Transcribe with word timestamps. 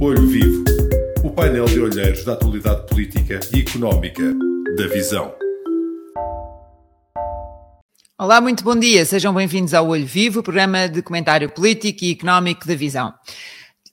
Olho 0.00 0.28
Vivo, 0.28 0.62
o 1.24 1.30
painel 1.30 1.64
de 1.64 1.80
olheiros 1.80 2.24
da 2.24 2.34
atualidade 2.34 2.86
política 2.86 3.40
e 3.52 3.62
económica 3.62 4.22
da 4.76 4.86
Visão. 4.86 5.34
Olá, 8.16 8.40
muito 8.40 8.62
bom 8.62 8.76
dia. 8.76 9.04
Sejam 9.04 9.34
bem-vindos 9.34 9.74
ao 9.74 9.88
Olho 9.88 10.06
Vivo, 10.06 10.40
programa 10.40 10.88
de 10.88 11.02
comentário 11.02 11.50
político 11.50 12.04
e 12.04 12.12
económico 12.12 12.64
da 12.64 12.76
Visão. 12.76 13.12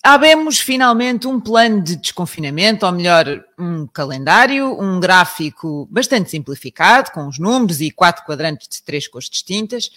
Habemos 0.08 0.60
finalmente 0.60 1.26
um 1.26 1.40
plano 1.40 1.82
de 1.82 1.96
desconfinamento, 1.96 2.86
ou 2.86 2.92
melhor, 2.92 3.44
um 3.58 3.88
calendário, 3.88 4.80
um 4.80 5.00
gráfico 5.00 5.88
bastante 5.90 6.30
simplificado, 6.30 7.10
com 7.10 7.28
os 7.28 7.40
números 7.40 7.82
e 7.82 7.90
quatro 7.90 8.24
quadrantes 8.24 8.68
de 8.68 8.84
três 8.84 9.08
cores 9.08 9.28
distintas. 9.28 9.88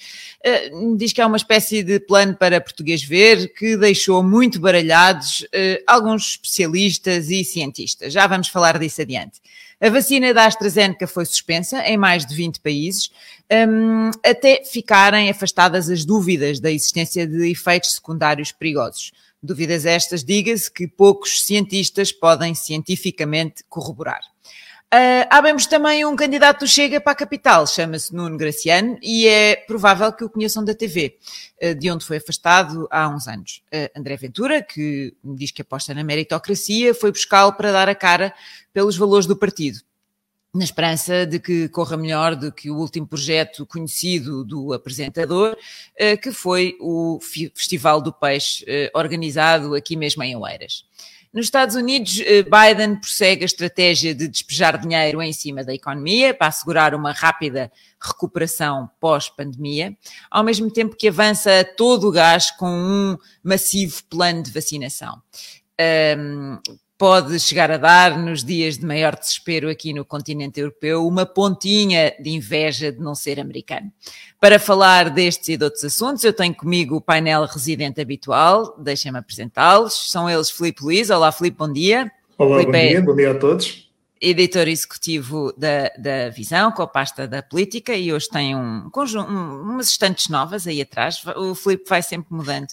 Uh, 0.43 0.96
diz 0.96 1.12
que 1.12 1.21
é 1.21 1.26
uma 1.26 1.36
espécie 1.36 1.82
de 1.82 2.00
plano 2.00 2.34
para 2.34 2.58
português 2.58 3.04
ver 3.04 3.52
que 3.52 3.76
deixou 3.76 4.22
muito 4.22 4.58
baralhados 4.58 5.43
uh, 5.43 5.85
alguns 5.86 6.30
especialistas 6.30 7.29
e 7.29 7.44
cientistas. 7.44 8.11
Já 8.11 8.27
vamos 8.27 8.49
falar 8.49 8.79
disso 8.79 9.02
adiante. 9.02 9.43
A 9.79 9.90
vacina 9.90 10.32
da 10.32 10.46
AstraZeneca 10.46 11.07
foi 11.07 11.27
suspensa 11.27 11.86
em 11.86 11.99
mais 11.99 12.25
de 12.25 12.35
20 12.35 12.61
países, 12.61 13.11
um, 13.52 14.11
até 14.25 14.64
ficarem 14.64 15.29
afastadas 15.29 15.90
as 15.90 16.07
dúvidas 16.07 16.61
da 16.61 16.72
existência 16.72 17.27
de 17.27 17.50
efeitos 17.50 17.93
secundários 17.93 18.52
perigosos. 18.52 19.13
Dúvidas 19.43 19.87
estas, 19.87 20.25
diga-se, 20.25 20.71
que 20.71 20.89
poucos 20.89 21.45
cientistas 21.45 22.11
podem 22.11 22.55
cientificamente 22.55 23.63
corroborar. 23.69 24.21
Uh, 24.93 25.29
habemos 25.29 25.67
também 25.67 26.07
um 26.07 26.17
candidato 26.17 26.61
do 26.61 26.67
Chega 26.67 26.99
para 26.99 27.13
a 27.13 27.14
capital, 27.14 27.67
chama-se 27.67 28.14
Nuno 28.14 28.39
Graciano, 28.39 28.99
e 29.03 29.29
é 29.29 29.55
provável 29.55 30.11
que 30.11 30.25
o 30.25 30.31
conheçam 30.31 30.64
da 30.64 30.75
TV, 30.75 31.19
uh, 31.63 31.75
de 31.75 31.91
onde 31.91 32.06
foi 32.06 32.17
afastado 32.17 32.89
há 32.91 33.06
uns 33.06 33.28
anos. 33.28 33.62
Uh, 33.67 33.98
André 34.01 34.17
Ventura, 34.17 34.62
que 34.62 35.14
diz 35.23 35.50
que 35.50 35.61
aposta 35.61 35.92
na 35.92 36.03
meritocracia, 36.03 36.95
foi 36.95 37.12
buscá-lo 37.12 37.52
para 37.52 37.70
dar 37.70 37.89
a 37.89 37.95
cara 37.95 38.34
pelos 38.73 38.97
valores 38.97 39.27
do 39.27 39.36
partido 39.36 39.80
na 40.59 40.64
esperança 40.64 41.25
de 41.25 41.39
que 41.39 41.69
corra 41.69 41.97
melhor 41.97 42.34
do 42.34 42.51
que 42.51 42.70
o 42.70 42.77
último 42.77 43.06
projeto 43.06 43.64
conhecido 43.64 44.45
do 44.45 44.73
apresentador, 44.73 45.56
eh, 45.97 46.17
que 46.17 46.33
foi 46.33 46.77
o 46.81 47.20
Festival 47.55 48.03
do 48.03 48.12
Peixe, 48.12 48.64
eh, 48.67 48.91
organizado 48.92 49.75
aqui 49.75 49.97
mesmo 49.97 50.23
em 50.23 50.36
Oeiras. 50.36 50.84
Nos 51.33 51.47
Estados 51.47 51.77
Unidos, 51.77 52.20
eh, 52.20 52.42
Biden 52.42 52.97
prossegue 52.97 53.45
a 53.45 53.47
estratégia 53.47 54.14
de 54.14 54.27
despejar 54.27 54.79
dinheiro 54.79 55.23
em 55.23 55.33
cima 55.33 55.62
da 55.62 55.73
economia 55.73 56.34
para 56.34 56.48
assegurar 56.48 56.95
uma 56.95 57.12
rápida 57.12 57.70
recuperação 58.01 58.91
pós-pandemia, 58.98 59.97
ao 60.29 60.42
mesmo 60.42 60.70
tempo 60.70 60.97
que 60.97 61.09
avança 61.09 61.64
todo 61.77 62.09
o 62.09 62.12
gás 62.12 62.51
com 62.51 62.69
um 62.69 63.17
massivo 63.45 64.03
plano 64.11 64.42
de 64.42 64.51
vacinação. 64.51 65.23
Um, 66.19 66.59
pode 66.98 67.38
chegar 67.38 67.70
a 67.70 67.77
dar, 67.77 68.18
nos 68.18 68.42
dias 68.42 68.77
de 68.77 68.84
maior 68.84 69.16
desespero 69.16 69.70
aqui 69.70 69.94
no 69.94 70.04
continente 70.04 70.58
europeu, 70.58 71.06
uma 71.06 71.24
pontinha 71.24 72.12
de 72.20 72.30
inveja 72.30 72.90
de 72.90 72.98
não 72.98 73.14
ser 73.14 73.38
americano. 73.38 73.92
Para 74.40 74.58
falar 74.58 75.08
destes 75.08 75.48
e 75.48 75.56
de 75.56 75.64
outros 75.64 75.84
assuntos, 75.84 76.24
eu 76.24 76.32
tenho 76.32 76.55
comigo 76.55 76.96
o 76.96 77.00
painel 77.00 77.44
residente 77.44 78.00
habitual, 78.00 78.77
deixem-me 78.77 79.18
apresentá-los. 79.18 80.10
São 80.10 80.28
eles 80.28 80.50
Filipe 80.50 80.82
Luiz. 80.82 81.08
Olá, 81.08 81.30
Filipe, 81.30 81.56
bom 81.56 81.72
dia. 81.72 82.10
Olá, 82.36 82.58
Filipe 82.58 82.72
bom 82.72 82.88
dia, 82.88 83.02
bom 83.02 83.16
dia 83.16 83.30
a 83.30 83.34
todos. 83.36 83.88
Editor 84.20 84.66
executivo 84.66 85.52
da, 85.56 85.92
da 85.96 86.28
Visão, 86.30 86.72
com 86.72 86.83
a 86.83 86.88
pasta 86.88 87.28
da 87.28 87.40
política, 87.40 87.94
e 87.94 88.12
hoje 88.12 88.28
tem 88.28 88.56
um, 88.56 88.90
conjunto, 88.90 89.30
um, 89.30 89.62
umas 89.62 89.90
estantes 89.90 90.28
novas 90.28 90.66
aí 90.66 90.83
atrás. 90.83 91.22
O 91.36 91.55
Filipe 91.55 91.88
vai 91.88 92.02
sempre 92.02 92.34
mudando 92.34 92.66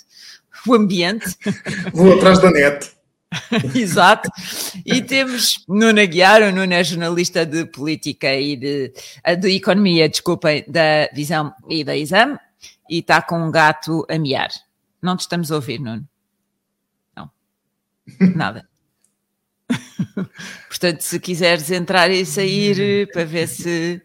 o 0.65 0.73
ambiente. 0.73 1.37
Vou 1.93 2.13
atrás 2.13 2.39
da 2.39 2.49
net. 2.49 2.94
Exato. 3.75 4.30
E 4.86 5.02
temos 5.02 5.64
Nuno 5.67 6.00
Aguiar, 6.00 6.41
o 6.44 6.52
Nuno 6.52 6.73
é 6.73 6.83
jornalista 6.83 7.46
de 7.46 7.66
política 7.66 8.34
e 8.34 8.56
de, 8.56 8.94
de 9.40 9.56
economia, 9.56 10.09
desculpem, 10.09 10.63
da 10.68 11.09
Visão 11.13 11.53
e 11.69 11.84
da 11.84 11.95
Exame, 11.95 12.38
e 12.90 13.00
está 13.00 13.22
com 13.22 13.40
um 13.40 13.51
gato 13.51 14.06
a 14.09 14.18
miar. 14.18 14.50
Não 15.01 15.16
te 15.16 15.22
estamos 15.22 15.51
a 15.51 15.56
ouvir, 15.56 15.79
Nuno? 15.79 16.07
Não. 17.16 17.29
Nada. 18.35 18.68
Portanto, 20.68 21.01
se 21.01 21.19
quiseres 21.19 21.69
entrar 21.72 22.09
e 22.09 22.25
sair 22.25 23.09
para 23.12 23.25
ver 23.25 23.47
se. 23.47 24.01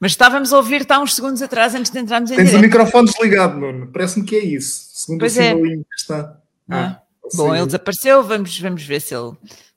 Mas 0.00 0.12
estávamos 0.12 0.52
a 0.52 0.56
ouvir-te 0.56 0.92
há 0.92 1.00
uns 1.00 1.14
segundos 1.14 1.42
atrás 1.42 1.74
antes 1.74 1.90
de 1.90 1.98
entrarmos 1.98 2.30
em 2.30 2.36
Tens 2.36 2.50
direto. 2.50 2.60
o 2.60 2.66
microfone 2.66 3.08
desligado, 3.08 3.58
Nuno. 3.58 3.86
Parece-me 3.88 4.26
que 4.26 4.36
é 4.36 4.44
isso. 4.44 4.88
Segundo 4.92 5.20
Pois 5.20 5.36
o 5.36 5.40
é. 5.40 5.54
que 5.54 5.84
está. 5.96 6.38
É? 6.70 6.74
Ah, 6.74 7.01
Bom, 7.34 7.54
ele 7.54 7.66
desapareceu, 7.66 8.22
vamos, 8.22 8.58
vamos 8.58 8.82
ver 8.82 9.00
se 9.00 9.14
ele 9.14 9.32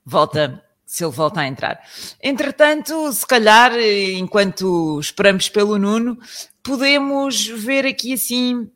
volta, 0.06 0.64
se 0.86 1.04
ele 1.04 1.12
volta 1.12 1.42
a 1.42 1.48
entrar. 1.48 1.80
Entretanto, 2.22 3.12
se 3.12 3.26
calhar, 3.26 3.72
enquanto 4.18 5.00
esperamos 5.00 5.50
pelo 5.50 5.78
Nuno, 5.78 6.18
podemos 6.62 7.48
ver 7.48 7.86
aqui 7.86 8.14
assim 8.14 8.70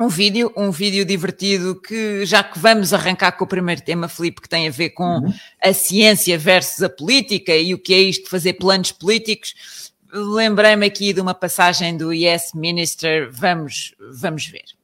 um 0.00 0.08
vídeo, 0.08 0.52
um 0.56 0.70
vídeo 0.70 1.04
divertido 1.04 1.74
que, 1.74 2.24
já 2.24 2.42
que 2.44 2.58
vamos 2.58 2.94
arrancar 2.94 3.32
com 3.32 3.44
o 3.44 3.48
primeiro 3.48 3.82
tema, 3.82 4.08
Filipe, 4.08 4.40
que 4.40 4.48
tem 4.48 4.68
a 4.68 4.70
ver 4.70 4.90
com 4.90 5.20
a 5.62 5.72
ciência 5.72 6.38
versus 6.38 6.82
a 6.82 6.88
política 6.88 7.54
e 7.56 7.74
o 7.74 7.78
que 7.78 7.92
é 7.92 7.98
isto 7.98 8.24
de 8.24 8.30
fazer 8.30 8.54
planos 8.54 8.92
políticos, 8.92 9.54
lembrei-me 10.12 10.86
aqui 10.86 11.12
de 11.12 11.20
uma 11.20 11.34
passagem 11.34 11.96
do 11.96 12.12
Yes 12.12 12.52
Minister, 12.54 13.28
vamos, 13.32 13.94
vamos 14.20 14.46
ver. 14.46 14.77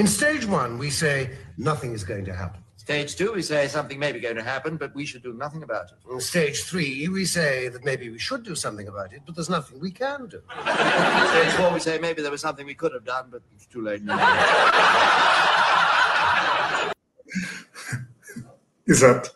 In 0.00 0.06
stage 0.06 0.46
one, 0.46 0.78
we 0.78 0.88
say 0.88 1.36
nothing 1.58 1.92
is 1.92 2.04
going 2.04 2.24
to 2.24 2.34
happen. 2.34 2.64
Stage 2.78 3.16
two, 3.16 3.34
we 3.34 3.42
say 3.42 3.68
something 3.68 3.98
may 3.98 4.12
be 4.12 4.18
going 4.18 4.36
to 4.36 4.42
happen, 4.42 4.78
but 4.78 4.94
we 4.94 5.04
should 5.04 5.22
do 5.22 5.34
nothing 5.34 5.62
about 5.62 5.92
it. 5.92 5.98
In 6.10 6.22
stage 6.22 6.62
three, 6.62 7.06
we 7.08 7.26
say 7.26 7.68
that 7.68 7.84
maybe 7.84 8.08
we 8.08 8.18
should 8.18 8.42
do 8.42 8.54
something 8.54 8.88
about 8.88 9.12
it, 9.12 9.20
but 9.26 9.34
there's 9.34 9.50
nothing 9.50 9.78
we 9.78 9.90
can 9.90 10.26
do. 10.26 10.40
Stage 11.32 11.52
four, 11.52 11.70
we 11.74 11.80
say 11.80 11.98
maybe 11.98 12.22
there 12.22 12.30
was 12.30 12.40
something 12.40 12.64
we 12.64 12.72
could 12.72 12.94
have 12.94 13.04
done, 13.04 13.26
but 13.30 13.42
it's 13.54 13.66
too 13.66 13.82
late 13.82 14.02
now. 14.02 14.16
Exato. 18.88 19.28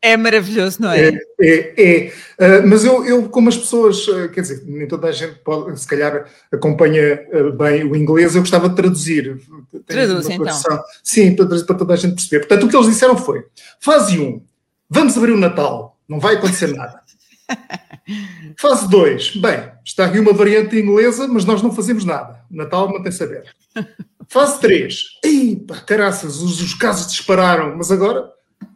É 0.00 0.16
maravilhoso, 0.16 0.80
não 0.80 0.92
é? 0.92 1.08
É, 1.08 1.18
é, 1.40 1.82
é. 1.82 2.12
Ah, 2.38 2.62
mas 2.64 2.84
eu, 2.84 3.04
eu, 3.04 3.28
como 3.28 3.48
as 3.48 3.56
pessoas, 3.56 4.06
ah, 4.08 4.28
quer 4.28 4.42
dizer, 4.42 4.62
nem 4.64 4.86
toda 4.86 5.08
a 5.08 5.12
gente 5.12 5.40
pode, 5.40 5.78
se 5.78 5.86
calhar 5.88 6.24
acompanha 6.52 7.26
ah, 7.32 7.50
bem 7.56 7.82
o 7.82 7.96
inglês, 7.96 8.34
eu 8.36 8.42
gostava 8.42 8.68
de 8.68 8.76
traduzir. 8.76 9.40
Traduz, 9.86 10.28
então. 10.28 10.84
Sim, 11.02 11.34
para, 11.34 11.46
para 11.46 11.74
toda 11.74 11.94
a 11.94 11.96
gente 11.96 12.14
perceber. 12.14 12.46
Portanto, 12.46 12.66
o 12.66 12.68
que 12.68 12.76
eles 12.76 12.88
disseram 12.88 13.16
foi: 13.16 13.44
fase 13.80 14.20
1, 14.20 14.40
vamos 14.88 15.16
abrir 15.16 15.32
o 15.32 15.38
Natal, 15.38 15.98
não 16.08 16.20
vai 16.20 16.36
acontecer 16.36 16.68
nada. 16.68 17.02
Fase 18.58 18.88
2, 18.88 19.36
bem, 19.36 19.70
está 19.84 20.06
aqui 20.06 20.18
uma 20.18 20.32
variante 20.32 20.76
inglesa, 20.76 21.26
mas 21.28 21.44
nós 21.44 21.62
não 21.62 21.74
fazemos 21.74 22.04
nada. 22.04 22.40
O 22.50 22.56
Natal 22.56 22.90
mantém-se 22.90 23.22
aberto. 23.22 23.50
Fase 24.28 24.60
3, 24.60 24.94
ei, 25.24 25.64
caraças, 25.86 26.36
os, 26.42 26.60
os 26.60 26.74
casos 26.74 27.10
dispararam, 27.10 27.76
mas 27.76 27.90
agora 27.90 28.30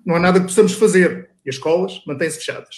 não 0.05 0.17
há 0.17 0.21
nada 0.21 0.41
que 0.41 0.47
possamos 0.47 0.73
fazer. 0.73 1.31
E 1.45 1.49
as 1.49 1.57
escolas 1.57 2.01
mantêm-se 2.07 2.39
fechadas. 2.39 2.77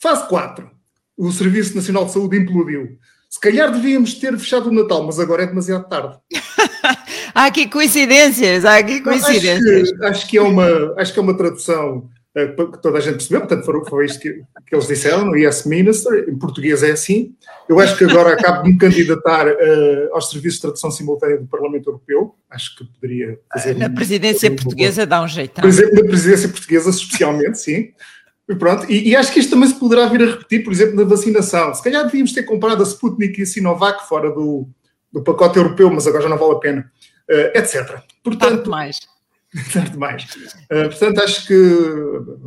Fase 0.00 0.28
4, 0.28 0.70
o 1.16 1.32
Serviço 1.32 1.74
Nacional 1.74 2.04
de 2.04 2.12
Saúde 2.12 2.36
implodiu. 2.36 2.98
Se 3.28 3.40
calhar 3.40 3.72
devíamos 3.72 4.14
ter 4.14 4.38
fechado 4.38 4.68
o 4.68 4.72
Natal, 4.72 5.04
mas 5.04 5.18
agora 5.18 5.42
é 5.42 5.46
demasiado 5.46 5.88
tarde. 5.88 6.18
Há 7.34 7.46
aqui 7.46 7.68
coincidências, 7.68 8.64
há 8.64 8.78
aqui 8.78 9.02
coincidências. 9.02 9.90
Acho 9.90 9.98
que, 9.98 10.04
acho 10.06 10.26
que 10.28 10.38
é 10.38 10.42
uma, 10.42 10.94
acho 10.96 11.12
que 11.12 11.18
é 11.18 11.22
uma 11.22 11.36
tradução 11.36 12.08
que 12.44 12.82
toda 12.82 12.98
a 12.98 13.00
gente 13.00 13.14
percebeu, 13.14 13.40
portanto 13.40 13.64
foi, 13.64 13.84
foi 13.88 14.04
isto 14.04 14.20
que, 14.20 14.42
que 14.66 14.74
eles 14.74 14.86
disseram, 14.86 15.24
no 15.24 15.36
Yes 15.36 15.64
Minister, 15.64 16.28
em 16.28 16.36
português 16.36 16.82
é 16.82 16.90
assim. 16.90 17.34
Eu 17.66 17.80
acho 17.80 17.96
que 17.96 18.04
agora 18.04 18.34
acabo 18.34 18.62
de 18.62 18.72
me 18.72 18.78
candidatar 18.78 19.46
eh, 19.48 20.08
aos 20.12 20.28
serviços 20.28 20.56
de 20.56 20.62
tradução 20.62 20.90
simultânea 20.90 21.38
do 21.38 21.46
Parlamento 21.46 21.88
Europeu, 21.88 22.34
acho 22.50 22.76
que 22.76 22.84
poderia 22.84 23.38
fazer... 23.52 23.74
Na 23.76 23.86
um- 23.86 23.94
presidência 23.94 24.50
um- 24.50 24.56
portuguesa 24.56 25.06
dá 25.06 25.22
um 25.22 25.28
jeitão. 25.28 25.62
Por 25.62 25.68
exemplo, 25.68 25.94
na 25.94 26.04
presidência 26.08 26.48
portuguesa, 26.50 26.90
especialmente, 26.90 27.58
sim. 27.58 27.92
E 28.48 28.54
pronto, 28.54 28.84
e, 28.90 29.08
e 29.08 29.16
acho 29.16 29.32
que 29.32 29.40
isto 29.40 29.50
também 29.50 29.68
se 29.68 29.74
poderá 29.80 30.06
vir 30.06 30.22
a 30.22 30.26
repetir, 30.32 30.62
por 30.62 30.72
exemplo, 30.72 30.94
na 30.94 31.04
vacinação. 31.04 31.74
Se 31.74 31.82
calhar 31.82 32.04
devíamos 32.04 32.32
ter 32.32 32.42
comprado 32.42 32.82
a 32.82 32.86
Sputnik 32.86 33.38
e 33.40 33.42
a 33.42 33.46
Sinovac 33.46 34.06
fora 34.06 34.30
do, 34.30 34.68
do 35.10 35.22
pacote 35.22 35.56
europeu, 35.58 35.90
mas 35.90 36.06
agora 36.06 36.24
já 36.24 36.28
não 36.28 36.38
vale 36.38 36.52
a 36.52 36.58
pena, 36.58 36.92
eh, 37.30 37.58
etc. 37.58 37.98
Portanto, 38.22 38.64
demais. 38.64 38.98
tarde 39.72 39.90
demais. 39.90 40.24
Uh, 40.24 40.88
portanto, 40.88 41.20
acho 41.22 41.46
que 41.46 41.54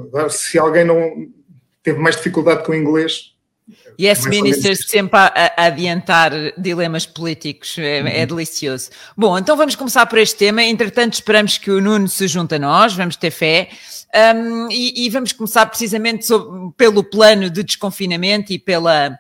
agora, 0.08 0.30
se 0.30 0.58
alguém 0.60 0.86
não 0.86 1.28
teve 1.84 2.00
mais 2.00 2.16
dificuldade 2.16 2.64
com 2.66 2.72
o 2.72 2.76
inglês, 2.76 3.34
Yes, 4.02 4.22
Mais 4.24 4.36
ministers 4.42 4.88
sempre 4.88 5.20
a, 5.20 5.32
a 5.58 5.66
adiantar 5.66 6.32
dilemas 6.58 7.06
políticos, 7.06 7.76
é, 7.78 8.02
Uhum. 8.02 8.08
é 8.08 8.26
delicioso. 8.26 8.90
Bom, 9.16 9.38
então 9.38 9.56
vamos 9.58 9.76
começar 9.76 10.06
por 10.06 10.18
este 10.18 10.38
tema. 10.38 10.64
Entretanto, 10.64 11.14
esperamos 11.16 11.58
que 11.58 11.70
o 11.70 11.82
Nuno 11.82 12.08
se 12.08 12.28
junte 12.28 12.56
a 12.56 12.60
nós, 12.60 12.94
vamos 12.96 13.16
ter 13.18 13.30
fé. 13.30 13.70
Um, 14.36 14.72
e, 14.72 15.06
e 15.06 15.10
vamos 15.10 15.34
começar 15.34 15.66
precisamente 15.68 16.26
sobre- 16.26 16.72
pelo 16.78 17.04
plano 17.04 17.48
de 17.50 17.62
desconfinamento 17.62 18.52
e 18.54 18.58
pela, 18.58 19.20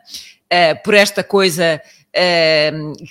eh, 0.50 0.74
por 0.76 0.94
esta 0.96 1.24
coisa 1.24 1.80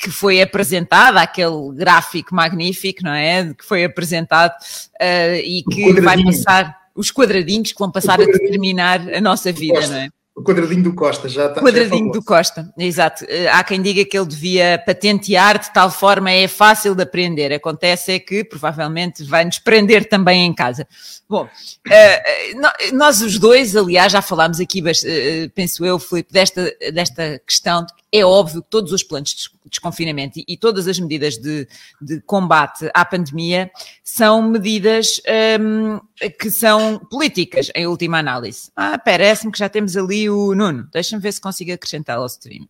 que 0.00 0.10
foi 0.10 0.40
apresentada, 0.42 1.20
aquele 1.20 1.72
gráfico 1.74 2.34
magnífico, 2.34 3.02
não 3.04 3.12
é? 3.12 3.54
Que 3.54 3.64
foi 3.64 3.84
apresentado 3.84 4.54
eh, 5.00 5.40
e 5.40 5.62
que 5.62 6.00
vai 6.00 6.16
quadradinho. 6.16 6.26
passar, 6.26 6.78
os 6.94 7.10
quadradinhos 7.10 7.72
que 7.72 7.78
vão 7.78 7.90
passar 7.90 8.14
a 8.14 8.24
quadradinho. 8.24 8.44
determinar 8.44 9.00
a 9.14 9.20
nossa 9.20 9.52
vida, 9.52 9.86
não 9.86 9.96
é? 9.96 10.08
O 10.34 10.42
quadradinho 10.42 10.84
do 10.84 10.94
Costa 10.94 11.28
já 11.28 11.46
está. 11.46 11.60
Quadradinho 11.60 12.04
já 12.04 12.10
é 12.10 12.12
do 12.12 12.22
Costa, 12.22 12.72
exato. 12.78 13.24
Eh, 13.28 13.48
Há 13.48 13.64
quem 13.64 13.82
diga 13.82 14.04
que 14.04 14.16
ele 14.16 14.26
devia 14.26 14.80
patentear 14.86 15.58
de 15.58 15.72
tal 15.72 15.90
forma 15.90 16.30
é 16.30 16.46
fácil 16.46 16.94
de 16.94 17.02
aprender. 17.02 17.52
Acontece 17.52 18.12
é 18.12 18.18
que 18.20 18.44
provavelmente 18.44 19.24
vai 19.24 19.44
nos 19.44 19.58
prender 19.58 20.08
também 20.08 20.46
em 20.46 20.54
casa. 20.54 20.86
Bom, 21.28 21.48
eh, 21.90 22.52
eh, 22.52 22.92
nós 22.92 23.20
os 23.20 23.36
dois, 23.36 23.74
aliás, 23.74 24.12
já 24.12 24.22
falámos 24.22 24.60
aqui, 24.60 24.80
eh, 25.04 25.50
penso 25.54 25.84
eu, 25.84 25.98
Filipe, 25.98 26.32
desta, 26.32 26.72
desta 26.92 27.40
questão. 27.44 27.84
de 27.84 27.92
É 28.10 28.24
óbvio 28.24 28.62
que 28.62 28.70
todos 28.70 28.90
os 28.92 29.02
planos 29.02 29.30
de 29.30 29.36
des- 29.36 29.50
desconfinamento 29.70 30.38
e, 30.38 30.44
e 30.48 30.56
todas 30.56 30.88
as 30.88 30.98
medidas 30.98 31.36
de, 31.36 31.68
de 32.00 32.20
combate 32.22 32.90
à 32.94 33.04
pandemia 33.04 33.70
são 34.02 34.40
medidas 34.42 35.20
ehm, 35.26 35.98
que 36.40 36.50
são 36.50 36.98
políticas, 37.10 37.70
em 37.74 37.86
última 37.86 38.18
análise. 38.18 38.70
Ah, 38.74 38.98
parece-me 38.98 39.52
que 39.52 39.58
já 39.58 39.68
temos 39.68 39.96
ali 39.96 40.30
o 40.30 40.54
Nuno. 40.54 40.88
Deixa-me 40.90 41.20
ver 41.20 41.32
se 41.32 41.40
consigo 41.40 41.72
acrescentá-lo 41.72 42.22
ao 42.22 42.26
stream. 42.28 42.66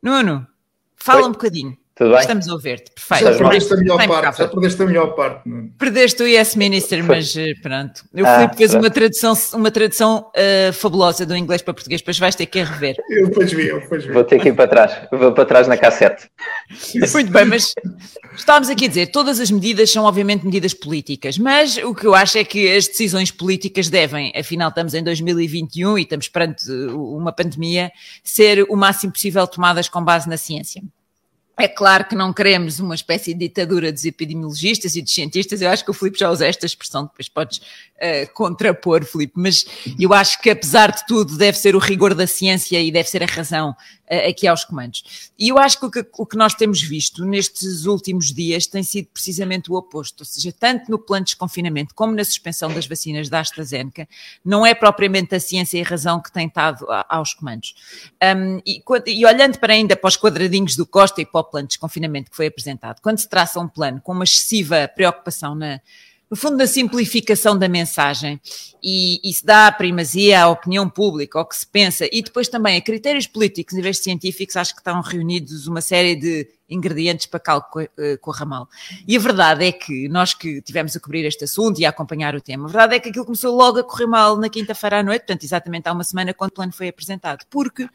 Nuno, 0.00 0.46
fala 0.94 1.22
Oi. 1.22 1.28
um 1.28 1.32
bocadinho. 1.32 1.76
Tudo 1.98 2.10
bem? 2.10 2.20
Estamos 2.20 2.48
a 2.48 2.52
ouvir-te. 2.52 2.92
Já 2.96 3.16
Perfeito. 3.18 3.38
perdeste 3.38 3.72
a 3.72 3.76
melhor 3.76 4.06
parte. 4.06 4.38
Já 4.38 4.48
perdeste 4.48 4.82
a 4.82 4.86
melhor 4.86 5.06
parte. 5.16 5.48
Nuno. 5.48 5.72
Perdeste 5.76 6.22
o 6.22 6.26
Yes 6.28 6.54
Minister, 6.54 7.02
mas 7.02 7.36
eh, 7.36 7.54
pronto. 7.60 8.04
O 8.14 8.24
Ah, 8.24 8.36
Filipe 8.36 8.56
fez 8.56 8.72
uma 8.74 8.88
tradução, 8.88 9.34
uma 9.54 9.70
tradução 9.72 10.30
eh, 10.36 10.70
fabulosa 10.72 11.26
do 11.26 11.36
inglês 11.36 11.60
para 11.60 11.74
português, 11.74 12.00
depois 12.00 12.16
vais 12.16 12.36
ter 12.36 12.46
que 12.46 12.60
a 12.60 12.64
rever. 12.64 12.94
Eu 13.10 13.26
depois 13.28 13.52
vi, 13.52 13.66
eu 13.66 13.80
depois 13.80 14.04
vi. 14.04 14.12
Vou 14.12 14.22
ter 14.22 14.40
que 14.40 14.48
ir 14.50 14.54
para 14.54 14.68
trás. 14.68 14.92
Vou 15.10 15.32
para 15.32 15.44
trás 15.44 15.66
na 15.66 15.76
cassete. 15.76 16.30
Muito 17.12 17.32
bem, 17.32 17.44
mas 17.46 17.74
estávamos 18.36 18.68
aqui 18.70 18.84
a 18.84 18.88
dizer, 18.88 19.06
todas 19.08 19.40
as 19.40 19.50
medidas 19.50 19.90
são 19.90 20.04
obviamente 20.04 20.44
medidas 20.44 20.72
políticas, 20.72 21.36
mas 21.36 21.78
o 21.78 21.92
que 21.92 22.06
eu 22.06 22.14
acho 22.14 22.38
é 22.38 22.44
que 22.44 22.76
as 22.76 22.86
decisões 22.86 23.32
políticas 23.32 23.88
devem, 23.88 24.32
afinal 24.36 24.68
estamos 24.68 24.94
em 24.94 25.02
2021 25.02 25.98
e 25.98 26.02
estamos 26.02 26.28
perante 26.28 26.70
uh, 26.70 27.16
uma 27.16 27.32
pandemia, 27.32 27.90
ser 28.22 28.64
o 28.68 28.76
máximo 28.76 29.12
possível 29.12 29.44
tomadas 29.48 29.88
com 29.88 30.00
base 30.04 30.28
na 30.28 30.36
ciência. 30.36 30.80
É 31.60 31.66
claro 31.66 32.04
que 32.04 32.14
não 32.14 32.32
queremos 32.32 32.78
uma 32.78 32.94
espécie 32.94 33.34
de 33.34 33.40
ditadura 33.40 33.90
dos 33.92 34.04
epidemiologistas 34.04 34.94
e 34.94 35.02
dos 35.02 35.12
cientistas. 35.12 35.60
Eu 35.60 35.68
acho 35.70 35.84
que 35.84 35.90
o 35.90 35.94
Filipe 35.94 36.18
já 36.18 36.30
usa 36.30 36.46
esta 36.46 36.64
expressão, 36.64 37.04
depois 37.06 37.28
podes 37.28 37.60
eh, 37.98 38.26
contrapor, 38.26 39.04
Filipe, 39.04 39.32
mas 39.36 39.66
eu 39.98 40.12
acho 40.12 40.40
que 40.40 40.50
apesar 40.50 40.92
de 40.92 41.04
tudo 41.04 41.36
deve 41.36 41.58
ser 41.58 41.74
o 41.74 41.80
rigor 41.80 42.14
da 42.14 42.28
ciência 42.28 42.80
e 42.80 42.92
deve 42.92 43.08
ser 43.10 43.24
a 43.24 43.26
razão 43.26 43.74
eh, 44.06 44.28
aqui 44.28 44.46
aos 44.46 44.64
comandos. 44.64 45.30
E 45.36 45.48
eu 45.48 45.58
acho 45.58 45.80
que 45.80 45.86
o, 45.86 45.90
que 45.90 46.06
o 46.16 46.24
que 46.26 46.36
nós 46.36 46.54
temos 46.54 46.80
visto 46.80 47.24
nestes 47.24 47.86
últimos 47.86 48.32
dias 48.32 48.68
tem 48.68 48.84
sido 48.84 49.08
precisamente 49.12 49.68
o 49.70 49.74
oposto, 49.74 50.20
ou 50.20 50.24
seja, 50.26 50.52
tanto 50.52 50.88
no 50.88 50.98
plano 50.98 51.24
de 51.24 51.30
desconfinamento 51.32 51.92
como 51.92 52.14
na 52.14 52.22
suspensão 52.24 52.72
das 52.72 52.86
vacinas 52.86 53.28
da 53.28 53.40
AstraZeneca, 53.40 54.08
não 54.44 54.64
é 54.64 54.74
propriamente 54.74 55.34
a 55.34 55.40
ciência 55.40 55.76
e 55.78 55.82
a 55.82 55.84
razão 55.84 56.22
que 56.22 56.30
tem 56.30 56.46
estado 56.46 56.88
a- 56.88 57.04
aos 57.08 57.34
comandos. 57.34 57.74
Um, 58.22 58.60
e, 58.64 58.80
e 59.06 59.26
olhando 59.26 59.58
para 59.58 59.72
ainda 59.72 59.96
para 59.96 60.06
os 60.08 60.16
quadradinhos 60.16 60.76
do 60.76 60.86
Costa 60.86 61.20
e 61.20 61.26
para 61.26 61.40
o 61.40 61.47
plano 61.48 61.66
de 61.66 61.72
desconfinamento 61.72 62.30
que 62.30 62.36
foi 62.36 62.46
apresentado, 62.46 63.00
quando 63.00 63.18
se 63.18 63.28
traça 63.28 63.58
um 63.60 63.68
plano 63.68 64.00
com 64.00 64.12
uma 64.12 64.24
excessiva 64.24 64.88
preocupação 64.94 65.54
na, 65.54 65.80
no 66.30 66.36
fundo, 66.36 66.56
na 66.58 66.66
simplificação 66.66 67.58
da 67.58 67.68
mensagem 67.68 68.38
e, 68.82 69.18
e 69.24 69.32
se 69.32 69.44
dá 69.44 69.72
primazia 69.72 70.42
à 70.42 70.48
opinião 70.48 70.88
pública, 70.88 71.38
ao 71.38 71.46
que 71.46 71.56
se 71.56 71.66
pensa, 71.66 72.06
e 72.12 72.22
depois 72.22 72.48
também 72.48 72.76
a 72.76 72.82
critérios 72.82 73.26
políticos 73.26 73.74
em 73.74 73.80
vez 73.80 73.96
de 73.96 74.02
científicos, 74.04 74.56
acho 74.56 74.74
que 74.74 74.80
estão 74.80 75.00
reunidos 75.00 75.66
uma 75.66 75.80
série 75.80 76.14
de 76.14 76.46
ingredientes 76.70 77.24
para 77.24 77.40
co- 77.40 77.80
eh, 77.80 78.18
corra 78.20 78.44
mal. 78.44 78.68
E 79.06 79.16
a 79.16 79.20
verdade 79.20 79.64
é 79.64 79.72
que 79.72 80.06
nós 80.06 80.34
que 80.34 80.60
tivemos 80.60 80.94
a 80.94 81.00
cobrir 81.00 81.24
este 81.24 81.44
assunto 81.44 81.80
e 81.80 81.86
a 81.86 81.88
acompanhar 81.88 82.34
o 82.34 82.42
tema, 82.42 82.64
a 82.68 82.70
verdade 82.70 82.96
é 82.96 83.00
que 83.00 83.08
aquilo 83.08 83.24
começou 83.24 83.56
logo 83.56 83.78
a 83.78 83.82
correr 83.82 84.06
mal 84.06 84.36
na 84.36 84.50
quinta-feira 84.50 85.00
à 85.00 85.02
noite, 85.02 85.22
portanto, 85.22 85.44
exatamente 85.44 85.88
há 85.88 85.92
uma 85.94 86.04
semana 86.04 86.34
quando 86.34 86.50
o 86.50 86.54
plano 86.54 86.72
foi 86.72 86.88
apresentado, 86.88 87.46
porque 87.48 87.88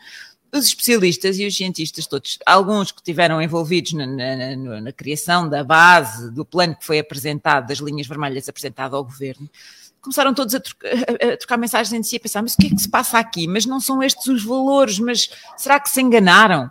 os 0.53 0.65
especialistas 0.65 1.37
e 1.39 1.45
os 1.47 1.55
cientistas 1.55 2.05
todos, 2.07 2.37
alguns 2.45 2.91
que 2.91 2.99
estiveram 2.99 3.41
envolvidos 3.41 3.93
na, 3.93 4.05
na- 4.05 4.55
na- 4.55 4.81
na 4.81 4.91
criação 4.91 5.49
da 5.49 5.63
base 5.63 6.31
do 6.31 6.45
plano 6.45 6.75
que 6.75 6.85
foi 6.85 6.99
apresentado, 6.99 7.67
das 7.67 7.79
linhas 7.79 8.05
vermelhas 8.07 8.47
apresentado 8.47 8.95
ao 8.95 9.03
governo, 9.03 9.49
começaram 10.01 10.33
todos 10.33 10.53
a 10.53 10.59
trocar, 10.59 10.89
a- 10.89 11.33
a 11.33 11.37
trocar 11.37 11.57
mensagens 11.57 11.93
entre 11.93 12.09
si, 12.09 12.17
a 12.17 12.19
pensar, 12.19 12.41
mas 12.41 12.53
o 12.53 12.57
que 12.57 12.67
é 12.67 12.69
que 12.69 12.77
se 12.81 12.89
passa 12.89 13.17
aqui? 13.17 13.47
Mas 13.47 13.65
não 13.65 13.79
são 13.79 14.03
estes 14.03 14.27
os 14.27 14.43
valores, 14.43 14.99
mas 14.99 15.29
será 15.57 15.79
que 15.79 15.89
se 15.89 16.01
enganaram? 16.01 16.69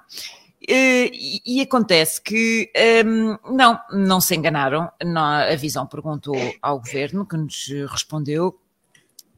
Eh, 0.69 1.11
E, 1.13 1.43
e 1.45 1.61
acontece 1.61 2.21
que 2.23 2.71
hum, 3.05 3.37
não, 3.57 3.81
não 3.91 4.21
se 4.21 4.35
enganaram. 4.37 4.89
A 5.17 5.57
Visão 5.57 5.87
perguntou 5.87 6.37
ao 6.63 6.79
governo, 6.79 7.27
que 7.27 7.37
nos 7.37 7.67
respondeu 7.91 8.57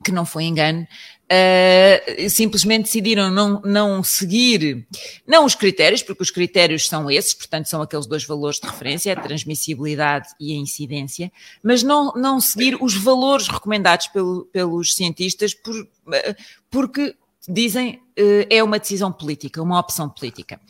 que 0.04 0.12
não 0.12 0.26
foi 0.26 0.44
engano, 0.44 0.86
eh, 1.28 2.26
simplesmente 2.28 2.84
decidiram 2.84 3.30
não, 3.30 3.60
não 3.62 4.02
seguir, 4.02 4.86
não 5.26 5.44
os 5.44 5.54
critérios, 5.54 6.02
porque 6.02 6.22
os 6.22 6.30
critérios 6.30 6.86
são 6.86 7.10
esses, 7.10 7.34
portanto 7.34 7.66
são 7.66 7.80
aqueles 7.82 8.06
dois 8.06 8.24
valores 8.24 8.60
de 8.60 8.66
referência, 8.66 9.12
a 9.12 9.20
transmissibilidade 9.20 10.28
e 10.38 10.52
a 10.52 10.56
incidência, 10.56 11.32
mas 11.62 11.82
não, 11.82 12.12
não 12.12 12.40
seguir 12.40 12.76
os 12.80 12.94
valores 12.94 13.48
recomendados 13.48 14.06
pelo- 14.08 14.44
pelos 14.46 14.94
cientistas 14.94 15.54
por, 15.54 15.74
eh, 16.12 16.36
porque 16.70 17.14
dizem 17.48 18.00
é 18.16 18.62
uma 18.62 18.78
decisão 18.78 19.10
política, 19.12 19.62
uma 19.62 19.78
opção 19.78 20.08
política. 20.08 20.60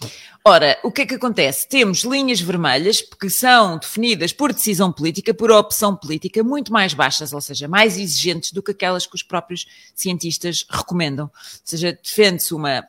Ora, 0.46 0.78
o 0.82 0.90
que 0.90 1.02
é 1.02 1.06
que 1.06 1.14
acontece? 1.14 1.68
Temos 1.68 2.04
linhas 2.04 2.40
vermelhas 2.40 3.00
que 3.00 3.30
são 3.30 3.78
definidas 3.78 4.32
por 4.32 4.52
decisão 4.52 4.92
política, 4.92 5.32
por 5.32 5.50
opção 5.50 5.96
política, 5.96 6.42
muito 6.42 6.72
mais 6.72 6.92
baixas, 6.92 7.32
ou 7.32 7.40
seja, 7.40 7.66
mais 7.66 7.98
exigentes 7.98 8.52
do 8.52 8.62
que 8.62 8.72
aquelas 8.72 9.06
que 9.06 9.14
os 9.14 9.22
próprios 9.22 9.66
cientistas 9.94 10.66
recomendam. 10.68 11.26
Ou 11.26 11.60
seja, 11.64 11.98
defende-se 12.02 12.54
uma, 12.54 12.86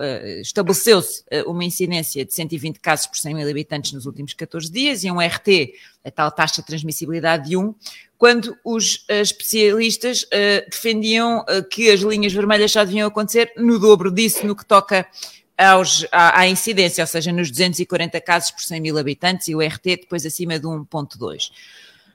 eh, 0.00 0.40
estabeleceu-se 0.42 1.24
eh, 1.30 1.42
uma 1.44 1.64
incidência 1.64 2.24
de 2.24 2.34
120 2.34 2.78
casos 2.78 3.06
por 3.06 3.16
100 3.16 3.34
mil 3.34 3.48
habitantes 3.48 3.92
nos 3.92 4.06
últimos 4.06 4.34
14 4.34 4.70
dias 4.70 5.02
e 5.02 5.10
um 5.10 5.18
RT, 5.18 5.74
a 6.04 6.10
tal 6.10 6.30
taxa 6.30 6.60
de 6.60 6.66
transmissibilidade 6.66 7.48
de 7.48 7.56
1, 7.56 7.74
quando 8.18 8.58
os 8.64 9.04
eh, 9.08 9.20
especialistas 9.20 10.26
eh, 10.32 10.66
defendiam 10.68 11.44
eh, 11.48 11.62
que 11.62 11.88
as 11.88 12.00
linhas 12.00 12.32
vermelhas 12.32 12.72
só 12.72 12.84
deviam 12.84 13.06
acontecer 13.06 13.52
no 13.56 13.78
dobro 13.78 13.97
disso 14.12 14.46
no 14.46 14.56
que 14.56 14.64
toca 14.64 15.06
aos, 15.56 16.06
à, 16.12 16.40
à 16.40 16.48
incidência, 16.48 17.02
ou 17.02 17.08
seja, 17.08 17.32
nos 17.32 17.50
240 17.50 18.20
casos 18.20 18.50
por 18.52 18.62
100 18.62 18.80
mil 18.80 18.96
habitantes 18.96 19.48
e 19.48 19.54
o 19.54 19.60
RT 19.60 19.82
depois 19.84 20.24
acima 20.24 20.58
de 20.58 20.66
1.2. 20.66 21.50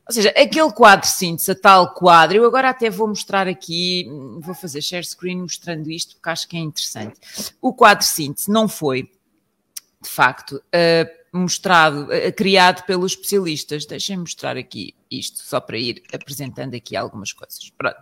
Ou 0.06 0.14
seja, 0.14 0.30
aquele 0.30 0.72
quadro 0.72 1.08
síntese, 1.08 1.56
tal 1.56 1.94
quadro, 1.94 2.38
eu 2.38 2.46
agora 2.46 2.70
até 2.70 2.90
vou 2.90 3.08
mostrar 3.08 3.48
aqui, 3.48 4.06
vou 4.40 4.54
fazer 4.54 4.82
share 4.82 5.06
screen 5.06 5.42
mostrando 5.42 5.90
isto, 5.90 6.16
porque 6.16 6.30
acho 6.30 6.48
que 6.48 6.58
é 6.58 6.60
interessante. 6.60 7.20
O 7.62 7.74
quadro 7.74 8.06
síntese 8.06 8.52
não 8.52 8.68
foi, 8.68 9.04
de 10.02 10.10
facto, 10.10 10.62
eh, 10.74 11.10
mostrado, 11.34 12.12
eh, 12.12 12.32
criado 12.32 12.86
pelos 12.86 13.14
especialistas. 13.14 13.86
Deixem-me 13.86 14.22
mostrar 14.22 14.56
aqui 14.56 14.94
isto, 15.10 15.40
só 15.40 15.60
para 15.60 15.78
ir 15.78 16.04
apresentando 16.14 16.76
aqui 16.76 16.96
algumas 16.96 17.34
coisas. 17.34 17.72
Pronto. 17.78 17.98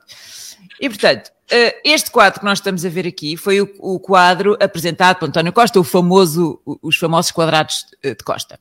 E, 0.79 0.89
portanto, 0.89 1.31
eh, 1.49 1.81
este 1.83 2.11
quadro 2.11 2.39
que 2.39 2.45
nós 2.45 2.59
estamos 2.59 2.85
a 2.85 2.89
ver 2.89 3.07
aqui 3.07 3.37
foi 3.37 3.61
o, 3.61 3.99
quadro 3.99 4.57
apresentado 4.61 5.17
por 5.19 5.29
António 5.29 5.53
Costa, 5.53 5.79
o 5.79 5.83
famoso, 5.83 6.61
os 6.81 6.97
famosos 6.97 7.31
quadrados 7.31 7.85
eh, 8.03 8.13
de 8.13 8.23
Costa. 8.23 8.59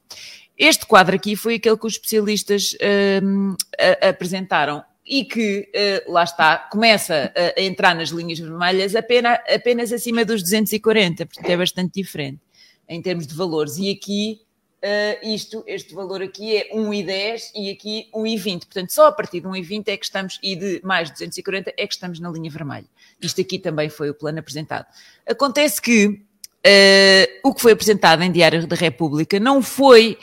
Este 0.56 0.86
quadro 0.86 1.16
aqui 1.16 1.34
foi 1.36 1.56
aquele 1.56 1.76
que 1.76 1.86
os 1.86 1.94
especialistas 1.94 2.76
hum, 3.22 3.56
a- 3.78 4.08
apresentaram 4.10 4.84
e 5.06 5.24
que, 5.24 5.68
lá 6.06 6.22
está, 6.22 6.68
começa 6.70 7.32
a, 7.34 7.58
a 7.58 7.62
entrar 7.62 7.94
nas 7.96 8.10
linhas 8.10 8.38
vermelhas 8.38 8.94
apenas, 8.94 9.38
apenas 9.52 9.92
acima 9.92 10.24
dos 10.24 10.42
240, 10.42 11.26
portanto 11.26 11.50
é 11.50 11.56
bastante 11.56 11.94
diferente 11.94 12.40
em 12.90 13.00
termos 13.00 13.26
de 13.26 13.34
valores. 13.34 13.76
E 13.78 13.90
aqui, 13.90 14.40
eh, 14.82 15.18
isto, 15.22 15.62
este 15.66 15.94
valor 15.94 16.22
aqui 16.22 16.56
é 16.56 16.75
1,10 16.75 17.50
e 17.54 17.70
aqui 17.70 18.08
1,20. 18.14 18.60
Portanto, 18.60 18.90
só 18.90 19.08
a 19.08 19.12
partir 19.12 19.40
de 19.40 19.46
1,20 19.46 19.88
é 19.88 19.96
que 19.96 20.04
estamos, 20.04 20.38
e 20.42 20.56
de 20.56 20.80
mais 20.82 21.10
240 21.10 21.75
é 21.76 21.87
que 21.87 21.94
estamos 21.94 22.18
na 22.18 22.30
linha 22.30 22.50
vermelha. 22.50 22.87
Isto 23.20 23.40
aqui 23.40 23.58
também 23.58 23.88
foi 23.88 24.10
o 24.10 24.14
plano 24.14 24.38
apresentado. 24.38 24.87
Acontece 25.26 25.82
que 25.82 26.22
eh, 26.64 27.40
o 27.44 27.54
que 27.54 27.60
foi 27.60 27.72
apresentado 27.72 28.22
em 28.22 28.32
Diário 28.32 28.66
da 28.66 28.76
República 28.76 29.38
não 29.38 29.62
foi 29.62 30.18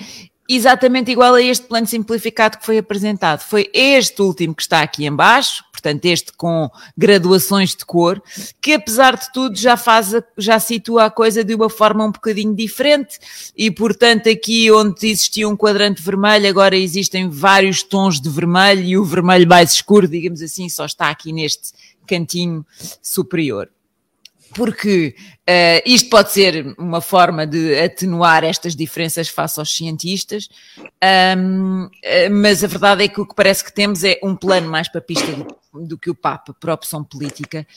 exatamente 0.49 1.11
igual 1.11 1.33
a 1.33 1.41
este 1.41 1.67
plano 1.67 1.85
simplificado 1.85 2.57
que 2.57 2.65
foi 2.65 2.77
apresentado. 2.77 3.41
Foi 3.41 3.69
este 3.73 4.21
último 4.21 4.55
que 4.55 4.61
está 4.61 4.81
aqui 4.81 5.05
em 5.05 5.15
baixo, 5.15 5.63
portanto, 5.77 6.05
este 6.05 6.33
com 6.33 6.69
graduações 6.97 7.75
de 7.75 7.85
cor, 7.85 8.21
que 8.59 8.73
apesar 8.73 9.15
de 9.15 9.31
tudo 9.31 9.55
já 9.55 9.77
faz, 9.77 10.11
já 10.37 10.59
situa 10.59 11.05
a 11.05 11.11
coisa 11.11 11.43
de 11.43 11.53
uma 11.53 11.69
forma 11.69 12.03
um 12.03 12.11
bocadinho 12.11 12.55
diferente. 12.55 13.19
E, 13.55 13.69
portanto, 13.69 14.27
aqui 14.27 14.71
onde 14.71 15.07
existia 15.07 15.47
um 15.47 15.55
quadrante 15.55 16.01
vermelho, 16.01 16.49
agora 16.49 16.75
existem 16.75 17.29
vários 17.29 17.83
tons 17.83 18.19
de 18.19 18.29
vermelho 18.29 18.81
e 18.81 18.97
o 18.97 19.05
vermelho 19.05 19.47
mais 19.47 19.73
escuro, 19.73 20.07
digamos 20.07 20.41
assim, 20.41 20.67
só 20.67 20.85
está 20.85 21.09
aqui 21.09 21.31
neste 21.31 21.71
cantinho 22.07 22.65
superior. 23.01 23.69
Porque 24.55 25.13
uh, 25.47 25.81
isto 25.85 26.09
pode 26.09 26.31
ser 26.31 26.73
uma 26.77 27.01
forma 27.01 27.45
de 27.45 27.79
atenuar 27.79 28.43
estas 28.43 28.75
diferenças 28.75 29.27
face 29.27 29.59
aos 29.59 29.75
cientistas, 29.75 30.49
um, 31.37 31.89
eh, 32.01 32.29
mas 32.29 32.63
a 32.63 32.67
verdade 32.67 33.03
é 33.03 33.07
que 33.07 33.21
o 33.21 33.25
que 33.25 33.35
parece 33.35 33.63
que 33.63 33.73
temos 33.73 34.03
é 34.03 34.19
um 34.23 34.35
plano 34.35 34.69
mais 34.69 34.89
papista 34.89 35.31
do, 35.31 35.45
do 35.85 35.97
que 35.97 36.09
o 36.09 36.15
Papa, 36.15 36.53
por 36.53 36.69
opção 36.69 37.03
política, 37.03 37.67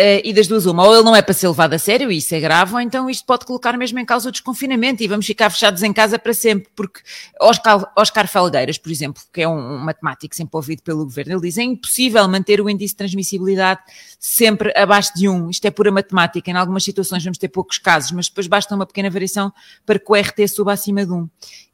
Uh, 0.00 0.24
e 0.24 0.32
das 0.32 0.48
duas, 0.48 0.64
uma, 0.64 0.82
ou 0.86 0.94
ele 0.94 1.04
não 1.04 1.14
é 1.14 1.20
para 1.20 1.34
ser 1.34 1.46
levado 1.46 1.74
a 1.74 1.78
sério, 1.78 2.10
e 2.10 2.16
isso 2.16 2.34
é 2.34 2.40
grave, 2.40 2.72
ou 2.72 2.80
então 2.80 3.10
isto 3.10 3.26
pode 3.26 3.44
colocar 3.44 3.76
mesmo 3.76 3.98
em 3.98 4.04
causa 4.06 4.30
o 4.30 4.32
desconfinamento 4.32 5.02
e 5.02 5.06
vamos 5.06 5.26
ficar 5.26 5.50
fechados 5.50 5.82
em 5.82 5.92
casa 5.92 6.18
para 6.18 6.32
sempre, 6.32 6.70
porque 6.74 7.02
Oscar, 7.38 7.92
Oscar 7.94 8.26
Felgueiras, 8.26 8.78
por 8.78 8.90
exemplo, 8.90 9.22
que 9.30 9.42
é 9.42 9.48
um, 9.48 9.74
um 9.74 9.78
matemático 9.78 10.34
sempre 10.34 10.56
ouvido 10.56 10.82
pelo 10.82 11.04
governo, 11.04 11.34
ele 11.34 11.42
diz 11.42 11.58
é 11.58 11.64
impossível 11.64 12.26
manter 12.28 12.62
o 12.62 12.70
índice 12.70 12.94
de 12.94 12.96
transmissibilidade 12.96 13.80
sempre 14.18 14.72
abaixo 14.74 15.12
de 15.14 15.28
um, 15.28 15.50
isto 15.50 15.66
é 15.66 15.70
pura 15.70 15.92
matemática, 15.92 16.50
em 16.50 16.54
algumas 16.54 16.82
situações 16.82 17.22
vamos 17.22 17.36
ter 17.36 17.48
poucos 17.48 17.76
casos, 17.76 18.10
mas 18.12 18.26
depois 18.26 18.46
basta 18.46 18.74
uma 18.74 18.86
pequena 18.86 19.10
variação 19.10 19.52
para 19.84 19.98
que 19.98 20.10
o 20.10 20.14
RT 20.14 20.48
suba 20.48 20.72
acima 20.72 21.04
de 21.04 21.12
um. 21.12 21.28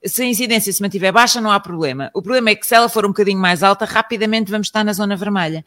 Se 0.04 0.22
a 0.22 0.26
incidência 0.26 0.72
se 0.72 0.82
mantiver 0.82 1.12
baixa, 1.12 1.40
não 1.40 1.50
há 1.50 1.60
problema. 1.60 2.10
O 2.12 2.20
problema 2.20 2.50
é 2.50 2.56
que 2.56 2.66
se 2.66 2.74
ela 2.74 2.88
for 2.88 3.04
um 3.04 3.08
bocadinho 3.08 3.38
mais 3.38 3.62
alta, 3.62 3.84
rapidamente 3.84 4.50
vamos 4.50 4.66
estar 4.66 4.84
na 4.84 4.92
zona 4.92 5.16
vermelha. 5.16 5.64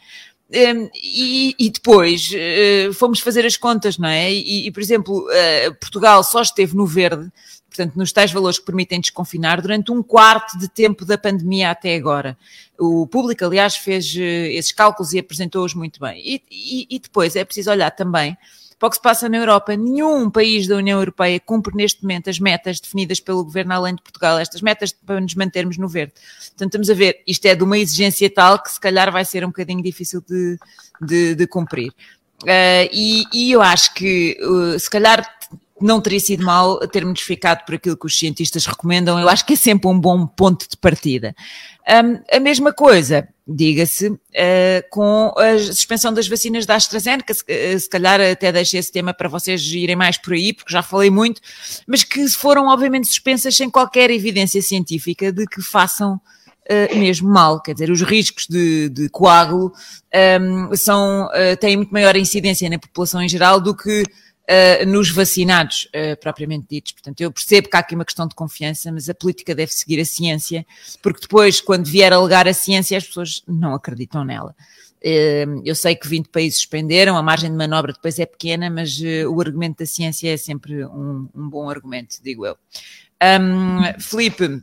Um, 0.51 0.89
e, 0.95 1.55
e, 1.59 1.69
depois 1.69 2.31
uh, 2.31 2.91
fomos 2.93 3.19
fazer 3.19 3.45
as 3.45 3.55
contas, 3.55 3.99
não 3.99 4.09
é? 4.09 4.33
E, 4.33 4.65
e 4.65 4.71
por 4.71 4.81
exemplo, 4.81 5.27
uh, 5.27 5.75
Portugal 5.75 6.23
só 6.23 6.41
esteve 6.41 6.75
no 6.75 6.87
verde, 6.87 7.31
portanto, 7.67 7.95
nos 7.95 8.11
tais 8.11 8.31
valores 8.31 8.57
que 8.57 8.65
permitem 8.65 8.99
desconfinar, 8.99 9.61
durante 9.61 9.91
um 9.91 10.01
quarto 10.01 10.57
de 10.57 10.67
tempo 10.67 11.05
da 11.05 11.19
pandemia 11.19 11.69
até 11.69 11.95
agora. 11.95 12.35
O 12.79 13.05
público, 13.05 13.45
aliás, 13.45 13.75
fez 13.75 14.11
uh, 14.15 14.19
esses 14.19 14.71
cálculos 14.71 15.13
e 15.13 15.19
apresentou-os 15.19 15.75
muito 15.75 15.99
bem. 15.99 16.19
E, 16.25 16.87
e, 16.89 16.97
depois 16.97 17.35
é 17.35 17.45
preciso 17.45 17.69
olhar 17.69 17.91
também 17.91 18.35
para 18.79 18.87
o 18.87 18.89
que 18.89 18.95
se 18.95 19.01
passa 19.01 19.27
na 19.27 19.37
Europa. 19.37 19.75
Nenhum 19.75 20.29
país 20.31 20.65
da 20.65 20.77
União 20.77 20.97
Europeia 20.97 21.39
cumpre 21.39 21.75
neste 21.75 22.01
momento 22.01 22.29
as 22.29 22.39
metas 22.39 22.79
definidas 22.79 23.19
pelo 23.19 23.43
governo 23.43 23.73
além 23.73 23.93
de 23.93 24.01
Portugal, 24.01 24.39
estas 24.39 24.61
metas 24.61 24.93
para 24.93 25.19
nos 25.19 25.35
mantermos 25.35 25.77
no 25.77 25.87
verde. 25.87 26.13
Portanto, 26.47 26.69
estamos 26.69 26.89
a 26.89 26.93
ver, 26.93 27.21
isto 27.27 27.45
é 27.45 27.53
de 27.53 27.63
uma 27.63 27.77
exigência 27.77 28.29
tal 28.33 28.57
que 28.63 28.71
se 28.71 28.79
calhar 28.79 29.11
vai 29.11 29.25
ser 29.25 29.43
um 29.43 29.49
bocadinho 29.49 29.83
difícil 29.83 30.23
de, 30.27 30.57
de, 31.01 31.35
de 31.35 31.45
cumprir. 31.45 31.91
Uh, 32.43 32.87
e, 32.93 33.25
e, 33.33 33.51
eu 33.51 33.61
acho 33.61 33.93
que 33.93 34.39
uh, 34.41 34.79
se 34.79 34.89
calhar 34.89 35.29
não 35.81 35.99
teria 35.99 36.19
sido 36.21 36.43
mal 36.43 36.79
termos 36.87 37.19
ficado 37.19 37.65
por 37.65 37.75
aquilo 37.75 37.97
que 37.97 38.05
os 38.05 38.17
cientistas 38.17 38.65
recomendam. 38.65 39.19
Eu 39.19 39.27
acho 39.27 39.45
que 39.45 39.53
é 39.53 39.55
sempre 39.57 39.89
um 39.89 39.99
bom 39.99 40.25
ponto 40.25 40.69
de 40.69 40.77
partida. 40.77 41.35
Um, 41.87 42.21
a 42.31 42.39
mesma 42.39 42.71
coisa, 42.71 43.27
diga-se, 43.49 44.09
uh, 44.09 44.19
com 44.91 45.33
a 45.35 45.57
suspensão 45.57 46.13
das 46.13 46.27
vacinas 46.27 46.65
da 46.65 46.75
AstraZeneca, 46.75 47.33
se, 47.33 47.41
uh, 47.41 47.79
se, 47.79 47.89
calhar 47.89 48.21
até 48.21 48.51
deixei 48.51 48.79
esse 48.79 48.91
tema 48.91 49.13
para 49.13 49.27
vocês 49.27 49.61
irem 49.73 49.95
mais 49.95 50.17
por 50.17 50.33
aí, 50.33 50.53
porque 50.53 50.71
já 50.71 50.83
falei 50.83 51.09
muito, 51.09 51.41
mas 51.87 52.03
que 52.03 52.27
foram 52.29 52.67
obviamente 52.67 53.07
suspensas 53.07 53.55
sem 53.55 53.69
qualquer 53.69 54.11
evidência 54.11 54.61
científica 54.61 55.31
de 55.31 55.45
que 55.47 55.61
façam 55.61 56.19
Uh, 56.71 56.95
mesmo 56.99 57.27
mal, 57.27 57.59
quer 57.59 57.73
dizer, 57.73 57.89
os 57.89 58.03
riscos 58.03 58.45
de, 58.47 58.89
de 58.89 59.09
coágulo 59.09 59.73
um, 60.39 60.75
são, 60.75 61.25
uh, 61.25 61.57
têm 61.59 61.77
muito 61.77 61.91
maior 61.91 62.15
incidência 62.15 62.69
na 62.69 62.77
população 62.77 63.23
em 63.23 63.27
geral 63.27 63.59
do 63.59 63.75
que 63.75 64.03
uh, 64.49 64.85
nos 64.85 65.09
vacinados, 65.11 65.87
uh, 65.95 66.19
propriamente 66.19 66.65
ditos. 66.69 66.93
Portanto, 66.93 67.21
eu 67.21 67.31
percebo 67.31 67.69
que 67.69 67.75
há 67.77 67.79
aqui 67.79 67.95
uma 67.95 68.05
questão 68.05 68.27
de 68.27 68.33
confiança, 68.33 68.91
mas 68.91 69.07
a 69.07 69.13
política 69.13 69.53
deve 69.53 69.71
seguir 69.73 69.99
a 70.01 70.05
ciência, 70.05 70.65
porque 71.01 71.21
depois, 71.21 71.61
quando 71.61 71.85
vier 71.85 72.11
a 72.11 72.15
alegar 72.15 72.47
a 72.47 72.53
ciência, 72.53 72.97
as 72.97 73.05
pessoas 73.05 73.43
não 73.47 73.73
acreditam 73.73 74.23
nela. 74.23 74.55
Uh, 75.01 75.61
eu 75.63 75.75
sei 75.75 75.95
que 75.95 76.07
20 76.07 76.27
países 76.27 76.59
suspenderam, 76.59 77.15
a 77.15 77.23
margem 77.23 77.49
de 77.49 77.55
manobra 77.55 77.93
depois 77.93 78.17
é 78.19 78.25
pequena, 78.25 78.69
mas 78.69 78.99
o 79.27 79.39
argumento 79.39 79.79
da 79.79 79.85
ciência 79.85 80.33
é 80.33 80.37
sempre 80.37 80.83
um, 80.85 81.29
um 81.33 81.49
bom 81.49 81.69
argumento, 81.69 82.17
digo 82.23 82.45
eu. 82.45 82.57
Um, 83.21 83.99
Felipe, 84.01 84.61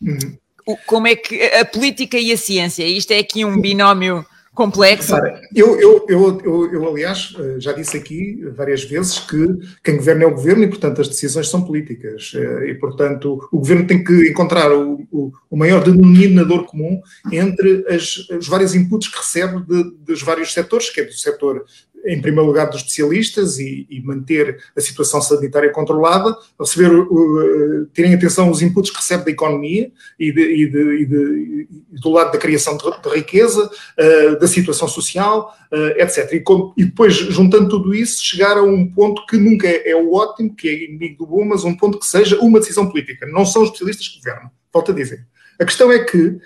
uhum. 0.00 0.76
como 0.86 1.06
é 1.06 1.14
que 1.14 1.42
a 1.42 1.64
política 1.64 2.18
e 2.18 2.32
a 2.32 2.36
ciência, 2.36 2.84
isto 2.86 3.12
é 3.12 3.18
aqui 3.18 3.44
um 3.44 3.60
binómio 3.60 4.26
complexo. 4.60 5.14
Eu, 5.54 5.80
eu, 5.80 6.04
eu, 6.06 6.40
eu, 6.44 6.72
eu, 6.74 6.88
aliás, 6.88 7.34
eh, 7.38 7.56
já 7.58 7.72
disse 7.72 7.96
aqui 7.96 8.44
várias 8.54 8.84
vezes 8.84 9.18
que 9.18 9.46
quem 9.82 9.96
governa 9.96 10.24
é 10.24 10.26
o 10.26 10.34
governo 10.34 10.62
e, 10.64 10.68
portanto, 10.68 11.00
as 11.00 11.08
decisões 11.08 11.48
são 11.48 11.62
políticas. 11.62 12.32
Eh, 12.34 12.68
e, 12.68 12.74
portanto, 12.74 13.48
o 13.50 13.58
governo 13.58 13.86
tem 13.86 14.04
que 14.04 14.28
encontrar 14.28 14.70
o, 14.70 15.00
o, 15.10 15.32
o 15.48 15.56
maior 15.56 15.82
denominador 15.82 16.66
comum 16.66 17.00
entre 17.32 17.86
as, 17.88 18.28
os 18.38 18.46
vários 18.46 18.74
inputs 18.74 19.08
que 19.08 19.16
recebe 19.16 19.62
de, 19.66 19.92
dos 20.00 20.22
vários 20.22 20.52
setores, 20.52 20.90
que 20.90 21.00
é 21.00 21.04
do 21.04 21.12
setor 21.14 21.64
em 22.04 22.20
primeiro 22.20 22.46
lugar, 22.46 22.66
dos 22.66 22.80
especialistas 22.80 23.58
e, 23.58 23.86
e, 23.90 24.00
manter 24.02 24.58
a 24.76 24.80
situação 24.80 25.20
sanitária 25.20 25.70
controlada, 25.70 26.36
receber, 26.58 26.92
uh, 26.92 27.86
terem 27.92 28.14
atenção 28.14 28.48
aos 28.48 28.62
inputs 28.62 28.90
que 28.90 28.96
recebe 28.96 29.24
da 29.24 29.30
economia 29.30 29.90
e, 30.18 30.32
de, 30.32 30.40
e, 30.40 30.70
de, 30.70 31.02
e 31.02 31.06
de, 31.06 31.68
do 32.00 32.10
lado 32.10 32.32
da 32.32 32.38
criação 32.38 32.76
de, 32.76 32.84
riqueza, 33.10 33.64
uh, 33.64 34.38
da 34.38 34.46
situação 34.46 34.88
social, 34.88 35.54
uh, 35.72 36.00
etc. 36.00 36.42
Com, 36.42 36.72
e, 36.76 36.84
depois, 36.84 37.14
juntando 37.14 37.68
tudo 37.68 37.94
isso, 37.94 38.22
chegar 38.24 38.56
a 38.56 38.62
um 38.62 38.86
ponto 38.86 39.26
que 39.26 39.36
nunca 39.36 39.68
é, 39.68 39.90
é, 39.90 39.96
o 39.96 40.14
ótimo, 40.14 40.54
que 40.54 40.68
é 40.68 40.84
inimigo 40.84 41.18
do 41.18 41.26
bom, 41.26 41.44
mas 41.44 41.64
um 41.64 41.76
ponto 41.76 41.98
que 41.98 42.06
seja 42.06 42.38
uma 42.40 42.60
decisão 42.60 42.88
política. 42.88 43.26
Não 43.26 43.44
são 43.44 43.62
os 43.62 43.68
especialistas 43.68 44.08
que 44.08 44.18
governam. 44.18 44.50
Volto 44.72 44.92
a 44.92 44.94
dizer. 44.94 45.26
A 45.58 45.64
questão 45.64 45.92
é 45.92 45.98
que 45.98 46.38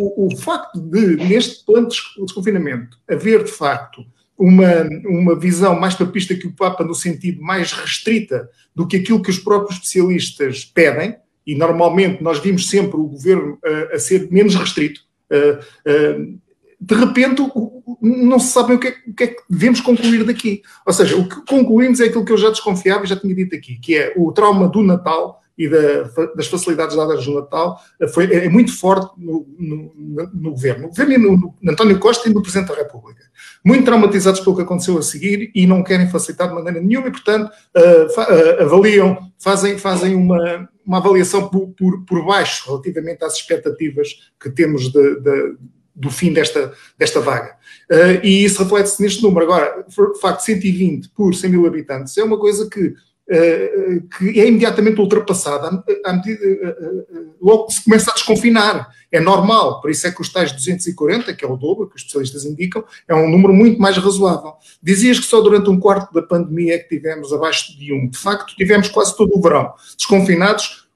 o, 0.00 0.26
o 0.26 0.36
facto 0.38 0.80
de, 0.80 1.16
neste 1.16 1.64
plano 1.66 1.86
de 1.86 1.96
desconfinamento, 2.24 2.96
haver 3.06 3.44
de 3.44 3.50
facto 3.50 4.02
uma, 4.40 4.88
uma 5.04 5.38
visão 5.38 5.78
mais 5.78 5.94
papista 5.94 6.34
que 6.34 6.46
o 6.46 6.52
Papa, 6.52 6.82
no 6.82 6.94
sentido 6.94 7.42
mais 7.42 7.72
restrita 7.72 8.48
do 8.74 8.86
que 8.86 8.96
aquilo 8.96 9.20
que 9.20 9.28
os 9.28 9.38
próprios 9.38 9.76
especialistas 9.76 10.64
pedem, 10.64 11.14
e 11.46 11.54
normalmente 11.54 12.22
nós 12.22 12.38
vimos 12.38 12.70
sempre 12.70 12.98
o 12.98 13.06
governo 13.06 13.58
uh, 13.64 13.94
a 13.94 13.98
ser 13.98 14.30
menos 14.30 14.54
restrito. 14.54 15.02
Uh, 15.30 15.58
uh, 15.90 16.40
de 16.80 16.94
repente, 16.94 17.42
não 18.00 18.38
se 18.38 18.52
sabe 18.52 18.72
o 18.72 18.78
que, 18.78 18.88
é, 18.88 18.94
o 19.06 19.12
que, 19.12 19.24
é, 19.24 19.26
que 19.26 19.42
devemos 19.50 19.82
concluir 19.82 20.24
daqui. 20.24 20.62
Ou 20.86 20.92
seja, 20.94 21.14
o 21.18 21.28
que 21.28 21.44
concluímos 21.44 22.00
é 22.00 22.06
aquilo 22.06 22.24
que 22.24 22.32
eu 22.32 22.38
já 22.38 22.48
desconfiava 22.48 23.04
e 23.04 23.08
já 23.08 23.16
tinha 23.16 23.34
dito 23.34 23.54
aqui, 23.54 23.76
que 23.76 23.94
é 23.94 24.14
o 24.16 24.32
trauma 24.32 24.66
do 24.66 24.82
Natal 24.82 25.42
e 25.58 25.68
da, 25.68 26.04
das 26.34 26.46
facilidades 26.46 26.96
dadas 26.96 27.26
no 27.26 27.34
Natal 27.34 27.78
foi, 28.14 28.32
é 28.32 28.48
muito 28.48 28.74
forte 28.74 29.12
no, 29.18 29.46
no, 29.58 29.92
no 30.32 30.50
governo. 30.52 30.84
No 30.84 30.88
governo 30.88 31.12
e 31.12 31.18
no, 31.18 31.36
no, 31.36 31.70
António 31.70 31.98
Costa 31.98 32.30
e 32.30 32.32
no 32.32 32.40
Presidente 32.40 32.68
da 32.68 32.76
República. 32.76 33.29
Muito 33.64 33.84
traumatizados 33.84 34.40
pelo 34.40 34.56
que 34.56 34.62
aconteceu 34.62 34.96
a 34.98 35.02
seguir 35.02 35.50
e 35.54 35.66
não 35.66 35.82
querem 35.82 36.08
facilitar 36.08 36.48
de 36.48 36.54
maneira 36.54 36.80
nenhuma 36.80 37.08
e, 37.08 37.10
portanto, 37.10 37.50
uh, 37.76 38.20
uh, 38.20 38.62
avaliam, 38.62 39.30
fazem, 39.38 39.78
fazem 39.78 40.14
uma, 40.14 40.68
uma 40.84 40.98
avaliação 40.98 41.48
por, 41.48 41.68
por, 41.68 42.04
por, 42.04 42.24
baixo 42.24 42.70
relativamente 42.70 43.24
às 43.24 43.34
expectativas 43.34 44.08
que 44.40 44.50
temos 44.50 44.90
de, 44.90 45.20
de 45.20 45.56
do 45.94 46.10
fim 46.10 46.32
desta, 46.32 46.72
desta 46.96 47.20
vaga. 47.20 47.56
Uh, 47.90 48.24
e 48.24 48.44
isso 48.44 48.62
reflete-se 48.62 49.02
neste 49.02 49.22
número. 49.22 49.44
Agora, 49.44 49.84
facto, 50.20 50.40
120 50.40 51.10
por 51.10 51.34
100 51.34 51.50
mil 51.50 51.66
habitantes 51.66 52.16
é 52.16 52.24
uma 52.24 52.38
coisa 52.38 52.68
que 52.70 52.94
eh, 53.32 54.02
que 54.18 54.40
é 54.40 54.48
imediatamente 54.48 55.00
ultrapassada 55.00 55.84
medida, 56.12 56.44
eh, 56.44 56.76
eh, 56.80 57.20
logo 57.40 57.68
que 57.68 57.74
se 57.74 57.84
começa 57.84 58.10
a 58.10 58.14
desconfinar. 58.14 58.88
É 59.12 59.18
normal, 59.18 59.80
por 59.80 59.90
isso 59.90 60.06
é 60.06 60.10
que 60.10 60.20
os 60.20 60.32
tais 60.32 60.52
240, 60.52 61.34
que 61.34 61.44
é 61.44 61.48
o 61.48 61.56
dobro, 61.56 61.88
que 61.88 61.96
os 61.96 62.02
especialistas 62.02 62.44
indicam, 62.44 62.84
é 63.08 63.14
um 63.14 63.28
número 63.28 63.52
muito 63.52 63.80
mais 63.80 63.96
razoável. 63.96 64.52
Dizias 64.82 65.18
que 65.18 65.26
só 65.26 65.40
durante 65.40 65.68
um 65.68 65.80
quarto 65.80 66.12
da 66.14 66.22
pandemia 66.22 66.74
é 66.74 66.78
que 66.78 66.96
tivemos 66.96 67.32
abaixo 67.32 67.76
de 67.76 67.92
1. 67.92 68.10
De 68.10 68.18
facto, 68.18 68.54
tivemos 68.54 68.88
quase 68.88 69.16
todo 69.16 69.36
o 69.36 69.40
verão 69.40 69.72
desconfinados, 69.96 70.88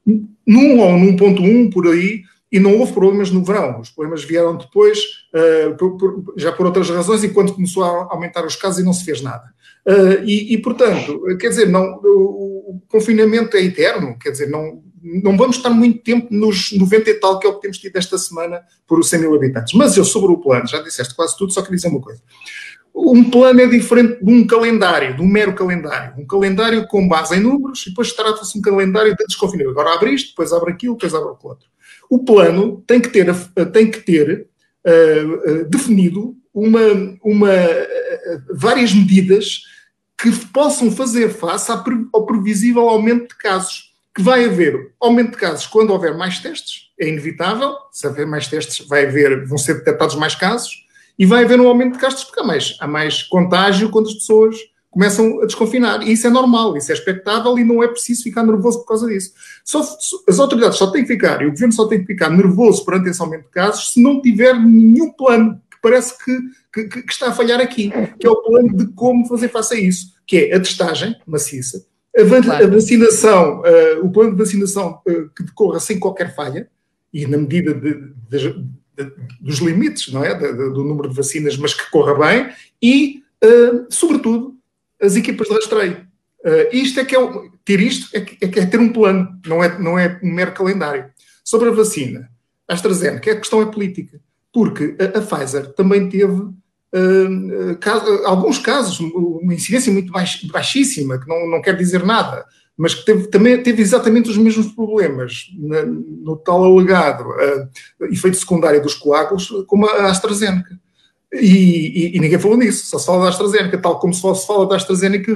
num 0.46 0.80
ou 0.80 0.98
num 0.98 1.16
ponto 1.16 1.42
1 1.42 1.70
por 1.70 1.88
aí, 1.88 2.22
e 2.54 2.60
não 2.60 2.78
houve 2.78 2.92
problemas 2.92 3.32
no 3.32 3.42
verão. 3.42 3.80
Os 3.80 3.90
problemas 3.90 4.22
vieram 4.22 4.56
depois, 4.56 5.00
uh, 5.34 5.76
por, 5.76 5.96
por, 5.96 6.34
já 6.36 6.52
por 6.52 6.66
outras 6.66 6.88
razões, 6.88 7.24
e 7.24 7.30
quando 7.30 7.52
começou 7.52 7.82
a 7.82 8.06
aumentar 8.12 8.46
os 8.46 8.54
casos 8.54 8.78
e 8.78 8.84
não 8.84 8.92
se 8.92 9.04
fez 9.04 9.20
nada. 9.20 9.52
Uh, 9.84 10.22
e, 10.24 10.54
e, 10.54 10.58
portanto, 10.58 11.20
quer 11.40 11.48
dizer, 11.48 11.68
não, 11.68 11.98
o, 12.04 12.76
o, 12.76 12.82
confinamento 12.86 13.56
é 13.56 13.62
eterno, 13.64 14.16
quer 14.16 14.30
dizer, 14.30 14.48
não, 14.48 14.83
não 15.04 15.36
vamos 15.36 15.56
estar 15.56 15.70
muito 15.70 16.02
tempo 16.02 16.28
nos 16.30 16.72
90 16.72 17.10
e 17.10 17.14
tal, 17.14 17.38
que 17.38 17.46
é 17.46 17.50
o 17.50 17.54
que 17.54 17.60
temos 17.60 17.78
tido 17.78 17.96
esta 17.96 18.16
semana 18.16 18.62
por 18.86 19.04
100 19.04 19.20
mil 19.20 19.34
habitantes. 19.34 19.74
Mas 19.74 19.96
eu, 19.96 20.04
sobre 20.04 20.32
o 20.32 20.38
plano, 20.38 20.66
já 20.66 20.80
disseste 20.80 21.14
quase 21.14 21.36
tudo, 21.36 21.52
só 21.52 21.60
queria 21.60 21.76
dizer 21.76 21.88
uma 21.88 22.00
coisa. 22.00 22.22
Um 22.94 23.28
plano 23.28 23.60
é 23.60 23.66
diferente 23.66 24.24
de 24.24 24.32
um 24.32 24.46
calendário, 24.46 25.16
de 25.16 25.20
um 25.20 25.26
mero 25.26 25.52
calendário. 25.52 26.14
Um 26.16 26.26
calendário 26.26 26.86
com 26.86 27.06
base 27.06 27.36
em 27.36 27.40
números 27.40 27.82
e 27.86 27.90
depois 27.90 28.12
trata-se 28.12 28.56
um 28.56 28.62
calendário 28.62 29.14
de 29.16 29.26
desconfinamento. 29.26 29.78
Agora 29.78 29.94
abre 29.94 30.12
isto, 30.12 30.30
depois 30.30 30.52
abre 30.52 30.72
aquilo, 30.72 30.94
depois 30.94 31.12
abre 31.12 31.28
o 31.28 31.38
outro. 31.42 31.68
O 32.08 32.24
plano 32.24 32.82
tem 32.86 33.00
que 33.00 33.08
ter, 33.08 33.26
tem 33.72 33.90
que 33.90 34.00
ter 34.00 34.48
uh, 34.86 35.50
uh, 35.50 35.64
definido 35.68 36.36
uma, 36.52 36.80
uma, 37.24 37.50
várias 38.54 38.94
medidas 38.94 39.62
que 40.16 40.30
possam 40.52 40.90
fazer 40.90 41.30
face 41.30 41.70
ao 41.70 42.24
previsível 42.24 42.88
aumento 42.88 43.28
de 43.28 43.36
casos. 43.36 43.93
Que 44.14 44.22
vai 44.22 44.44
haver 44.44 44.92
aumento 45.00 45.32
de 45.32 45.38
casos 45.38 45.66
quando 45.66 45.90
houver 45.90 46.16
mais 46.16 46.38
testes, 46.38 46.90
é 46.98 47.08
inevitável. 47.08 47.74
Se 47.90 48.06
houver 48.06 48.26
mais 48.26 48.46
testes, 48.46 48.86
vai 48.86 49.06
haver, 49.06 49.44
vão 49.46 49.58
ser 49.58 49.74
detectados 49.74 50.14
mais 50.16 50.34
casos 50.34 50.84
e 51.18 51.26
vai 51.26 51.44
haver 51.44 51.60
um 51.60 51.68
aumento 51.68 51.94
de 51.94 51.98
casos 51.98 52.24
porque 52.24 52.40
há 52.40 52.44
mais, 52.44 52.76
há 52.80 52.86
mais 52.86 53.22
contágio 53.22 53.90
quando 53.90 54.08
as 54.08 54.14
pessoas 54.14 54.56
começam 54.94 55.40
a 55.42 55.46
desconfinar. 55.46 56.02
E 56.02 56.12
isso 56.12 56.26
é 56.26 56.30
normal, 56.30 56.76
isso 56.76 56.92
é 56.92 56.94
expectável 56.94 57.58
e 57.58 57.64
não 57.64 57.82
é 57.82 57.88
preciso 57.88 58.22
ficar 58.22 58.44
nervoso 58.44 58.78
por 58.80 58.86
causa 58.86 59.08
disso. 59.08 59.32
Só, 59.64 59.80
as 60.28 60.38
autoridades 60.38 60.78
só 60.78 60.86
têm 60.86 61.02
que 61.02 61.08
ficar, 61.08 61.42
e 61.42 61.46
o 61.46 61.50
governo 61.50 61.72
só 61.72 61.86
tem 61.86 62.00
que 62.00 62.06
ficar 62.06 62.30
nervoso 62.30 62.84
perante 62.84 63.10
esse 63.10 63.20
aumento 63.20 63.44
de 63.44 63.50
casos 63.50 63.92
se 63.92 64.00
não 64.00 64.22
tiver 64.22 64.54
nenhum 64.54 65.10
plano 65.12 65.60
que 65.68 65.78
parece 65.82 66.16
que, 66.24 66.40
que, 66.72 67.02
que 67.02 67.12
está 67.12 67.28
a 67.28 67.32
falhar 67.32 67.60
aqui, 67.60 67.90
que 68.18 68.26
é 68.26 68.30
o 68.30 68.36
plano 68.36 68.76
de 68.76 68.86
como 68.92 69.26
fazer 69.26 69.48
face 69.48 69.74
a 69.74 69.80
isso, 69.80 70.14
que 70.24 70.36
é 70.36 70.54
a 70.54 70.60
testagem 70.60 71.16
maciça, 71.26 71.84
a, 72.16 72.42
claro. 72.42 72.64
a 72.64 72.68
vacinação, 72.68 73.60
uh, 73.60 74.04
o 74.04 74.10
plano 74.10 74.32
de 74.32 74.38
vacinação 74.38 75.00
uh, 75.06 75.28
que 75.30 75.42
decorra 75.42 75.80
sem 75.80 75.98
qualquer 75.98 76.34
falha, 76.34 76.68
e 77.12 77.26
na 77.26 77.36
medida 77.36 77.74
de, 77.74 77.94
de, 78.28 78.52
de, 78.96 79.12
dos 79.40 79.58
limites, 79.58 80.12
não 80.12 80.24
é? 80.24 80.34
do 80.34 80.84
número 80.84 81.08
de 81.08 81.14
vacinas, 81.14 81.56
mas 81.56 81.74
que 81.74 81.90
corra 81.90 82.14
bem, 82.14 82.50
e, 82.82 83.22
uh, 83.44 83.86
sobretudo, 83.90 84.56
as 85.00 85.16
equipas 85.16 85.48
de 85.48 85.54
rastreio. 85.54 86.06
Isto 86.72 87.00
é 87.00 87.04
que 87.06 87.16
é 87.16 87.18
ter 87.64 87.80
isto 87.80 88.14
é 88.14 88.20
que, 88.20 88.44
é 88.44 88.48
que, 88.48 88.60
é 88.60 88.66
ter 88.66 88.78
um 88.78 88.92
plano, 88.92 89.40
não 89.46 89.64
é, 89.64 89.78
não 89.78 89.98
é 89.98 90.20
um 90.22 90.30
mero 90.30 90.52
calendário. 90.52 91.06
Sobre 91.42 91.70
a 91.70 91.72
vacina, 91.72 92.30
a 92.68 92.74
AstraZeneca, 92.74 93.32
a 93.32 93.36
questão 93.36 93.62
é 93.62 93.66
política, 93.66 94.20
porque 94.52 94.94
a, 94.98 95.18
a 95.18 95.22
Pfizer 95.22 95.72
também 95.72 96.08
teve 96.08 96.52
uh, 96.94 97.76
caso, 97.78 98.06
alguns 98.24 98.58
casos, 98.58 99.00
uma 99.00 99.52
incidência 99.52 99.92
muito 99.92 100.12
baix, 100.12 100.42
baixíssima, 100.44 101.18
que 101.18 101.28
não, 101.28 101.50
não 101.50 101.60
quer 101.60 101.76
dizer 101.76 102.04
nada, 102.04 102.44
mas 102.76 102.94
que 102.94 103.04
teve, 103.04 103.26
também 103.28 103.62
teve 103.62 103.82
exatamente 103.82 104.30
os 104.30 104.36
mesmos 104.36 104.68
problemas 104.68 105.46
na, 105.58 105.84
no 105.84 106.36
tal 106.36 106.64
alegado 106.64 107.28
uh, 107.28 108.06
efeito 108.06 108.36
secundário 108.36 108.82
dos 108.82 108.94
coágulos, 108.94 109.48
como 109.66 109.86
a 109.86 110.06
AstraZeneca. 110.06 110.78
E, 111.32 112.12
e, 112.12 112.16
e, 112.16 112.20
ninguém 112.20 112.38
falou 112.38 112.56
nisso, 112.56 112.86
só 112.86 112.96
se 112.96 113.06
fala 113.06 113.24
da 113.24 113.28
AstraZeneca, 113.30 113.78
tal 113.78 113.98
como 113.98 114.14
se 114.14 114.20
fala 114.20 114.68
da 114.68 114.76
AstraZeneca 114.76 115.32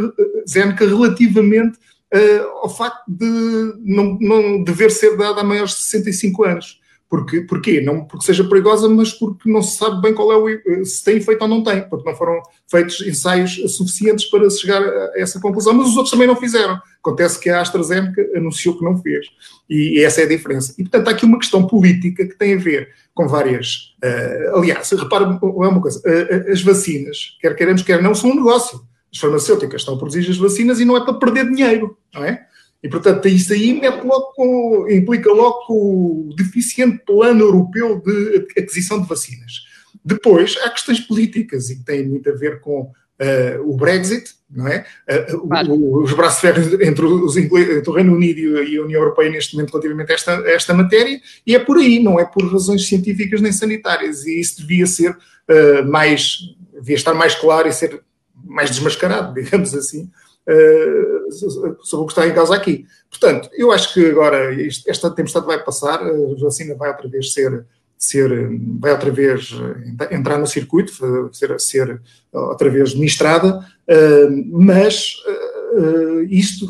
AstraZeneca 0.48 0.86
relativamente 0.86 1.76
uh, 2.14 2.48
ao 2.62 2.68
facto 2.68 3.02
de 3.08 3.74
não, 3.84 4.16
não 4.20 4.62
dever 4.62 4.90
ser 4.90 5.16
dada 5.16 5.40
a 5.40 5.44
maiores 5.44 5.72
de 5.72 5.82
65 5.82 6.44
anos. 6.44 6.80
Porque, 7.08 7.40
porquê? 7.40 7.80
Não 7.80 8.04
porque 8.04 8.26
seja 8.26 8.44
perigosa, 8.44 8.86
mas 8.86 9.12
porque 9.12 9.50
não 9.50 9.62
se 9.62 9.78
sabe 9.78 10.02
bem 10.02 10.12
qual 10.12 10.30
é 10.30 10.36
o 10.36 10.84
se 10.84 11.02
tem 11.02 11.16
efeito 11.16 11.40
ou 11.40 11.48
não 11.48 11.62
tem, 11.62 11.88
porque 11.88 12.08
não 12.08 12.14
foram 12.14 12.42
feitos 12.70 13.00
ensaios 13.00 13.54
suficientes 13.74 14.26
para 14.26 14.48
chegar 14.50 14.82
a 14.82 15.12
essa 15.16 15.40
conclusão, 15.40 15.72
mas 15.72 15.88
os 15.88 15.96
outros 15.96 16.10
também 16.10 16.26
não 16.26 16.36
fizeram. 16.36 16.78
Acontece 16.98 17.40
que 17.40 17.48
a 17.48 17.62
AstraZeneca 17.62 18.20
anunciou 18.36 18.76
que 18.76 18.84
não 18.84 18.98
fez. 18.98 19.26
E 19.70 20.02
essa 20.02 20.20
é 20.20 20.24
a 20.24 20.28
diferença. 20.28 20.74
E, 20.78 20.82
portanto, 20.82 21.08
há 21.08 21.10
aqui 21.12 21.24
uma 21.24 21.38
questão 21.38 21.66
política 21.66 22.26
que 22.26 22.36
tem 22.36 22.54
a 22.54 22.58
ver 22.58 22.90
com 23.14 23.26
várias. 23.26 23.94
Uh, 24.04 24.58
aliás, 24.58 24.90
repara, 24.90 25.24
é 25.24 25.46
uma 25.46 25.80
coisa: 25.80 26.00
uh, 26.00 26.52
as 26.52 26.60
vacinas, 26.60 27.38
quer 27.40 27.56
queiramos, 27.56 27.82
quer 27.82 28.02
não, 28.02 28.14
são 28.14 28.30
um 28.30 28.36
negócio. 28.36 28.80
As 29.10 29.18
farmacêuticas 29.18 29.80
estão 29.80 29.94
a 29.94 29.98
produzir 29.98 30.28
as 30.28 30.36
vacinas 30.36 30.78
e 30.78 30.84
não 30.84 30.94
é 30.94 31.02
para 31.02 31.14
perder 31.14 31.48
dinheiro, 31.48 31.96
não 32.12 32.22
é? 32.22 32.46
E, 32.82 32.88
portanto, 32.88 33.26
isso 33.26 33.52
aí 33.52 33.78
mete 33.78 34.04
logo 34.04 34.88
implica 34.88 35.32
logo 35.32 35.64
o 35.68 36.34
deficiente 36.36 37.02
plano 37.04 37.40
europeu 37.40 38.00
de 38.00 38.46
aquisição 38.56 39.00
de 39.00 39.08
vacinas. 39.08 39.52
Depois, 40.04 40.56
há 40.62 40.70
questões 40.70 41.00
políticas 41.00 41.70
e 41.70 41.76
que 41.76 41.84
têm 41.84 42.08
muito 42.08 42.30
a 42.30 42.34
ver 42.34 42.60
com 42.60 42.82
uh, 43.18 43.70
o 43.70 43.76
Brexit, 43.76 44.32
não 44.50 44.66
é? 44.66 44.86
Uh, 45.08 45.48
claro. 45.48 45.72
o, 45.72 46.02
os 46.02 46.12
braços 46.12 46.40
ferros 46.40 46.72
entre, 46.80 47.04
os, 47.04 47.36
entre, 47.36 47.82
o 47.86 47.92
Reino 47.92 48.14
Unido 48.14 48.62
e 48.62 48.76
a 48.76 48.82
União 48.82 49.00
Europeia 49.00 49.30
neste 49.30 49.54
momento 49.54 49.72
relativamente 49.72 50.12
a 50.12 50.14
esta, 50.14 50.38
a 50.38 50.50
esta 50.50 50.74
matéria, 50.74 51.20
e 51.46 51.54
é 51.54 51.58
por 51.58 51.78
aí, 51.78 51.98
não 51.98 52.18
é 52.18 52.24
por 52.24 52.50
razões 52.50 52.86
científicas 52.86 53.40
nem 53.40 53.52
sanitárias, 53.52 54.24
e 54.24 54.40
isso 54.40 54.60
devia 54.60 54.86
ser 54.86 55.10
uh, 55.10 55.90
mais, 55.90 56.38
devia 56.74 56.96
estar 56.96 57.14
mais 57.14 57.34
claro 57.34 57.68
e 57.68 57.72
ser 57.72 58.00
mais 58.44 58.70
desmascarado, 58.70 59.34
digamos 59.40 59.74
assim, 59.74 60.08
sobre 61.30 62.04
o 62.04 62.06
que 62.06 62.12
está 62.12 62.26
em 62.26 62.34
causa 62.34 62.54
aqui. 62.54 62.86
Portanto, 63.10 63.48
eu 63.52 63.72
acho 63.72 63.92
que 63.94 64.06
agora 64.06 64.54
esta 64.86 65.10
tempestade 65.10 65.46
vai 65.46 65.62
passar, 65.62 66.00
a 66.02 66.34
vacina 66.40 66.74
vai 66.74 66.90
outra 66.90 67.08
vez 67.08 67.32
ser, 67.32 67.64
ser 67.96 68.30
vai 68.78 68.92
outra 68.92 69.10
vez 69.10 69.50
entrar 70.10 70.38
no 70.38 70.46
circuito, 70.46 70.92
ser, 71.32 71.58
ser 71.60 72.00
outra 72.32 72.70
vez 72.70 72.94
ministrada, 72.94 73.64
mas 74.50 75.16
uh, 75.72 76.22
isto 76.30 76.66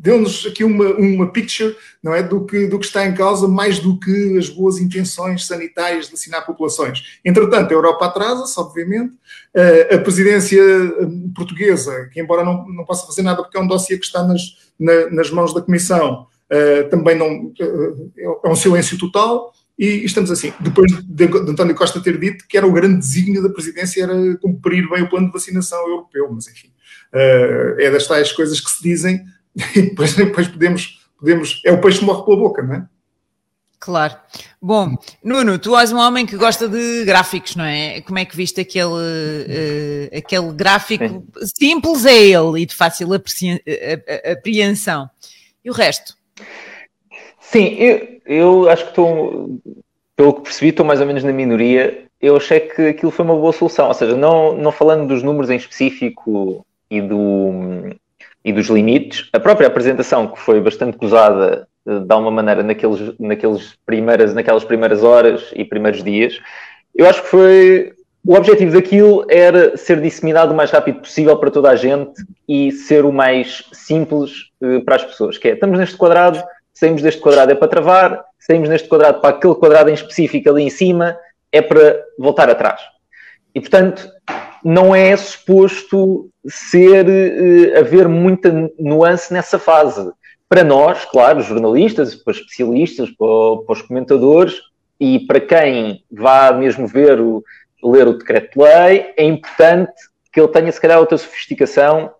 deu-nos 0.00 0.46
aqui 0.46 0.64
uma, 0.64 0.86
uma 0.94 1.30
picture 1.30 1.76
não 2.02 2.14
é, 2.14 2.22
do, 2.22 2.44
que, 2.46 2.66
do 2.66 2.78
que 2.78 2.86
está 2.86 3.06
em 3.06 3.14
causa, 3.14 3.46
mais 3.46 3.78
do 3.78 3.98
que 3.98 4.38
as 4.38 4.48
boas 4.48 4.78
intenções 4.78 5.46
sanitárias 5.46 6.06
de 6.06 6.12
vacinar 6.12 6.46
populações. 6.46 7.20
Entretanto, 7.24 7.70
a 7.70 7.74
Europa 7.74 8.06
atrasa-se, 8.06 8.58
obviamente. 8.58 9.14
Uh, 9.54 9.94
a 9.94 9.98
presidência 9.98 10.62
hum, 11.00 11.32
portuguesa, 11.34 12.08
que 12.12 12.20
embora 12.20 12.44
não, 12.44 12.66
não 12.68 12.84
possa 12.84 13.06
fazer 13.06 13.22
nada 13.22 13.42
porque 13.42 13.58
é 13.58 13.60
um 13.60 13.66
dossiê 13.66 13.98
que 13.98 14.06
está 14.06 14.22
nas, 14.22 14.40
na, 14.78 15.10
nas 15.10 15.30
mãos 15.30 15.52
da 15.52 15.60
Comissão, 15.60 16.26
uh, 16.50 16.88
também 16.88 17.16
não, 17.16 17.46
uh, 17.46 18.12
é 18.44 18.48
um 18.48 18.56
silêncio 18.56 18.96
total. 18.96 19.52
E 19.78 20.04
estamos 20.04 20.30
assim, 20.30 20.52
depois 20.60 20.92
de, 20.92 21.26
de 21.26 21.50
António 21.50 21.74
Costa 21.74 22.02
ter 22.02 22.18
dito 22.18 22.44
que 22.46 22.56
era 22.56 22.66
o 22.66 22.72
grande 22.72 22.98
desígnio 22.98 23.42
da 23.42 23.48
presidência 23.48 24.02
era 24.02 24.36
cumprir 24.36 24.86
bem 24.90 25.02
o 25.02 25.08
plano 25.08 25.28
de 25.28 25.32
vacinação 25.32 25.78
europeu, 25.88 26.30
mas 26.30 26.48
enfim, 26.48 26.68
é 27.12 27.90
das 27.90 28.06
tais 28.06 28.32
coisas 28.32 28.60
que 28.60 28.70
se 28.70 28.82
dizem 28.82 29.24
e 29.74 29.82
depois, 29.82 30.14
depois 30.14 30.48
podemos, 30.48 31.00
podemos. 31.18 31.62
É 31.64 31.72
o 31.72 31.80
peixe 31.80 31.98
que 31.98 32.04
morre 32.04 32.24
pela 32.24 32.36
boca, 32.36 32.62
não 32.62 32.74
é? 32.74 32.86
Claro. 33.80 34.14
Bom, 34.60 34.94
Nuno, 35.24 35.58
tu 35.58 35.74
és 35.74 35.90
um 35.90 35.96
homem 35.96 36.26
que 36.26 36.36
gosta 36.36 36.68
de 36.68 37.02
gráficos, 37.06 37.56
não 37.56 37.64
é? 37.64 38.02
Como 38.02 38.18
é 38.18 38.26
que 38.26 38.36
viste 38.36 38.60
aquele, 38.60 38.92
uh, 38.92 40.18
aquele 40.18 40.52
gráfico 40.52 41.24
Sim. 41.38 41.46
simples 41.58 42.04
é 42.04 42.14
ele 42.14 42.60
e 42.60 42.66
de 42.66 42.74
fácil 42.74 43.08
apreensão? 44.30 45.08
E 45.64 45.70
o 45.70 45.72
resto? 45.72 46.14
Sim, 47.40 47.74
eu, 47.78 48.20
eu 48.26 48.68
acho 48.68 48.84
que 48.84 48.90
estou, 48.90 49.58
pelo 50.14 50.34
que 50.34 50.42
percebi, 50.42 50.68
estou 50.68 50.84
mais 50.84 51.00
ou 51.00 51.06
menos 51.06 51.24
na 51.24 51.32
minoria. 51.32 52.04
Eu 52.20 52.36
achei 52.36 52.60
que 52.60 52.88
aquilo 52.88 53.10
foi 53.10 53.24
uma 53.24 53.34
boa 53.34 53.52
solução, 53.52 53.88
ou 53.88 53.94
seja, 53.94 54.14
não, 54.14 54.54
não 54.54 54.70
falando 54.70 55.08
dos 55.08 55.22
números 55.22 55.48
em 55.48 55.56
específico 55.56 56.66
e 56.90 57.00
do, 57.00 57.52
e 58.44 58.52
dos 58.52 58.66
limites. 58.68 59.28
A 59.32 59.40
própria 59.40 59.68
apresentação, 59.68 60.26
que 60.26 60.38
foi 60.38 60.60
bastante 60.60 60.96
gozada 60.96 61.68
eh, 61.86 61.98
de 62.00 62.12
alguma 62.12 62.30
maneira 62.30 62.62
naqueles, 62.62 63.18
naqueles 63.18 63.74
primeiras, 63.86 64.34
naquelas 64.34 64.64
primeiras 64.64 65.02
horas 65.02 65.50
e 65.54 65.64
primeiros 65.64 66.02
dias, 66.02 66.40
eu 66.94 67.06
acho 67.06 67.22
que 67.22 67.28
foi. 67.28 67.92
O 68.22 68.34
objetivo 68.34 68.72
daquilo 68.72 69.24
era 69.30 69.78
ser 69.78 69.98
disseminado 69.98 70.52
o 70.52 70.54
mais 70.54 70.70
rápido 70.70 71.00
possível 71.00 71.38
para 71.38 71.50
toda 71.50 71.70
a 71.70 71.76
gente 71.76 72.22
e 72.46 72.70
ser 72.70 73.06
o 73.06 73.12
mais 73.12 73.64
simples 73.72 74.50
uh, 74.60 74.84
para 74.84 74.96
as 74.96 75.04
pessoas. 75.04 75.38
Que 75.38 75.48
é, 75.48 75.52
estamos 75.54 75.78
neste 75.78 75.96
quadrado, 75.96 76.42
saímos 76.74 77.00
deste 77.00 77.18
quadrado 77.18 77.52
é 77.52 77.54
para 77.54 77.68
travar, 77.68 78.22
saímos 78.38 78.68
neste 78.68 78.88
quadrado 78.88 79.22
para 79.22 79.30
aquele 79.30 79.54
quadrado 79.54 79.88
em 79.88 79.94
específico 79.94 80.50
ali 80.50 80.64
em 80.64 80.68
cima, 80.68 81.16
é 81.50 81.62
para 81.62 82.04
voltar 82.18 82.50
atrás. 82.50 82.82
E, 83.54 83.60
portanto, 83.60 84.06
não 84.64 84.94
é 84.94 85.16
suposto 85.16 86.30
ser 86.46 87.06
uh, 87.06 87.78
haver 87.78 88.08
muita 88.08 88.70
nuance 88.78 89.32
nessa 89.32 89.58
fase. 89.58 90.10
Para 90.48 90.64
nós, 90.64 91.04
claro, 91.04 91.40
jornalistas, 91.40 92.14
para 92.14 92.32
especialistas, 92.32 93.10
para, 93.10 93.62
para 93.64 93.72
os 93.72 93.82
comentadores 93.82 94.60
e 94.98 95.20
para 95.20 95.40
quem 95.40 96.04
vá 96.10 96.52
mesmo 96.52 96.86
ver 96.86 97.20
o, 97.20 97.42
ler 97.82 98.08
o 98.08 98.18
decreto-lei, 98.18 99.14
é 99.16 99.24
importante 99.24 99.92
que 100.32 100.40
ele 100.40 100.48
tenha, 100.48 100.70
se 100.70 100.80
calhar, 100.80 100.98
outra 100.98 101.16
sofisticação 101.16 102.12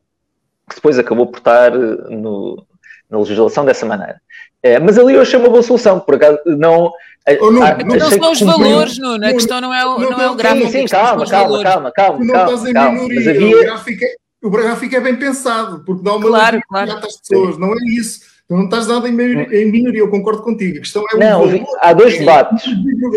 que 0.68 0.76
depois 0.76 0.98
acabou 0.98 1.26
por 1.26 1.38
estar 1.38 1.74
eh, 1.74 1.96
no, 2.10 2.64
na 3.08 3.18
legislação 3.18 3.64
dessa 3.64 3.84
maneira. 3.84 4.20
É, 4.62 4.78
mas 4.78 4.98
ali 4.98 5.14
eu 5.14 5.22
achei 5.22 5.38
uma 5.38 5.48
boa 5.48 5.62
solução, 5.62 6.00
por 6.00 6.16
acaso 6.16 6.38
não. 6.46 6.92
Oh, 7.40 7.50
não, 7.50 7.60
não, 7.60 7.96
não 7.96 8.10
são 8.10 8.32
os 8.32 8.40
valores, 8.40 8.98
Nuno, 8.98 9.24
a 9.24 9.32
questão 9.32 9.60
não 9.60 9.72
é 9.72 9.84
o, 9.86 9.98
não, 9.98 10.10
não 10.10 10.20
é 10.20 10.30
o 10.30 10.34
gráfico. 10.34 10.70
Sim, 10.70 10.86
calma, 10.86 11.26
calma, 11.26 11.62
calma, 11.62 11.92
calma, 11.92 12.24
não 12.24 12.34
calma, 12.34 12.52
estás 12.54 12.72
calma, 12.72 13.08
Mas 13.08 13.28
havia... 13.28 13.56
o, 13.56 13.60
gráfico 13.60 14.04
é, 14.04 14.14
o 14.42 14.50
gráfico 14.50 14.96
é 14.96 15.00
bem 15.00 15.16
pensado, 15.16 15.84
porque 15.84 16.02
dá 16.02 16.16
uma 16.16 16.26
claro, 16.26 16.60
claro. 16.68 16.92
às 16.92 17.16
pessoas, 17.18 17.58
não 17.58 17.72
é 17.72 17.76
isso. 17.98 18.20
Tu 18.48 18.56
não 18.56 18.64
estás 18.64 18.86
nada 18.88 19.08
em 19.08 19.12
minoria, 19.12 19.62
em 19.62 19.70
minoria, 19.70 20.00
eu 20.00 20.10
concordo 20.10 20.42
contigo. 20.42 20.78
A 20.78 20.80
questão 20.80 21.04
é 21.12 21.16
não, 21.16 21.46
valor, 21.46 21.64
há 21.80 21.92
dois 21.92 22.18
debates. 22.18 22.64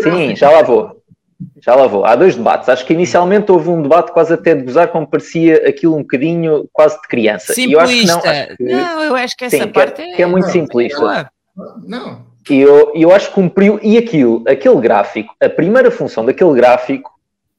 Sim, 0.02 0.36
já 0.36 0.50
lá 0.50 0.62
vou. 0.62 1.02
Já 1.60 1.74
lá 1.74 1.86
vou. 1.86 2.04
Há 2.04 2.14
dois 2.14 2.36
debates. 2.36 2.68
Acho 2.68 2.86
que 2.86 2.92
inicialmente 2.92 3.50
houve 3.50 3.68
um 3.68 3.82
debate 3.82 4.12
quase 4.12 4.32
até 4.32 4.54
de 4.54 4.62
gozar, 4.62 4.88
como 4.88 5.06
parecia 5.06 5.68
aquilo 5.68 5.96
um 5.96 6.02
bocadinho 6.02 6.68
quase 6.72 7.00
de 7.00 7.08
criança. 7.08 7.52
Simplista. 7.52 7.74
Eu 7.74 7.80
acho 7.80 7.96
que 7.96 8.06
não, 8.06 8.18
acho 8.18 8.56
que, 8.56 8.64
não, 8.64 9.02
eu 9.02 9.16
acho 9.16 9.36
que 9.36 9.44
essa 9.44 9.58
sim, 9.58 9.68
parte 9.68 9.96
que 9.96 10.02
é, 10.02 10.16
que 10.16 10.22
é 10.22 10.26
muito 10.26 10.48
simplista. 10.50 11.30
Não. 11.56 12.26
E 12.50 12.60
eu, 12.60 12.92
eu 12.94 13.12
acho 13.12 13.28
que 13.28 13.34
cumpriu. 13.34 13.78
E 13.82 13.96
aquilo, 13.96 14.44
aquele 14.46 14.80
gráfico, 14.80 15.34
a 15.40 15.48
primeira 15.48 15.90
função 15.90 16.24
daquele 16.24 16.54
gráfico 16.54 17.14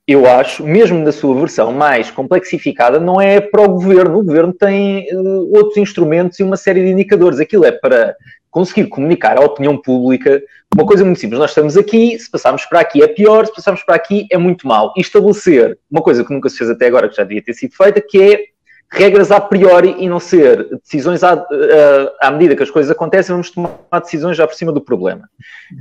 eu 0.07 0.29
acho, 0.29 0.63
mesmo 0.63 0.99
na 0.99 1.11
sua 1.11 1.33
versão 1.35 1.73
mais 1.73 2.11
complexificada, 2.11 2.99
não 2.99 3.19
é 3.19 3.41
para 3.41 3.63
o 3.63 3.69
governo. 3.69 4.19
O 4.19 4.23
governo 4.23 4.53
tem 4.53 5.07
uh, 5.11 5.57
outros 5.57 5.77
instrumentos 5.77 6.39
e 6.39 6.43
uma 6.43 6.57
série 6.57 6.83
de 6.83 6.91
indicadores. 6.91 7.39
Aquilo 7.39 7.65
é 7.65 7.71
para 7.71 8.15
conseguir 8.51 8.87
comunicar 8.87 9.37
à 9.37 9.41
opinião 9.41 9.75
pública 9.75 10.41
uma 10.75 10.85
coisa 10.85 11.03
muito 11.03 11.19
simples. 11.19 11.39
Nós 11.39 11.49
estamos 11.49 11.75
aqui, 11.75 12.17
se 12.19 12.29
passarmos 12.29 12.65
para 12.65 12.81
aqui 12.81 13.01
é 13.01 13.07
pior, 13.07 13.47
se 13.47 13.55
passarmos 13.55 13.81
para 13.83 13.95
aqui 13.95 14.27
é 14.31 14.37
muito 14.37 14.67
mal. 14.67 14.93
E 14.95 15.01
estabelecer 15.01 15.77
uma 15.89 16.03
coisa 16.03 16.23
que 16.23 16.31
nunca 16.31 16.49
se 16.49 16.57
fez 16.57 16.69
até 16.69 16.85
agora, 16.85 17.09
que 17.09 17.15
já 17.15 17.23
devia 17.23 17.43
ter 17.43 17.53
sido 17.53 17.75
feita, 17.75 17.99
que 17.99 18.21
é 18.21 18.45
regras 18.91 19.31
a 19.31 19.39
priori 19.39 19.95
e 19.99 20.07
não 20.07 20.19
ser 20.19 20.79
decisões 20.79 21.23
à, 21.23 21.33
à, 21.33 22.27
à 22.27 22.31
medida 22.31 22.55
que 22.55 22.63
as 22.63 22.71
coisas 22.71 22.91
acontecem, 22.91 23.33
vamos 23.33 23.49
tomar 23.49 23.99
decisões 24.01 24.37
já 24.37 24.47
por 24.47 24.55
cima 24.55 24.71
do 24.71 24.81
problema. 24.81 25.29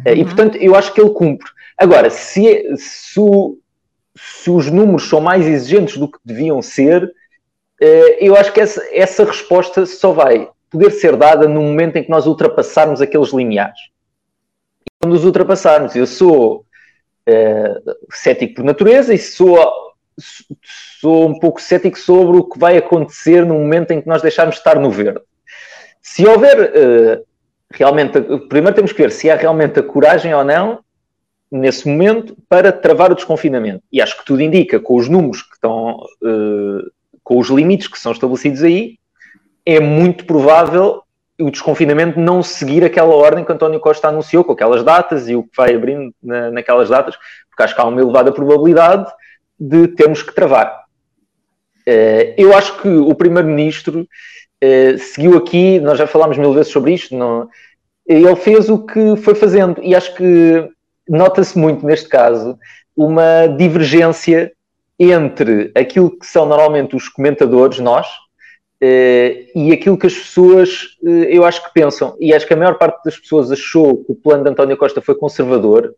Uhum. 0.06 0.12
E, 0.14 0.24
portanto, 0.24 0.56
eu 0.56 0.74
acho 0.74 0.92
que 0.92 1.00
ele 1.00 1.10
cumpre. 1.10 1.48
Agora, 1.76 2.10
se, 2.10 2.76
se, 2.76 3.20
se 4.16 4.50
os 4.50 4.70
números 4.70 5.08
são 5.08 5.20
mais 5.20 5.46
exigentes 5.46 5.96
do 5.96 6.10
que 6.10 6.18
deviam 6.24 6.60
ser, 6.62 7.12
eh, 7.80 8.26
eu 8.26 8.36
acho 8.36 8.52
que 8.52 8.60
essa, 8.60 8.82
essa 8.92 9.24
resposta 9.24 9.84
só 9.86 10.12
vai 10.12 10.48
poder 10.70 10.90
ser 10.90 11.16
dada 11.16 11.46
no 11.48 11.62
momento 11.62 11.96
em 11.96 12.02
que 12.02 12.10
nós 12.10 12.26
ultrapassarmos 12.26 13.00
aqueles 13.00 13.32
limiares. 13.32 13.78
E 14.86 14.90
quando 15.00 15.14
os 15.14 15.24
ultrapassarmos, 15.24 15.94
eu 15.94 16.06
sou 16.06 16.64
uh, 17.28 17.96
cético 18.10 18.54
por 18.54 18.64
natureza 18.64 19.14
e 19.14 19.18
sou, 19.18 19.56
sou 21.04 21.28
um 21.28 21.38
pouco 21.38 21.60
cético 21.60 21.98
sobre 21.98 22.38
o 22.38 22.44
que 22.44 22.58
vai 22.58 22.78
acontecer 22.78 23.44
no 23.44 23.52
momento 23.52 23.90
em 23.90 24.00
que 24.00 24.08
nós 24.08 24.22
deixarmos 24.22 24.54
de 24.54 24.60
estar 24.60 24.80
no 24.80 24.90
verde. 24.90 25.20
Se 26.00 26.26
houver 26.26 26.58
uh, 26.58 27.24
realmente, 27.70 28.18
primeiro 28.48 28.74
temos 28.74 28.90
que 28.90 29.02
ver 29.02 29.10
se 29.10 29.30
há 29.30 29.36
realmente 29.36 29.78
a 29.78 29.82
coragem 29.82 30.32
ou 30.32 30.42
não 30.42 30.78
nesse 31.52 31.86
momento 31.86 32.34
para 32.48 32.72
travar 32.72 33.12
o 33.12 33.14
desconfinamento. 33.14 33.82
E 33.92 34.00
acho 34.00 34.18
que 34.18 34.24
tudo 34.24 34.40
indica, 34.40 34.80
com 34.80 34.96
os 34.96 35.06
números 35.06 35.42
que 35.42 35.52
estão, 35.52 35.96
uh, 36.22 36.90
com 37.22 37.38
os 37.38 37.50
limites 37.50 37.86
que 37.86 37.98
são 37.98 38.12
estabelecidos 38.12 38.62
aí, 38.62 38.96
é 39.66 39.80
muito 39.80 40.24
provável 40.24 41.02
o 41.38 41.50
desconfinamento 41.50 42.18
não 42.18 42.42
seguir 42.42 42.82
aquela 42.82 43.14
ordem 43.14 43.44
que 43.44 43.52
António 43.52 43.78
Costa 43.78 44.08
anunciou, 44.08 44.42
com 44.42 44.52
aquelas 44.52 44.82
datas 44.82 45.28
e 45.28 45.34
o 45.34 45.42
que 45.42 45.54
vai 45.54 45.74
abrindo 45.74 46.14
na, 46.22 46.50
naquelas 46.50 46.88
datas, 46.88 47.14
porque 47.50 47.62
acho 47.62 47.74
que 47.74 47.80
há 47.80 47.84
uma 47.84 48.00
elevada 48.00 48.32
probabilidade 48.32 49.06
de 49.60 49.88
termos 49.88 50.22
que 50.22 50.34
travar. 50.34 50.83
Uh, 51.86 52.32
eu 52.38 52.56
acho 52.56 52.80
que 52.80 52.88
o 52.88 53.14
Primeiro-Ministro 53.14 54.00
uh, 54.00 54.98
seguiu 54.98 55.36
aqui, 55.36 55.78
nós 55.80 55.98
já 55.98 56.06
falámos 56.06 56.38
mil 56.38 56.52
vezes 56.54 56.72
sobre 56.72 56.94
isto, 56.94 57.14
não, 57.14 57.48
ele 58.06 58.34
fez 58.36 58.70
o 58.70 58.78
que 58.78 59.16
foi 59.16 59.34
fazendo 59.34 59.82
e 59.82 59.94
acho 59.94 60.14
que 60.14 60.68
nota-se 61.08 61.58
muito 61.58 61.84
neste 61.84 62.08
caso 62.08 62.58
uma 62.96 63.46
divergência 63.46 64.52
entre 64.98 65.72
aquilo 65.74 66.10
que 66.10 66.26
são 66.26 66.46
normalmente 66.46 66.96
os 66.96 67.08
comentadores, 67.08 67.78
nós, 67.78 68.06
Uh, 68.82 69.48
e 69.54 69.72
aquilo 69.72 69.96
que 69.96 70.06
as 70.06 70.12
pessoas, 70.12 70.88
eu 71.02 71.42
acho 71.46 71.64
que 71.64 71.72
pensam, 71.72 72.14
e 72.20 72.34
acho 72.34 72.46
que 72.46 72.52
a 72.52 72.56
maior 72.56 72.76
parte 72.76 73.02
das 73.02 73.16
pessoas 73.16 73.50
achou 73.50 74.04
que 74.04 74.12
o 74.12 74.14
plano 74.14 74.44
de 74.44 74.50
António 74.50 74.76
Costa 74.76 75.00
foi 75.00 75.14
conservador 75.14 75.94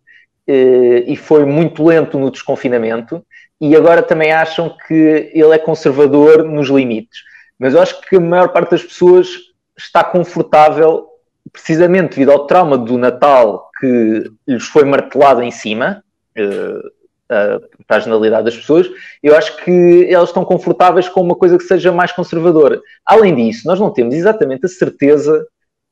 e 0.47 1.17
foi 1.17 1.45
muito 1.45 1.85
lento 1.85 2.17
no 2.17 2.31
desconfinamento, 2.31 3.25
e 3.61 3.75
agora 3.75 4.03
também 4.03 4.33
acham 4.33 4.75
que 4.87 5.31
ele 5.33 5.55
é 5.55 5.59
conservador 5.59 6.45
nos 6.45 6.69
limites. 6.69 7.21
Mas 7.59 7.75
eu 7.75 7.81
acho 7.81 8.01
que 8.03 8.17
a 8.17 8.21
maior 8.21 8.49
parte 8.49 8.73
das 8.73 8.83
pessoas 8.83 9.29
está 9.77 10.05
confortável, 10.05 11.07
precisamente 11.53 12.11
devido 12.11 12.33
ao 12.33 12.47
trauma 12.47 12.77
do 12.77 12.99
Natal 12.99 13.71
que 13.79 14.31
lhes 14.47 14.65
foi 14.65 14.85
martelado 14.85 15.43
em 15.43 15.51
cima, 15.51 16.03
uh, 16.39 16.97
para 17.87 17.97
a 17.97 18.01
generalidade 18.01 18.45
das 18.45 18.57
pessoas, 18.57 18.89
eu 19.23 19.37
acho 19.37 19.57
que 19.65 20.07
elas 20.09 20.29
estão 20.29 20.45
confortáveis 20.45 21.09
com 21.09 21.21
uma 21.21 21.35
coisa 21.35 21.59
que 21.59 21.65
seja 21.65 21.91
mais 21.91 22.13
conservadora. 22.13 22.81
Além 23.05 23.35
disso, 23.35 23.67
nós 23.67 23.81
não 23.81 23.91
temos 23.91 24.15
exatamente 24.15 24.67
a 24.67 24.69
certeza 24.69 25.45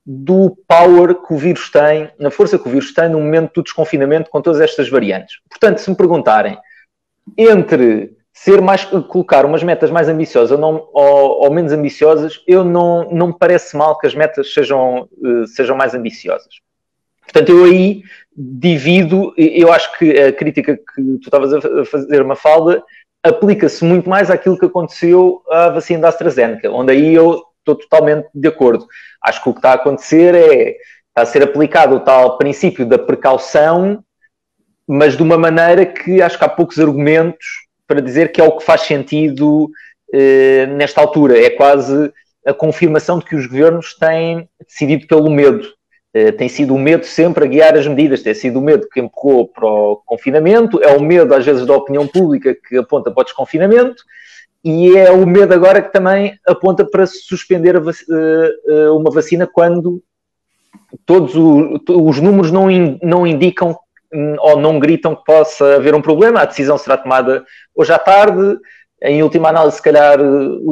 do 0.06 0.56
power 0.68 1.14
que 1.14 1.32
o 1.32 1.36
vírus 1.36 1.70
tem, 1.70 2.10
na 2.18 2.30
força 2.30 2.58
que 2.58 2.68
o 2.68 2.70
vírus 2.70 2.92
tem 2.92 3.08
no 3.08 3.18
momento 3.18 3.54
do 3.54 3.62
desconfinamento 3.62 4.30
com 4.30 4.40
todas 4.40 4.60
estas 4.60 4.88
variantes. 4.88 5.36
Portanto, 5.48 5.78
se 5.78 5.90
me 5.90 5.96
perguntarem 5.96 6.58
entre 7.36 8.16
ser 8.32 8.60
mais 8.60 8.84
colocar 8.84 9.46
umas 9.46 9.62
metas 9.62 9.90
mais 9.90 10.08
ambiciosas 10.08 10.50
ou, 10.50 10.58
não, 10.58 10.88
ou, 10.92 11.44
ou, 11.44 11.52
menos 11.52 11.72
ambiciosas, 11.72 12.42
eu 12.48 12.64
não, 12.64 13.08
não 13.10 13.28
me 13.28 13.38
parece 13.38 13.76
mal 13.76 13.96
que 13.96 14.08
as 14.08 14.14
metas 14.14 14.52
sejam, 14.52 15.08
uh, 15.12 15.46
sejam 15.46 15.76
mais 15.76 15.94
ambiciosas. 15.94 16.52
Portanto, 17.22 17.50
eu 17.50 17.64
aí 17.64 18.02
divido, 18.36 19.32
eu 19.36 19.72
acho 19.72 19.96
que 19.96 20.10
a 20.18 20.32
crítica 20.32 20.76
que 20.76 21.02
tu 21.02 21.20
estavas 21.22 21.54
a 21.54 21.84
fazer, 21.84 22.20
uma 22.20 22.36
falda, 22.36 22.82
aplica-se 23.22 23.84
muito 23.84 24.10
mais 24.10 24.30
àquilo 24.30 24.58
que 24.58 24.66
aconteceu 24.66 25.42
à 25.48 25.70
vacina 25.70 26.02
da 26.02 26.08
AstraZeneca, 26.08 26.70
onde 26.70 26.92
aí 26.92 27.14
eu 27.14 27.42
estou 27.60 27.76
totalmente 27.76 28.28
de 28.34 28.48
acordo. 28.48 28.86
Acho 29.22 29.42
que 29.42 29.48
o 29.48 29.52
que 29.52 29.60
está 29.60 29.70
a 29.70 29.74
acontecer 29.74 30.34
é, 30.34 30.76
está 31.08 31.22
a 31.22 31.26
ser 31.26 31.42
aplicado 31.42 31.96
o 31.96 32.00
tal 32.00 32.36
princípio 32.36 32.84
da 32.84 32.98
precaução, 32.98 34.03
mas 34.86 35.16
de 35.16 35.22
uma 35.22 35.38
maneira 35.38 35.86
que 35.86 36.20
acho 36.20 36.38
que 36.38 36.44
há 36.44 36.48
poucos 36.48 36.78
argumentos 36.78 37.46
para 37.86 38.00
dizer 38.00 38.32
que 38.32 38.40
é 38.40 38.44
o 38.44 38.56
que 38.56 38.64
faz 38.64 38.82
sentido 38.82 39.68
eh, 40.12 40.66
nesta 40.66 41.00
altura. 41.00 41.38
É 41.38 41.50
quase 41.50 42.12
a 42.46 42.52
confirmação 42.52 43.18
de 43.18 43.24
que 43.24 43.36
os 43.36 43.46
governos 43.46 43.94
têm 43.94 44.48
decidido 44.66 45.06
pelo 45.06 45.30
medo. 45.30 45.66
Eh, 46.12 46.32
tem 46.32 46.48
sido 46.48 46.74
o 46.74 46.78
medo 46.78 47.04
sempre 47.04 47.44
a 47.44 47.48
guiar 47.48 47.76
as 47.76 47.86
medidas, 47.86 48.22
tem 48.22 48.34
sido 48.34 48.58
o 48.58 48.62
medo 48.62 48.88
que 48.88 49.00
empurrou 49.00 49.48
para 49.48 49.66
o 49.66 49.96
confinamento, 50.06 50.82
é 50.82 50.96
o 50.96 51.00
medo 51.00 51.34
às 51.34 51.44
vezes 51.44 51.66
da 51.66 51.74
opinião 51.74 52.06
pública 52.06 52.54
que 52.54 52.76
aponta 52.76 53.10
para 53.10 53.22
o 53.22 53.24
desconfinamento 53.24 54.02
e 54.62 54.96
é 54.96 55.10
o 55.10 55.26
medo 55.26 55.52
agora 55.52 55.82
que 55.82 55.92
também 55.92 56.38
aponta 56.46 56.84
para 56.84 57.04
suspender 57.06 57.80
vac 57.80 57.96
eh, 58.08 58.90
uma 58.90 59.10
vacina 59.10 59.46
quando 59.46 60.02
todos 61.04 61.34
os 61.34 62.20
números 62.20 62.52
não, 62.52 62.70
in, 62.70 62.98
não 63.02 63.26
indicam 63.26 63.76
ou 64.40 64.60
não 64.60 64.78
gritam 64.78 65.14
que 65.14 65.24
possa 65.24 65.76
haver 65.76 65.94
um 65.94 66.02
problema, 66.02 66.40
a 66.40 66.44
decisão 66.44 66.78
será 66.78 66.96
tomada 66.96 67.44
hoje 67.74 67.92
à 67.92 67.98
tarde, 67.98 68.58
em 69.02 69.22
última 69.22 69.48
análise, 69.48 69.76
se 69.76 69.82
calhar 69.82 70.18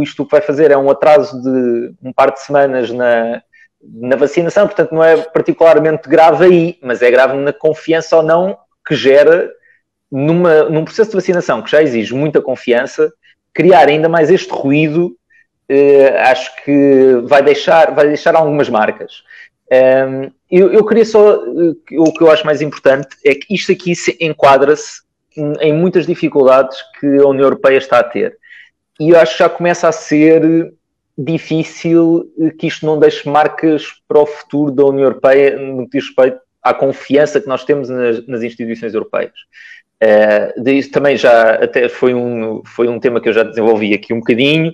isto 0.03 0.25
que 0.25 0.31
vai 0.31 0.41
fazer 0.41 0.71
é 0.71 0.77
um 0.77 0.91
atraso 0.91 1.41
de 1.43 1.93
um 2.03 2.13
par 2.13 2.33
de 2.33 2.41
semanas 2.41 2.91
na, 2.91 3.43
na 3.83 4.17
vacinação, 4.17 4.67
portanto 4.67 4.95
não 4.95 5.05
é 5.05 5.17
particularmente 5.17 6.09
grave 6.09 6.45
aí, 6.45 6.79
mas 6.83 7.03
é 7.03 7.11
grave 7.11 7.37
na 7.37 7.53
confiança 7.53 8.17
ou 8.17 8.23
não 8.23 8.57
que 8.87 8.95
gera 8.95 9.51
numa, 10.11 10.65
num 10.65 10.85
processo 10.85 11.11
de 11.11 11.17
vacinação 11.17 11.63
que 11.63 11.71
já 11.71 11.83
exige 11.83 12.15
muita 12.15 12.41
confiança, 12.41 13.13
criar 13.53 13.89
ainda 13.89 14.09
mais 14.09 14.31
este 14.31 14.51
ruído, 14.51 15.17
eh, 15.69 16.17
acho 16.21 16.55
que 16.65 17.21
vai 17.25 17.43
deixar, 17.43 17.95
vai 17.95 18.09
deixar 18.09 18.35
algumas 18.35 18.69
marcas. 18.69 19.25
Um, 19.73 20.31
eu, 20.51 20.71
eu, 20.71 20.85
queria 20.85 21.05
só, 21.05 21.35
eh, 21.35 21.97
o 21.97 22.13
que 22.13 22.23
eu 22.23 22.31
acho 22.31 22.45
mais 22.45 22.61
importante 22.61 23.09
é 23.25 23.35
que 23.35 23.55
isto 23.55 23.73
aqui 23.73 23.97
se 23.97 24.15
enquadra-se 24.21 25.01
em 25.35 25.73
muitas 25.73 26.07
dificuldades 26.07 26.77
que 27.01 27.07
a 27.07 27.27
União 27.27 27.47
Europeia 27.47 27.79
está 27.79 28.01
a 28.01 28.05
ter. 28.05 28.37
E 29.01 29.11
eu 29.11 29.19
acho 29.19 29.33
que 29.33 29.39
já 29.39 29.49
começa 29.49 29.89
a 29.89 29.93
ser 29.93 30.75
difícil 31.17 32.31
que 32.59 32.67
isto 32.67 32.85
não 32.85 32.99
deixe 32.99 33.27
marcas 33.27 33.87
para 34.07 34.21
o 34.21 34.27
futuro 34.27 34.71
da 34.71 34.85
União 34.85 35.05
Europeia 35.05 35.57
no 35.57 35.89
que 35.89 35.99
diz 35.99 36.07
respeito 36.09 36.39
à 36.63 36.75
confiança 36.75 37.41
que 37.41 37.49
nós 37.49 37.65
temos 37.65 37.89
nas, 37.89 38.27
nas 38.27 38.43
instituições 38.43 38.93
europeias. 38.93 39.33
Uh, 40.03 40.91
também 40.91 41.17
já 41.17 41.55
até 41.55 41.89
foi 41.89 42.13
um, 42.13 42.61
foi 42.67 42.89
um 42.89 42.99
tema 42.99 43.21
que 43.21 43.29
eu 43.29 43.33
já 43.33 43.43
desenvolvi 43.43 43.95
aqui 43.95 44.13
um 44.13 44.19
bocadinho. 44.19 44.73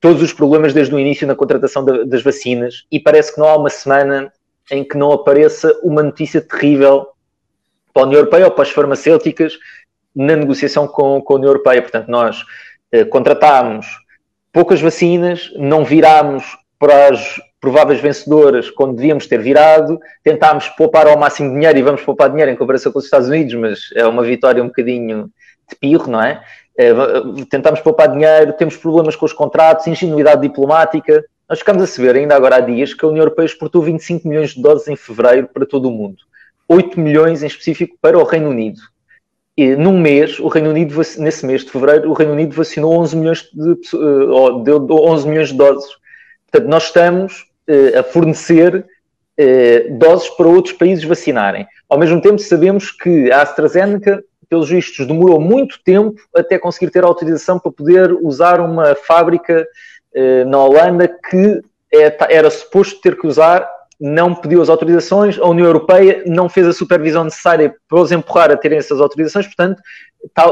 Todos 0.00 0.22
os 0.22 0.32
problemas 0.32 0.72
desde 0.72 0.94
o 0.94 0.98
início 0.98 1.26
na 1.26 1.34
contratação 1.34 1.84
da, 1.84 2.04
das 2.04 2.22
vacinas, 2.22 2.86
e 2.90 2.98
parece 2.98 3.34
que 3.34 3.40
não 3.40 3.48
há 3.48 3.56
uma 3.56 3.70
semana 3.70 4.32
em 4.70 4.84
que 4.84 4.96
não 4.96 5.12
apareça 5.12 5.78
uma 5.82 6.02
notícia 6.02 6.40
terrível 6.40 7.08
para 7.92 8.04
a 8.04 8.06
União 8.06 8.20
Europeia 8.20 8.46
ou 8.46 8.50
para 8.52 8.62
as 8.62 8.70
farmacêuticas 8.70 9.58
na 10.14 10.36
negociação 10.36 10.86
com, 10.86 11.20
com 11.20 11.34
a 11.34 11.36
União 11.36 11.50
Europeia. 11.50 11.82
Portanto, 11.82 12.08
nós 12.08 12.40
uh, 12.94 13.06
contratámos 13.10 13.86
poucas 14.52 14.80
vacinas, 14.80 15.52
não 15.56 15.84
virámos 15.84 16.44
para 16.78 17.08
as 17.08 17.40
prováveis 17.60 18.00
vencedoras 18.00 18.70
quando 18.70 18.96
devíamos 18.96 19.26
ter 19.26 19.40
virado, 19.40 20.00
tentámos 20.24 20.68
poupar 20.70 21.06
ao 21.06 21.18
máximo 21.18 21.52
dinheiro 21.52 21.78
e 21.78 21.82
vamos 21.82 22.02
poupar 22.02 22.30
dinheiro 22.30 22.50
em 22.50 22.56
comparação 22.56 22.90
com 22.90 22.98
os 22.98 23.04
Estados 23.04 23.28
Unidos, 23.28 23.54
mas 23.54 23.80
é 23.94 24.06
uma 24.06 24.22
vitória 24.22 24.62
um 24.62 24.68
bocadinho 24.68 25.30
de 25.68 25.76
pirro, 25.76 26.10
não 26.10 26.22
é? 26.22 26.42
É 26.76 26.92
tentámos 27.50 27.80
poupar 27.80 28.10
dinheiro, 28.10 28.52
temos 28.54 28.76
problemas 28.76 29.16
com 29.16 29.26
os 29.26 29.32
contratos, 29.32 29.86
ingenuidade 29.86 30.42
diplomática. 30.42 31.24
Nós 31.48 31.58
ficamos 31.58 31.82
a 31.82 31.86
saber, 31.86 32.16
ainda 32.16 32.36
agora 32.36 32.56
há 32.56 32.60
dias, 32.60 32.94
que 32.94 33.04
a 33.04 33.08
União 33.08 33.22
Europeia 33.22 33.46
exportou 33.46 33.82
25 33.82 34.26
milhões 34.28 34.50
de 34.50 34.62
doses 34.62 34.88
em 34.88 34.96
fevereiro 34.96 35.48
para 35.52 35.66
todo 35.66 35.88
o 35.88 35.90
mundo. 35.90 36.18
8 36.68 36.98
milhões 37.00 37.42
em 37.42 37.46
específico 37.46 37.96
para 38.00 38.16
o 38.16 38.22
Reino 38.22 38.48
Unido. 38.48 38.80
E, 39.56 39.74
num 39.74 40.00
mês, 40.00 40.38
o 40.38 40.48
Reino 40.48 40.70
Unido, 40.70 40.94
nesse 41.18 41.44
mês 41.44 41.64
de 41.64 41.70
fevereiro, 41.70 42.08
o 42.08 42.14
Reino 42.14 42.32
Unido 42.32 42.54
vacinou 42.54 42.94
11 43.00 43.16
milhões 43.16 43.42
de, 43.52 43.96
uh, 43.96 44.62
deu 44.62 44.86
11 44.88 45.28
milhões 45.28 45.48
de 45.48 45.56
doses. 45.56 45.90
Portanto, 46.50 46.70
nós 46.70 46.84
estamos 46.84 47.46
uh, 47.68 47.98
a 47.98 48.02
fornecer 48.04 48.76
uh, 48.76 49.98
doses 49.98 50.28
para 50.30 50.48
outros 50.48 50.74
países 50.74 51.04
vacinarem. 51.04 51.66
Ao 51.88 51.98
mesmo 51.98 52.22
tempo, 52.22 52.38
sabemos 52.38 52.92
que 52.92 53.30
a 53.32 53.42
AstraZeneca 53.42 54.22
pelos 54.50 54.68
vistos, 54.68 55.06
demorou 55.06 55.40
muito 55.40 55.82
tempo 55.84 56.20
até 56.36 56.58
conseguir 56.58 56.90
ter 56.90 57.04
autorização 57.04 57.58
para 57.58 57.70
poder 57.70 58.12
usar 58.20 58.60
uma 58.60 58.96
fábrica 58.96 59.64
uh, 60.14 60.44
na 60.48 60.58
Holanda 60.58 61.08
que 61.08 61.62
é, 61.94 62.16
era 62.28 62.50
suposto 62.50 63.00
ter 63.00 63.16
que 63.16 63.26
usar, 63.26 63.68
não 63.98 64.34
pediu 64.34 64.60
as 64.60 64.68
autorizações, 64.68 65.38
a 65.38 65.46
União 65.46 65.66
Europeia 65.66 66.24
não 66.26 66.48
fez 66.48 66.66
a 66.66 66.72
supervisão 66.72 67.24
necessária 67.24 67.74
para 67.88 68.00
os 68.00 68.10
empurrar 68.10 68.50
a 68.50 68.56
terem 68.56 68.78
essas 68.78 69.00
autorizações, 69.00 69.46
portanto, 69.46 69.80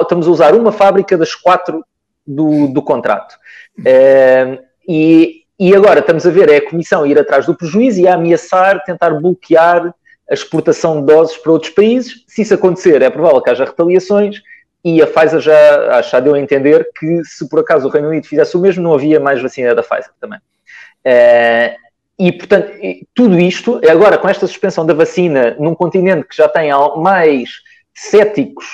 estamos 0.03 0.29
a 0.29 0.31
usar 0.31 0.55
uma 0.55 0.71
fábrica 0.71 1.19
das 1.19 1.35
quatro 1.35 1.85
do, 2.27 2.69
do 2.69 2.83
contrato. 2.83 3.35
Uh, 3.81 4.63
e, 4.87 5.43
e 5.59 5.75
agora 5.75 6.01
estamos 6.01 6.25
a 6.25 6.31
ver 6.31 6.49
é 6.51 6.59
a 6.59 6.71
Comissão 6.71 7.05
ir 7.05 7.19
atrás 7.19 7.47
do 7.47 7.55
prejuízo 7.55 8.01
e 8.01 8.07
a 8.07 8.15
ameaçar 8.15 8.85
tentar 8.85 9.11
bloquear 9.11 9.93
a 10.31 10.35
exportação 10.35 11.01
de 11.01 11.13
doses 11.13 11.37
para 11.37 11.53
outros 11.53 11.73
países. 11.73 12.25
Se 12.27 12.43
isso 12.43 12.55
acontecer, 12.55 13.03
é 13.03 13.11
provável 13.11 13.41
que 13.41 13.51
haja 13.51 13.65
retaliações 13.65 14.43
e 14.85 15.03
a 15.03 15.07
Pfizer 15.07 15.41
já, 15.41 16.03
já 16.03 16.21
deu 16.21 16.35
a 16.35 16.41
entender 16.41 16.89
que 16.99 17.25
se 17.25 17.49
por 17.49 17.61
acaso 17.61 17.89
o 17.89 17.91
Reino 17.91 18.09
Unido 18.09 18.27
fizesse 18.27 18.57
o 18.57 18.61
mesmo, 18.61 18.83
não 18.83 18.95
havia 18.95 19.19
mais 19.19 19.41
vacina 19.43 19.75
da 19.75 19.83
Pfizer 19.83 20.13
também. 20.21 20.39
Uh, 20.39 21.89
e, 22.19 22.33
portanto, 22.33 22.73
tudo 23.15 23.39
isto, 23.39 23.81
agora 23.89 24.19
com 24.19 24.29
esta 24.29 24.47
suspensão 24.47 24.85
da 24.85 24.93
vacina 24.93 25.57
num 25.59 25.75
continente 25.75 26.27
que 26.27 26.37
já 26.37 26.49
tem 26.49 26.71
mais 26.97 27.51
céticos 27.95 28.67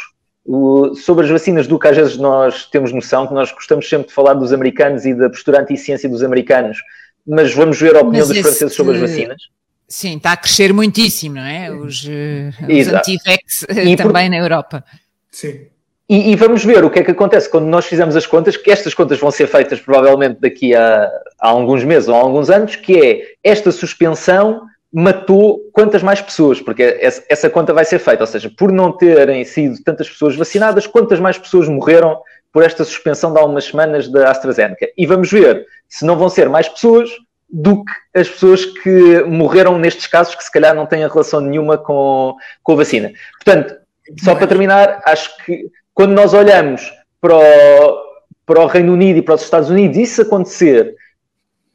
sobre 0.97 1.25
as 1.25 1.31
vacinas 1.31 1.67
do 1.67 1.79
que 1.79 1.89
às 1.89 1.97
vezes 1.97 2.17
nós 2.17 2.67
temos 2.67 2.93
noção, 2.93 3.27
que 3.27 3.35
nós 3.35 3.51
gostamos 3.53 3.89
sempre 3.89 4.09
de 4.09 4.15
falar 4.15 4.35
dos 4.35 4.53
americanos 4.53 5.05
e 5.05 5.15
da 5.15 5.29
postura 5.29 5.61
anti-ciência 5.61 6.09
dos 6.09 6.23
americanos, 6.23 6.79
mas 7.27 7.53
vamos 7.55 7.81
ver 7.81 7.97
a 7.97 8.01
opinião 8.01 8.27
mas 8.27 8.29
dos 8.29 8.39
franceses 8.39 8.75
sobre 8.75 8.95
as 8.95 9.01
vacinas. 9.01 9.43
Sim, 9.87 10.17
está 10.17 10.33
a 10.33 10.37
crescer 10.37 10.73
muitíssimo, 10.73 11.37
não 11.37 11.43
é? 11.43 11.71
Os, 11.71 12.07
eh, 12.09 12.51
os 12.63 12.89
anti-vax 12.89 13.67
eh, 13.69 13.97
também 13.97 14.25
por... 14.25 14.31
na 14.31 14.37
Europa. 14.37 14.85
Sim. 15.31 15.67
E, 16.09 16.33
e, 16.33 16.37
vamos 16.37 16.65
ver 16.65 16.85
o 16.85 16.91
que 16.91 16.99
é 16.99 17.03
que 17.03 17.11
acontece 17.11 17.49
quando 17.49 17.65
nós 17.65 17.87
fizermos 17.87 18.15
as 18.15 18.27
contas, 18.27 18.57
que 18.57 18.71
estas 18.71 18.93
contas 18.93 19.19
vão 19.19 19.31
ser 19.31 19.47
feitas 19.47 19.81
provavelmente 19.81 20.39
daqui 20.39 20.75
a, 20.75 21.11
a 21.41 21.49
alguns 21.49 21.83
meses 21.83 22.09
ou 22.09 22.15
a 22.15 22.19
alguns 22.19 22.51
anos, 22.51 22.77
que 22.77 22.99
é 22.99 23.23
esta 23.43 23.73
suspensão 23.73 24.63
matou 24.93 25.61
quantas 25.73 26.03
mais 26.03 26.21
pessoas, 26.21 26.61
porque 26.61 26.83
essa, 27.01 27.25
essa 27.29 27.51
conta 27.51 27.73
vai 27.73 27.85
ser 27.85 27.99
feita, 27.99 28.23
ou 28.23 28.27
seja, 28.27 28.49
por 28.57 28.71
não 28.71 28.93
terem 28.93 29.45
sido 29.45 29.83
tantas 29.83 30.09
pessoas 30.09 30.37
vacinadas, 30.37 30.87
quantas 30.87 31.19
mais 31.19 31.37
pessoas 31.37 31.69
morreram 31.69 32.21
por 32.53 32.63
esta 32.63 32.85
suspensão 32.85 33.33
de 33.33 33.41
algumas 33.41 33.65
semanas 33.65 34.07
da 34.09 34.31
AstraZeneca. 34.31 34.87
E 34.97 35.05
vamos 35.07 35.33
ver 35.33 35.67
se 35.89 36.05
não 36.05 36.17
vão 36.17 36.29
ser 36.29 36.49
mais 36.49 36.69
pessoas 36.69 37.11
do 37.57 37.85
que 37.85 37.93
as 38.19 38.29
pessoas 38.29 38.65
que 38.65 39.23
morreram 39.23 39.79
nestes 39.79 40.09
casos 40.09 40.35
que 40.35 40.43
se 40.43 40.51
calhar 40.51 40.75
não 40.75 40.87
têm 40.87 41.07
relação 41.07 41.41
nenhuma 41.41 41.79
com, 41.79 42.35
com 42.65 42.73
a 42.73 42.77
vacina. 42.77 43.13
Portanto, 43.35 43.77
só 44.21 44.35
para 44.35 44.49
terminar, 44.49 45.01
acho 45.07 45.31
que 45.45 45.71
quando 45.95 46.11
nós 46.11 46.35
olhamos 46.35 46.93
para 47.21 47.37
o, 47.37 48.03
para 48.45 48.61
o 48.61 48.67
Reino 48.67 48.93
Unido 48.93 49.21
e 49.21 49.23
para 49.23 49.37
os 49.37 49.43
Estados 49.43 49.71
Unidos, 49.71 49.97
isso 49.97 50.23
acontecer, 50.23 50.97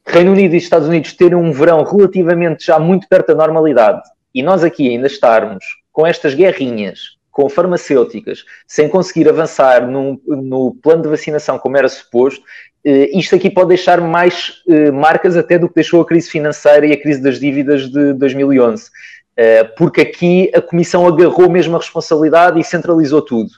Reino 0.05 0.33
Unido 0.33 0.53
e 0.53 0.57
Estados 0.57 0.89
Unidos 0.89 1.13
terem 1.13 1.37
um 1.37 1.53
verão 1.53 1.81
relativamente 1.83 2.65
já 2.65 2.77
muito 2.77 3.07
perto 3.07 3.27
da 3.27 3.35
normalidade 3.35 4.01
e 4.35 4.43
nós 4.43 4.65
aqui 4.65 4.89
ainda 4.89 5.07
estarmos 5.07 5.63
com 5.93 6.05
estas 6.05 6.33
guerrinhas 6.33 7.17
com 7.31 7.47
farmacêuticas, 7.47 8.43
sem 8.67 8.89
conseguir 8.89 9.29
avançar 9.29 9.87
no, 9.87 10.19
no 10.27 10.75
plano 10.83 11.03
de 11.03 11.07
vacinação 11.07 11.57
como 11.57 11.77
era 11.77 11.87
suposto, 11.87 12.43
isto 12.83 13.35
aqui 13.35 13.49
pode 13.49 13.69
deixar 13.69 13.99
mais 13.99 14.61
eh, 14.67 14.91
marcas 14.91 15.35
até 15.35 15.57
do 15.59 15.67
que 15.67 15.75
deixou 15.75 16.01
a 16.01 16.05
crise 16.05 16.29
financeira 16.29 16.85
e 16.85 16.93
a 16.93 17.01
crise 17.01 17.21
das 17.21 17.39
dívidas 17.39 17.89
de 17.89 18.13
2011. 18.13 18.89
Eh, 19.35 19.63
porque 19.63 20.01
aqui 20.01 20.51
a 20.53 20.61
Comissão 20.61 21.07
agarrou 21.07 21.49
mesmo 21.49 21.75
a 21.75 21.79
responsabilidade 21.79 22.59
e 22.59 22.63
centralizou 22.63 23.21
tudo. 23.21 23.49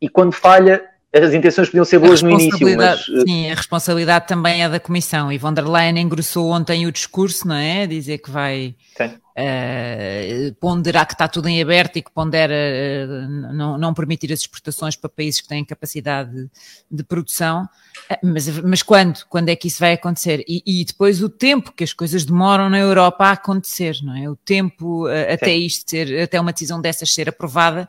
E 0.00 0.08
quando 0.08 0.32
falha, 0.32 0.82
as 1.12 1.34
intenções 1.34 1.68
podiam 1.68 1.84
ser 1.84 1.98
boas 1.98 2.22
no 2.22 2.30
início, 2.30 2.76
mas... 2.76 3.04
Sim, 3.04 3.50
a 3.50 3.54
responsabilidade 3.54 4.26
também 4.26 4.62
é 4.62 4.68
da 4.68 4.78
Comissão. 4.78 5.32
E 5.32 5.38
von 5.38 5.52
der 5.52 5.66
Leyen 5.66 5.98
engrossou 5.98 6.50
ontem 6.50 6.86
o 6.86 6.92
discurso, 6.92 7.48
não 7.48 7.56
é? 7.56 7.86
Dizer 7.86 8.18
que 8.18 8.30
vai 8.30 8.74
uh, 9.06 10.54
ponderar 10.60 11.06
que 11.06 11.14
está 11.14 11.28
tudo 11.28 11.48
em 11.48 11.62
aberto 11.62 11.96
e 11.96 12.02
que 12.02 12.10
pondera 12.10 12.54
uh, 12.54 13.52
não, 13.52 13.78
não 13.78 13.94
permitir 13.94 14.32
as 14.32 14.40
exportações 14.40 14.96
para 14.96 15.08
países 15.08 15.40
que 15.40 15.48
têm 15.48 15.64
capacidade 15.64 16.30
de, 16.32 16.50
de 16.90 17.02
produção. 17.04 17.68
Uh, 18.10 18.16
mas, 18.22 18.48
mas 18.60 18.82
quando? 18.82 19.24
Quando 19.28 19.48
é 19.48 19.56
que 19.56 19.68
isso 19.68 19.80
vai 19.80 19.94
acontecer? 19.94 20.44
E, 20.46 20.62
e, 20.66 20.84
depois 20.84 21.22
o 21.22 21.28
tempo 21.28 21.72
que 21.72 21.84
as 21.84 21.92
coisas 21.92 22.24
demoram 22.24 22.68
na 22.68 22.78
Europa 22.78 23.26
a 23.26 23.32
acontecer, 23.32 23.96
não 24.02 24.16
é? 24.16 24.28
O 24.28 24.36
tempo 24.36 25.06
até 25.06 25.54
isto 25.54 25.90
ser, 25.90 26.22
até 26.22 26.40
uma 26.40 26.52
decisão 26.52 26.80
dessas 26.80 27.12
ser 27.12 27.28
aprovada, 27.28 27.88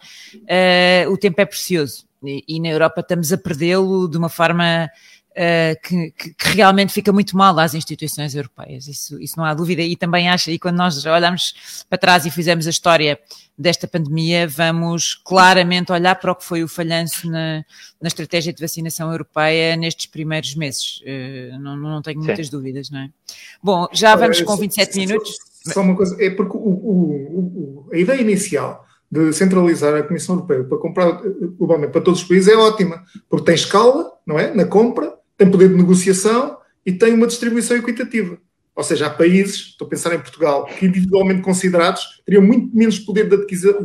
o 1.09 1.17
tempo 1.17 1.41
é 1.41 1.45
precioso 1.45 2.05
e, 2.23 2.43
e 2.47 2.59
na 2.59 2.69
Europa 2.69 3.01
estamos 3.01 3.33
a 3.33 3.37
perdê-lo 3.37 4.07
de 4.07 4.17
uma 4.17 4.29
forma 4.29 4.89
uh, 5.31 5.81
que, 5.81 6.11
que, 6.11 6.33
que, 6.33 6.49
realmente 6.49 6.93
fica 6.93 7.11
muito 7.11 7.35
mal 7.35 7.57
às 7.59 7.73
instituições 7.73 8.35
europeias, 8.35 8.87
isso, 8.87 9.19
isso 9.21 9.37
não 9.37 9.45
há 9.45 9.53
dúvida. 9.53 9.81
E 9.81 9.95
também 9.95 10.29
acho, 10.29 10.51
e 10.51 10.59
quando 10.59 10.77
nós 10.77 11.05
olhamos 11.05 11.85
para 11.89 11.97
trás 11.97 12.25
e 12.25 12.31
fizemos 12.31 12.67
a 12.67 12.69
história 12.69 13.19
desta 13.57 13.87
pandemia, 13.87 14.47
vamos 14.47 15.15
claramente 15.15 15.91
olhar 15.91 16.15
para 16.15 16.31
o 16.31 16.35
que 16.35 16.43
foi 16.43 16.63
o 16.63 16.67
falhanço 16.67 17.29
na, 17.29 17.63
na 18.01 18.07
estratégia 18.07 18.53
de 18.53 18.61
vacinação 18.61 19.11
europeia 19.11 19.75
nestes 19.75 20.07
primeiros 20.07 20.55
meses. 20.55 21.01
Uh, 21.01 21.59
não, 21.59 21.77
não 21.77 22.01
tenho 22.01 22.19
muitas 22.19 22.47
Sim. 22.47 22.51
dúvidas, 22.51 22.89
não 22.89 22.99
é? 22.99 23.09
Bom, 23.61 23.87
já 23.91 24.15
vamos 24.15 24.41
com 24.41 24.55
27 24.55 24.99
minutos. 24.99 25.37
Só, 25.63 25.73
só 25.73 25.81
uma 25.81 25.95
coisa, 25.95 26.15
é 26.19 26.29
porque 26.29 26.57
o, 26.57 26.59
o, 26.59 27.85
o, 27.87 27.89
a 27.93 27.97
ideia 27.97 28.19
inicial 28.19 28.85
de 29.11 29.33
centralizar 29.33 29.93
a 29.93 30.03
Comissão 30.03 30.35
Europeia 30.35 30.63
para 30.63 30.77
comprar 30.77 31.21
globalmente 31.57 31.91
para 31.91 32.01
todos 32.01 32.21
os 32.21 32.27
países 32.27 32.47
é 32.47 32.55
ótima, 32.55 33.03
porque 33.29 33.45
tem 33.45 33.55
escala, 33.55 34.09
não 34.25 34.39
é? 34.39 34.53
Na 34.53 34.63
compra, 34.63 35.13
tem 35.41 35.49
poder 35.49 35.69
de 35.69 35.75
negociação 35.75 36.57
e 36.85 36.91
tem 36.91 37.13
uma 37.13 37.25
distribuição 37.25 37.75
equitativa. 37.75 38.37
Ou 38.75 38.83
seja, 38.83 39.07
há 39.07 39.09
países, 39.09 39.71
estou 39.71 39.87
a 39.87 39.89
pensar 39.89 40.13
em 40.13 40.19
Portugal, 40.19 40.65
que 40.65 40.85
individualmente 40.85 41.41
considerados 41.41 42.21
teriam 42.23 42.43
muito 42.43 42.75
menos 42.75 42.99
poder 42.99 43.27
de 43.27 43.35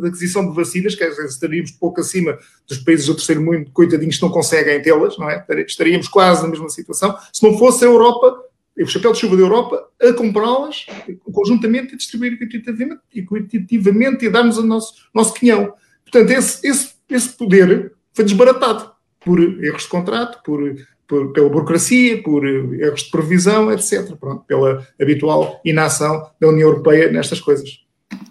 aquisição 0.07 0.49
de 0.49 0.55
vacinas, 0.55 0.95
que 0.95 1.03
às 1.03 1.17
vezes 1.17 1.33
estaríamos 1.33 1.71
pouco 1.73 2.01
acima 2.01 2.39
dos 2.69 2.79
países 2.79 3.07
do 3.07 3.15
terceiro 3.15 3.41
mundo, 3.41 3.71
coitadinhos, 3.73 4.17
que 4.17 4.23
não 4.23 4.31
conseguem 4.31 4.81
tê-las, 4.83 5.17
não 5.17 5.31
é? 5.31 5.45
Estaríamos 5.67 6.09
quase 6.09 6.43
na 6.43 6.49
mesma 6.49 6.69
situação, 6.69 7.17
se 7.33 7.43
não 7.43 7.57
fosse 7.59 7.85
a 7.85 7.89
Europa 7.89 8.43
o 8.79 8.87
chapéu 8.87 9.13
de 9.13 9.19
chuva 9.19 9.37
da 9.37 9.43
Europa 9.43 9.89
a 10.03 10.13
comprá-las 10.13 10.85
conjuntamente 11.33 11.95
e 11.95 11.97
distribuir 11.97 12.35
equitativamente, 12.35 13.01
equitativamente 13.15 14.27
e 14.27 14.29
dar-nos 14.29 14.59
o 14.59 14.63
nosso, 14.63 14.93
nosso 15.15 15.33
quinhão. 15.33 15.73
Portanto, 16.05 16.31
esse, 16.31 16.67
esse, 16.67 16.95
esse 17.09 17.31
poder 17.31 17.95
foi 18.13 18.27
desbaratado 18.27 18.93
por 19.19 19.41
erros 19.41 19.85
de 19.85 19.89
contrato, 19.89 20.43
por, 20.45 20.61
por, 21.07 21.33
pela 21.33 21.49
burocracia, 21.49 22.23
por 22.23 22.47
erros 22.47 23.03
de 23.03 23.11
previsão, 23.11 23.71
etc. 23.73 24.17
Pronto, 24.19 24.45
pela 24.47 24.87
habitual 25.01 25.61
inação 25.65 26.31
da 26.41 26.49
União 26.49 26.69
Europeia 26.69 27.11
nestas 27.11 27.41
coisas. 27.41 27.85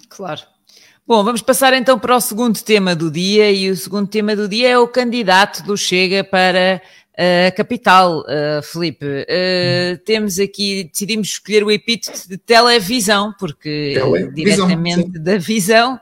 Claro. 0.09 0.41
Bom, 1.07 1.23
vamos 1.23 1.41
passar 1.41 1.73
então 1.73 1.99
para 1.99 2.15
o 2.15 2.19
segundo 2.19 2.59
tema 2.63 2.95
do 2.95 3.11
dia, 3.11 3.51
e 3.51 3.69
o 3.69 3.75
segundo 3.75 4.07
tema 4.07 4.35
do 4.35 4.47
dia 4.47 4.69
é 4.69 4.77
o 4.77 4.87
candidato 4.87 5.63
do 5.63 5.77
Chega 5.77 6.23
para 6.23 6.81
a 7.17 7.51
capital, 7.51 8.21
uh, 8.21 8.61
Felipe. 8.61 9.05
Uh, 9.05 9.97
temos 10.03 10.39
aqui, 10.39 10.89
decidimos 10.91 11.29
escolher 11.29 11.63
o 11.63 11.71
epíteto 11.71 12.27
de 12.27 12.37
televisão, 12.37 13.33
porque 13.39 13.93
televisão, 13.95 14.33
diretamente 14.33 15.11
sim. 15.11 15.23
da 15.23 15.37
visão, 15.37 15.99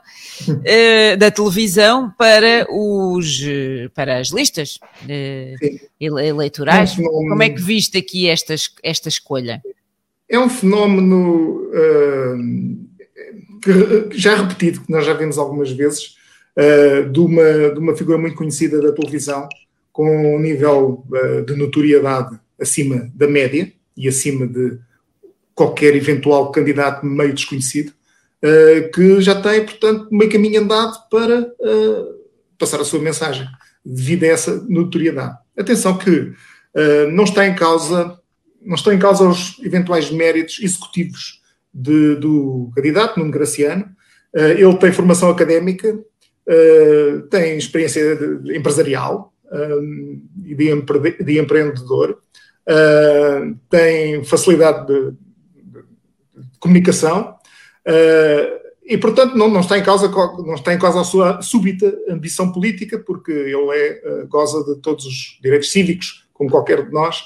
uh, 0.48 1.16
da 1.18 1.30
televisão 1.30 2.12
para, 2.18 2.66
os, 2.68 3.40
para 3.94 4.18
as 4.18 4.28
listas 4.28 4.78
eleitorais. 6.00 6.98
É 6.98 7.02
um 7.02 7.28
Como 7.28 7.42
é 7.42 7.50
que 7.50 7.62
viste 7.62 7.96
aqui 7.96 8.28
esta, 8.28 8.54
esta 8.82 9.08
escolha? 9.08 9.62
É 10.28 10.38
um 10.38 10.48
fenómeno 10.48 11.70
que, 13.62 14.18
já 14.18 14.34
repetido, 14.34 14.80
que 14.80 14.90
nós 14.90 15.06
já 15.06 15.14
vimos 15.14 15.38
algumas 15.38 15.70
vezes, 15.70 16.16
de, 17.12 17.20
uma, 17.20 17.70
de 17.70 17.78
uma 17.78 17.96
figura 17.96 18.18
muito 18.18 18.36
conhecida 18.36 18.80
da 18.80 18.92
televisão, 18.92 19.48
com 19.94 20.34
um 20.34 20.40
nível 20.40 21.06
uh, 21.08 21.46
de 21.46 21.54
notoriedade 21.54 22.36
acima 22.60 23.08
da 23.14 23.28
média 23.28 23.72
e 23.96 24.08
acima 24.08 24.44
de 24.44 24.76
qualquer 25.54 25.94
eventual 25.94 26.50
candidato 26.50 27.06
meio 27.06 27.32
desconhecido, 27.32 27.90
uh, 27.90 28.90
que 28.90 29.20
já 29.20 29.40
tem, 29.40 29.64
portanto, 29.64 30.08
meio 30.10 30.30
caminho 30.30 30.60
andado 30.60 30.98
para 31.08 31.42
uh, 31.42 32.14
passar 32.58 32.80
a 32.80 32.84
sua 32.84 32.98
mensagem, 32.98 33.46
devido 33.84 34.24
a 34.24 34.26
essa 34.26 34.66
notoriedade. 34.68 35.38
Atenção 35.56 35.96
que 35.96 36.32
não 37.12 37.22
está 37.22 37.46
em 37.46 37.54
causa 37.54 38.18
não 38.60 38.74
estão 38.74 38.92
em 38.92 38.98
causa 38.98 39.28
os 39.28 39.60
eventuais 39.62 40.10
méritos 40.10 40.58
executivos 40.60 41.40
de, 41.72 42.16
do 42.16 42.72
candidato, 42.74 43.20
Nuno 43.20 43.30
Graciano. 43.30 43.86
ele 44.34 44.76
tem 44.78 44.90
formação 44.90 45.28
académica, 45.28 45.96
tem 47.30 47.58
experiência 47.58 48.18
empresarial, 48.56 49.33
e 50.44 50.54
de, 50.54 50.72
empre 50.72 51.16
de, 51.22 51.38
empreendedor, 51.38 52.18
uh, 52.68 53.56
tem 53.68 54.24
facilidade 54.24 54.86
de, 54.86 55.10
de, 55.10 55.84
comunicação 56.58 57.36
uh, 57.86 58.64
e, 58.84 58.98
portanto, 58.98 59.36
não, 59.36 59.48
não, 59.48 59.60
está 59.60 59.78
em 59.78 59.82
causa, 59.82 60.08
não 60.08 60.54
está 60.54 60.74
em 60.74 60.78
causa 60.78 61.00
a 61.00 61.04
sua 61.04 61.40
súbita 61.40 61.92
ambição 62.08 62.52
política, 62.52 62.98
porque 62.98 63.32
ele 63.32 63.70
é, 63.72 64.02
uh, 64.04 64.28
goza 64.28 64.62
de 64.64 64.80
todos 64.80 65.06
os 65.06 65.38
direitos 65.42 65.70
cívicos, 65.70 66.26
como 66.32 66.50
qualquer 66.50 66.84
de 66.84 66.92
nós, 66.92 67.22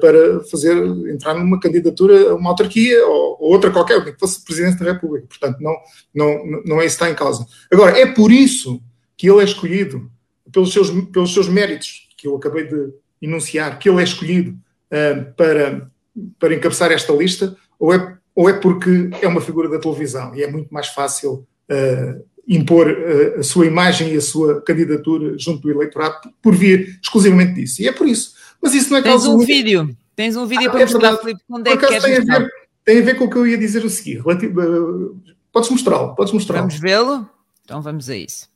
para 0.00 0.42
fazer, 0.50 0.76
entrar 1.12 1.32
numa 1.32 1.60
candidatura 1.60 2.32
a 2.32 2.34
uma 2.34 2.50
autarquia 2.50 3.06
ou, 3.06 3.36
ou 3.40 3.52
outra 3.52 3.70
qualquer, 3.70 4.04
que 4.04 4.18
fosse 4.18 4.44
Presidente 4.44 4.82
da 4.82 4.92
República. 4.92 5.28
Portanto, 5.28 5.58
não, 5.60 5.76
não, 6.12 6.62
não 6.66 6.80
é 6.82 6.86
isso 6.86 6.98
que 6.98 7.04
está 7.04 7.08
em 7.08 7.14
causa. 7.14 7.46
Agora, 7.72 7.96
é 7.96 8.04
por 8.04 8.32
isso 8.32 8.82
que 9.16 9.30
ele 9.30 9.40
é 9.40 9.44
escolhido, 9.44 10.10
pelos 10.52 10.72
seus, 10.72 10.90
pelos 11.06 11.32
seus 11.32 11.48
méritos, 11.48 12.08
que 12.16 12.26
eu 12.26 12.36
acabei 12.36 12.66
de 12.66 12.92
enunciar, 13.20 13.78
que 13.78 13.88
ele 13.88 14.00
é 14.00 14.04
escolhido 14.04 14.50
uh, 14.50 15.32
para, 15.34 15.90
para 16.38 16.54
encabeçar 16.54 16.92
esta 16.92 17.12
lista, 17.12 17.56
ou 17.78 17.94
é 17.94 18.18
ou 18.34 18.48
é 18.48 18.54
porque 18.54 19.10
é 19.20 19.28
uma 19.28 19.40
figura 19.40 19.68
da 19.68 19.78
televisão 19.78 20.34
e 20.34 20.42
é 20.42 20.50
muito 20.50 20.72
mais 20.72 20.88
fácil 20.88 21.46
uh, 21.70 22.24
impor 22.48 22.88
uh, 22.88 23.40
a 23.40 23.42
sua 23.42 23.66
imagem 23.66 24.14
e 24.14 24.16
a 24.16 24.20
sua 24.20 24.62
candidatura 24.62 25.38
junto 25.38 25.60
do 25.60 25.70
eleitorado 25.70 26.30
por 26.40 26.54
via 26.54 26.86
exclusivamente 27.02 27.54
disso. 27.54 27.82
E 27.82 27.88
é 27.88 27.92
por 27.92 28.08
isso. 28.08 28.34
Mas 28.62 28.74
isso 28.74 28.90
não 28.90 28.98
é 28.98 29.02
Tens 29.02 29.26
um 29.26 29.36
muito... 29.36 29.46
vídeo. 29.46 29.96
Tens 30.16 30.36
um 30.36 30.46
vídeo 30.46 30.68
ah, 30.68 30.70
para 30.70 30.80
é 30.80 30.86
mostrar, 30.86 31.16
Filipe, 31.18 31.40
onde 31.50 31.70
é 31.70 31.76
que 31.76 31.86
queres 31.86 32.02
tem 32.02 32.16
a, 32.16 32.38
ver, 32.38 32.50
tem 32.84 32.98
a 32.98 33.02
ver 33.02 33.14
com 33.16 33.24
o 33.24 33.30
que 33.30 33.36
eu 33.36 33.46
ia 33.46 33.58
dizer 33.58 33.84
a 33.84 33.88
seguir. 33.88 34.20
Uh, 34.20 35.16
podes 35.52 35.70
mostrá-lo, 35.70 36.14
podes 36.14 36.32
mostrá-lo. 36.32 36.66
Vamos 36.66 36.80
vê-lo? 36.80 37.28
Então 37.64 37.80
vamos 37.82 38.08
a 38.08 38.16
isso. 38.16 38.48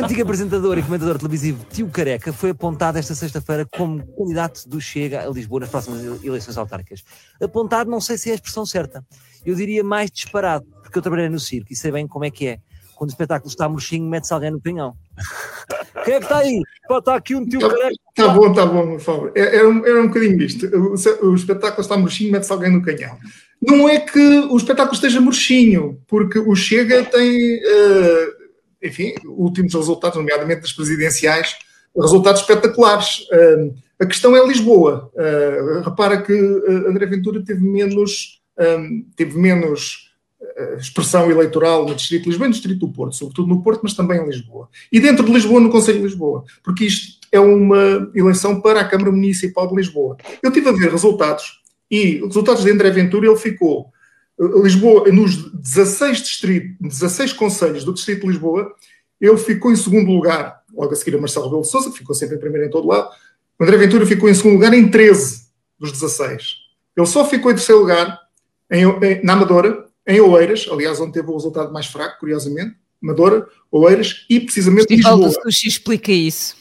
Antigo 0.00 0.22
apresentador 0.22 0.78
e 0.78 0.82
comentador 0.82 1.18
televisivo 1.18 1.66
Tio 1.72 1.88
Careca 1.88 2.32
foi 2.32 2.50
apontado 2.50 2.98
esta 2.98 3.16
sexta-feira 3.16 3.66
como 3.66 4.06
candidato 4.16 4.68
do 4.68 4.80
Chega 4.80 5.26
a 5.26 5.28
Lisboa 5.28 5.60
nas 5.60 5.70
próximas 5.70 6.22
eleições 6.22 6.56
autárquicas. 6.56 7.02
Apontado, 7.42 7.90
não 7.90 8.00
sei 8.00 8.16
se 8.16 8.28
é 8.28 8.32
a 8.32 8.34
expressão 8.36 8.64
certa. 8.64 9.04
Eu 9.44 9.56
diria 9.56 9.82
mais 9.82 10.08
disparado, 10.10 10.64
porque 10.82 10.96
eu 10.98 11.02
trabalhei 11.02 11.28
no 11.28 11.40
circo 11.40 11.72
e 11.72 11.76
sei 11.76 11.90
bem 11.90 12.06
como 12.06 12.24
é 12.24 12.30
que 12.30 12.46
é. 12.46 12.58
Quando 12.94 13.10
o 13.10 13.12
espetáculo 13.12 13.50
está 13.50 13.68
murchinho, 13.68 14.08
mete-se 14.08 14.32
alguém 14.32 14.52
no 14.52 14.60
canhão. 14.60 14.94
Quem 16.04 16.14
é 16.14 16.18
que 16.18 16.24
está 16.24 16.38
aí? 16.38 16.62
Estar 16.90 17.16
aqui 17.16 17.34
um 17.34 17.44
tio 17.44 17.60
tá, 17.60 17.68
careca. 17.68 17.94
Está 18.10 18.28
bom, 18.28 18.50
está 18.50 18.66
bom, 18.66 18.86
por 18.92 19.00
favor. 19.00 19.32
Era, 19.34 19.56
é, 19.56 19.66
um, 19.66 19.84
era 19.84 20.00
um 20.00 20.06
bocadinho 20.06 20.40
isto. 20.42 20.66
O, 20.66 21.30
o 21.30 21.34
espetáculo 21.34 21.82
está 21.82 21.96
murchinho, 21.96 22.30
mete-se 22.30 22.52
alguém 22.52 22.72
no 22.72 22.82
canhão. 22.82 23.18
Não 23.60 23.88
é 23.88 23.98
que 23.98 24.20
o 24.20 24.56
espetáculo 24.56 24.94
esteja 24.94 25.20
murchinho, 25.20 26.00
porque 26.06 26.38
o 26.38 26.54
Chega 26.54 27.04
tem. 27.04 27.56
Uh, 27.56 28.37
enfim, 28.82 29.14
últimos 29.26 29.74
resultados, 29.74 30.16
nomeadamente 30.16 30.62
das 30.62 30.72
presidenciais, 30.72 31.56
resultados 31.96 32.42
espetaculares. 32.42 33.26
A 33.98 34.06
questão 34.06 34.36
é 34.36 34.46
Lisboa. 34.46 35.10
Uh, 35.14 35.82
repara 35.82 36.22
que 36.22 36.32
uh, 36.32 36.88
André 36.88 37.06
Ventura 37.06 37.42
teve 37.44 37.60
menos, 37.60 38.40
teve 39.16 39.36
menos 39.36 40.08
expressão 40.78 41.30
eleitoral 41.30 41.86
no 41.86 41.94
Distrito 41.94 42.24
de 42.24 42.28
Lisboa 42.30 42.46
e 42.46 42.48
no 42.48 42.54
Distrito 42.54 42.86
do 42.86 42.92
Porto, 42.92 43.16
sobretudo 43.16 43.48
no 43.48 43.62
Porto, 43.62 43.80
mas 43.82 43.94
também 43.94 44.20
em 44.20 44.26
Lisboa. 44.26 44.68
E 44.90 45.00
dentro 45.00 45.24
de 45.24 45.32
Lisboa, 45.32 45.60
no 45.60 45.70
Conselho 45.70 45.98
de 45.98 46.04
Lisboa, 46.04 46.44
porque 46.62 46.84
isto 46.84 47.18
é 47.30 47.38
uma 47.40 48.10
eleição 48.14 48.60
para 48.60 48.80
a 48.80 48.84
Câmara 48.84 49.10
Municipal 49.10 49.68
de 49.68 49.76
Lisboa. 49.76 50.16
Eu 50.42 50.52
tive 50.52 50.68
a 50.68 50.72
ver 50.72 50.90
resultados 50.90 51.62
e 51.90 52.20
resultados 52.24 52.64
de 52.64 52.70
André 52.70 52.90
Ventura, 52.90 53.26
ele 53.26 53.36
ficou 53.36 53.92
Lisboa, 54.38 55.10
nos 55.10 55.50
16 55.52 56.22
distritos, 56.22 56.76
16 56.80 57.32
conselhos 57.32 57.84
do 57.84 57.92
Distrito 57.92 58.20
de 58.20 58.28
Lisboa, 58.28 58.72
ele 59.20 59.36
ficou 59.36 59.72
em 59.72 59.76
segundo 59.76 60.12
lugar, 60.12 60.62
logo 60.72 60.92
a 60.92 60.96
seguir 60.96 61.16
a 61.16 61.20
Marcelo 61.20 61.46
Rebelo 61.46 61.62
de 61.62 61.70
Sousa, 61.70 61.90
que 61.90 61.98
ficou 61.98 62.14
sempre 62.14 62.36
em 62.36 62.40
primeiro 62.40 62.66
em 62.66 62.70
todo 62.70 62.86
lado. 62.86 63.10
O 63.58 63.64
André 63.64 63.76
Ventura 63.76 64.06
ficou 64.06 64.28
em 64.28 64.34
segundo 64.34 64.54
lugar 64.54 64.72
em 64.72 64.88
13 64.88 65.48
dos 65.78 65.90
16. 65.90 66.54
Ele 66.96 67.06
só 67.06 67.24
ficou 67.28 67.50
em 67.50 67.54
terceiro 67.54 67.80
lugar 67.80 68.18
em, 68.70 68.84
em, 68.84 69.24
na 69.24 69.32
Amadora, 69.32 69.86
em 70.06 70.20
Oeiras, 70.20 70.66
aliás, 70.70 71.00
onde 71.00 71.12
teve 71.12 71.28
o 71.28 71.34
resultado 71.34 71.72
mais 71.72 71.86
fraco, 71.86 72.20
curiosamente, 72.20 72.76
Amadora, 73.02 73.46
Oeiras 73.70 74.24
e 74.30 74.40
precisamente 74.40 74.86
o 74.86 74.88
Festival 74.88 75.16
Lisboa. 75.18 75.42
do 75.44 75.52
Sushi 75.52 75.68
explica 75.68 76.12
isso. 76.12 76.56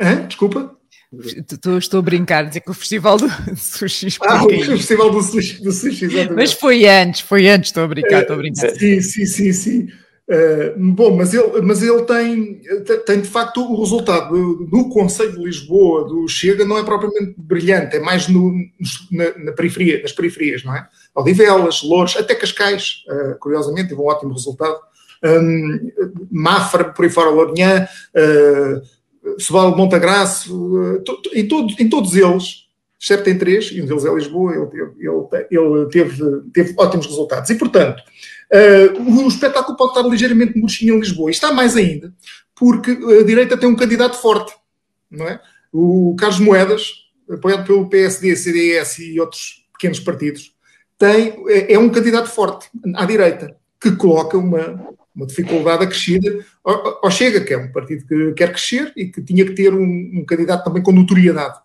Hã? 0.00 0.26
Desculpa? 0.26 0.76
Estou, 1.20 1.76
estou 1.76 1.98
a 2.00 2.02
brincar, 2.02 2.46
dizer 2.46 2.60
que 2.60 2.70
o 2.70 2.74
Festival 2.74 3.18
do 3.18 3.28
Sushi 3.56 4.08
Ah, 4.22 4.44
o 4.44 4.48
Festival 4.64 5.10
do 5.10 5.22
Sushi, 5.22 5.62
do 5.62 5.70
sushi 5.70 6.06
exatamente. 6.06 6.34
Mas 6.34 6.52
foi 6.54 6.86
antes, 6.88 7.20
foi 7.20 7.48
antes, 7.48 7.68
estou 7.68 7.84
a 7.84 7.88
brincar, 7.88 8.22
estou 8.22 8.34
a 8.34 8.38
brincar. 8.38 8.70
Sim, 8.70 9.00
sim, 9.02 9.26
sim, 9.26 9.52
sim. 9.52 9.88
Uh, 10.30 10.92
bom, 10.94 11.14
mas 11.14 11.34
ele, 11.34 11.60
mas 11.60 11.82
ele 11.82 12.02
tem, 12.04 12.62
tem 13.04 13.20
de 13.20 13.28
facto 13.28 13.60
o 13.60 13.80
resultado 13.80 14.34
no 14.34 14.88
Conselho 14.88 15.32
de 15.32 15.44
Lisboa 15.44 16.06
do 16.08 16.26
Chega 16.28 16.64
não 16.64 16.78
é 16.78 16.84
propriamente 16.84 17.34
brilhante, 17.36 17.96
é 17.96 18.00
mais 18.00 18.28
no, 18.28 18.54
na, 19.10 19.36
na, 19.44 19.52
periferia, 19.52 20.00
nas 20.00 20.12
periferias, 20.12 20.64
não 20.64 20.74
é? 20.74 20.86
Odivelas, 21.14 21.82
Louros, 21.82 22.16
até 22.16 22.34
Cascais, 22.34 23.02
uh, 23.10 23.38
curiosamente, 23.38 23.90
teve 23.90 24.00
um 24.00 24.06
ótimo 24.06 24.32
resultado. 24.32 24.78
Um, 25.24 25.90
Mafra, 26.30 26.84
por 26.84 27.04
aí 27.04 27.10
fora, 27.10 27.30
Lourinhã, 27.30 27.86
uh, 28.16 28.82
Sebal 29.38 29.76
Montagraço, 29.76 31.02
eh, 31.34 31.40
em, 31.40 31.46
todo, 31.46 31.74
em 31.78 31.88
todos 31.88 32.14
eles, 32.16 32.66
exceto 33.00 33.28
em 33.30 33.38
três, 33.38 33.70
e 33.72 33.82
um 33.82 33.86
deles 33.86 34.04
é 34.04 34.14
Lisboa, 34.14 34.52
ele, 34.52 34.82
ele, 34.82 35.46
ele 35.50 35.86
teve, 35.90 36.22
teve 36.52 36.74
ótimos 36.76 37.06
resultados. 37.06 37.50
E, 37.50 37.54
portanto, 37.56 38.00
uh, 38.52 39.24
o 39.24 39.28
espetáculo 39.28 39.76
pode 39.76 39.90
estar 39.90 40.08
ligeiramente 40.08 40.56
murchinho 40.56 40.94
em 40.94 41.00
Lisboa. 41.00 41.30
E 41.30 41.32
está 41.32 41.52
mais 41.52 41.76
ainda, 41.76 42.14
porque 42.54 42.90
a 42.90 43.24
direita 43.24 43.56
tem 43.56 43.68
um 43.68 43.74
candidato 43.74 44.16
forte, 44.16 44.52
não 45.10 45.26
é? 45.26 45.40
O 45.72 46.14
Carlos 46.16 46.38
Moedas, 46.38 46.92
apoiado 47.28 47.66
pelo 47.66 47.88
PSD, 47.88 48.36
CDS 48.36 48.98
e 48.98 49.18
outros 49.18 49.66
pequenos 49.72 49.98
partidos, 49.98 50.54
tem, 50.96 51.34
é, 51.48 51.72
é 51.72 51.78
um 51.78 51.88
candidato 51.88 52.28
forte 52.28 52.68
à 52.94 53.04
direita, 53.04 53.56
que 53.80 53.96
coloca 53.96 54.38
uma, 54.38 54.80
uma 55.14 55.26
dificuldade 55.26 55.84
acrescida 55.84 56.44
ao, 56.64 57.10
Chega, 57.10 57.40
que 57.40 57.52
é 57.52 57.58
um 57.58 57.70
partido 57.70 58.06
que 58.06 58.32
quer 58.32 58.50
crescer 58.50 58.92
e 58.96 59.06
que 59.06 59.22
tinha 59.22 59.44
que 59.44 59.52
ter 59.52 59.72
um, 59.72 60.10
um 60.14 60.24
candidato 60.26 60.64
também 60.64 60.82
com 60.82 60.92
notoriedade. 60.92 61.58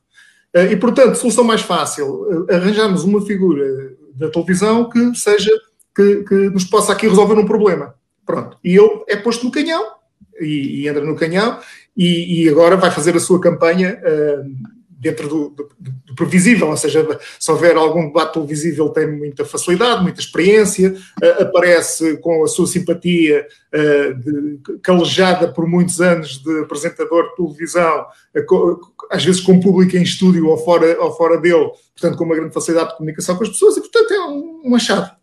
Uh, 0.55 0.71
e, 0.71 0.75
portanto, 0.75 1.15
solução 1.15 1.43
mais 1.43 1.61
fácil, 1.61 2.07
uh, 2.07 2.47
arranjarmos 2.53 3.03
uma 3.03 3.25
figura 3.25 3.95
da 4.15 4.29
televisão 4.29 4.89
que 4.89 5.15
seja, 5.15 5.51
que, 5.95 6.23
que, 6.23 6.35
nos 6.49 6.65
possa 6.65 6.91
aqui 6.91 7.07
resolver 7.07 7.35
um 7.35 7.45
problema. 7.45 7.95
Pronto. 8.25 8.57
E 8.63 8.75
ele 8.75 9.03
é 9.07 9.15
posto 9.15 9.45
no 9.45 9.51
canhão, 9.51 9.91
e, 10.39 10.81
e 10.81 10.87
entra 10.87 11.03
no 11.03 11.15
canhão, 11.15 11.59
e, 11.95 12.43
e, 12.43 12.49
agora 12.49 12.75
vai 12.75 12.91
fazer 12.91 13.15
a 13.15 13.19
sua 13.19 13.39
campanha 13.39 13.99
uh, 14.03 14.76
dentro 14.99 15.27
do, 15.27 15.49
do, 15.49 15.69
do, 15.79 16.15
previsível, 16.15 16.69
ou 16.69 16.77
seja, 16.77 17.07
se 17.39 17.51
houver 17.51 17.75
algum 17.75 18.07
debate 18.07 18.33
televisivo, 18.33 18.85
ele 18.85 18.93
tem 18.93 19.11
muita 19.11 19.45
facilidade, 19.45 20.01
muita 20.01 20.19
experiência, 20.19 20.95
uh, 21.23 21.43
aparece 21.43 22.17
com 22.17 22.43
a 22.43 22.47
sua 22.47 22.65
simpatia 22.65 23.47
uh, 23.73 24.13
de, 24.15 24.59
calejada 24.81 25.47
por 25.49 25.67
muitos 25.67 26.01
anos 26.01 26.41
de 26.41 26.61
apresentador 26.61 27.29
de 27.29 27.35
televisão, 27.35 28.05
uh, 28.35 28.79
às 29.11 29.23
vezes 29.23 29.39
com 29.39 29.59
público 29.59 29.95
em 29.95 30.01
estúdio 30.01 30.47
ou 30.47 30.57
fora, 30.57 30.99
ou 30.99 31.15
fora 31.15 31.37
dele, 31.39 31.69
portanto, 31.93 32.17
com 32.17 32.23
uma 32.23 32.35
grande 32.35 32.53
facilidade 32.53 32.89
de 32.89 32.97
comunicação 32.97 33.35
com 33.35 33.43
as 33.43 33.49
pessoas, 33.49 33.77
e 33.77 33.81
portanto 33.81 34.11
é 34.11 34.19
um, 34.25 34.61
um 34.65 34.75
achado. 34.75 35.15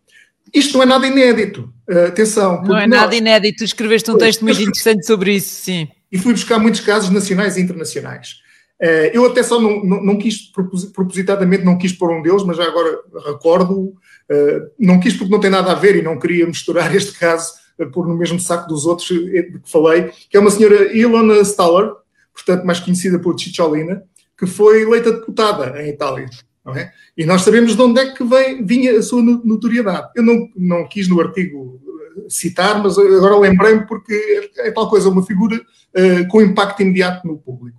Isto 0.53 0.75
não 0.75 0.83
é 0.83 0.85
nada 0.85 1.05
inédito, 1.05 1.69
atenção. 2.07 2.63
Não 2.63 2.77
é 2.77 2.87
nós... 2.87 3.01
nada 3.01 3.15
inédito, 3.15 3.57
tu 3.57 3.63
escreveste 3.65 4.09
um 4.09 4.17
texto 4.17 4.41
muito 4.45 4.61
interessante 4.61 5.05
sobre 5.05 5.33
isso, 5.33 5.49
sim. 5.49 5.89
E 6.09 6.17
fui 6.17 6.31
buscar 6.31 6.59
muitos 6.59 6.79
casos 6.79 7.09
nacionais 7.09 7.57
e 7.57 7.61
internacionais. 7.61 8.44
Eh, 8.79 9.11
eu 9.13 9.25
até 9.25 9.41
só 9.41 9.59
não, 9.59 9.83
não, 9.83 10.03
não, 10.03 10.17
quis, 10.17 10.51
propositadamente 10.93 11.63
não 11.63 11.77
quis 11.77 11.93
pôr 11.93 12.11
um 12.11 12.21
deles, 12.21 12.43
mas 12.43 12.57
já 12.57 12.65
agora 12.65 12.99
recordo, 13.25 13.93
eh, 14.29 14.61
não 14.77 14.99
quis 14.99 15.13
porque 15.13 15.31
não 15.31 15.39
tem 15.39 15.49
nada 15.49 15.71
a 15.71 15.75
ver 15.75 15.95
e 15.95 16.01
não 16.01 16.19
queria 16.19 16.45
misturar 16.47 16.93
este 16.93 17.17
caso, 17.17 17.53
eh, 17.79 17.85
pôr 17.85 18.07
no 18.07 18.17
mesmo 18.17 18.39
saco 18.39 18.67
dos 18.67 18.85
outros 18.85 19.07
de 19.07 19.59
que 19.59 19.71
falei, 19.71 20.11
que 20.29 20.35
é 20.35 20.39
uma 20.39 20.51
senhora 20.51 20.91
Ilona 20.95 21.39
Staller, 21.41 21.91
portanto 22.33 22.65
mais 22.65 22.79
conhecida 22.79 23.17
por 23.19 23.39
Cicciolina, 23.39 24.03
que 24.37 24.45
foi 24.45 24.81
eleita 24.81 25.11
deputada 25.11 25.81
em 25.81 25.89
Itália. 25.89 26.29
É? 26.75 26.89
E 27.15 27.25
nós 27.27 27.43
sabemos 27.43 27.75
de 27.75 27.81
onde 27.81 28.01
é 28.01 28.11
que 28.11 28.23
vem, 28.23 28.65
vinha 28.65 28.97
a 28.97 29.01
sua 29.03 29.21
notoriedade. 29.21 30.09
Eu 30.15 30.23
não, 30.23 30.49
não 30.55 30.87
quis 30.87 31.07
no 31.07 31.21
artigo 31.21 31.79
citar, 32.27 32.81
mas 32.81 32.97
agora 32.97 33.37
lembrei-me 33.37 33.85
porque 33.85 34.49
é 34.57 34.71
tal 34.71 34.89
coisa, 34.89 35.07
uma 35.07 35.23
figura 35.23 35.61
com 36.27 36.41
impacto 36.41 36.81
imediato 36.81 37.27
no 37.27 37.37
público. 37.37 37.77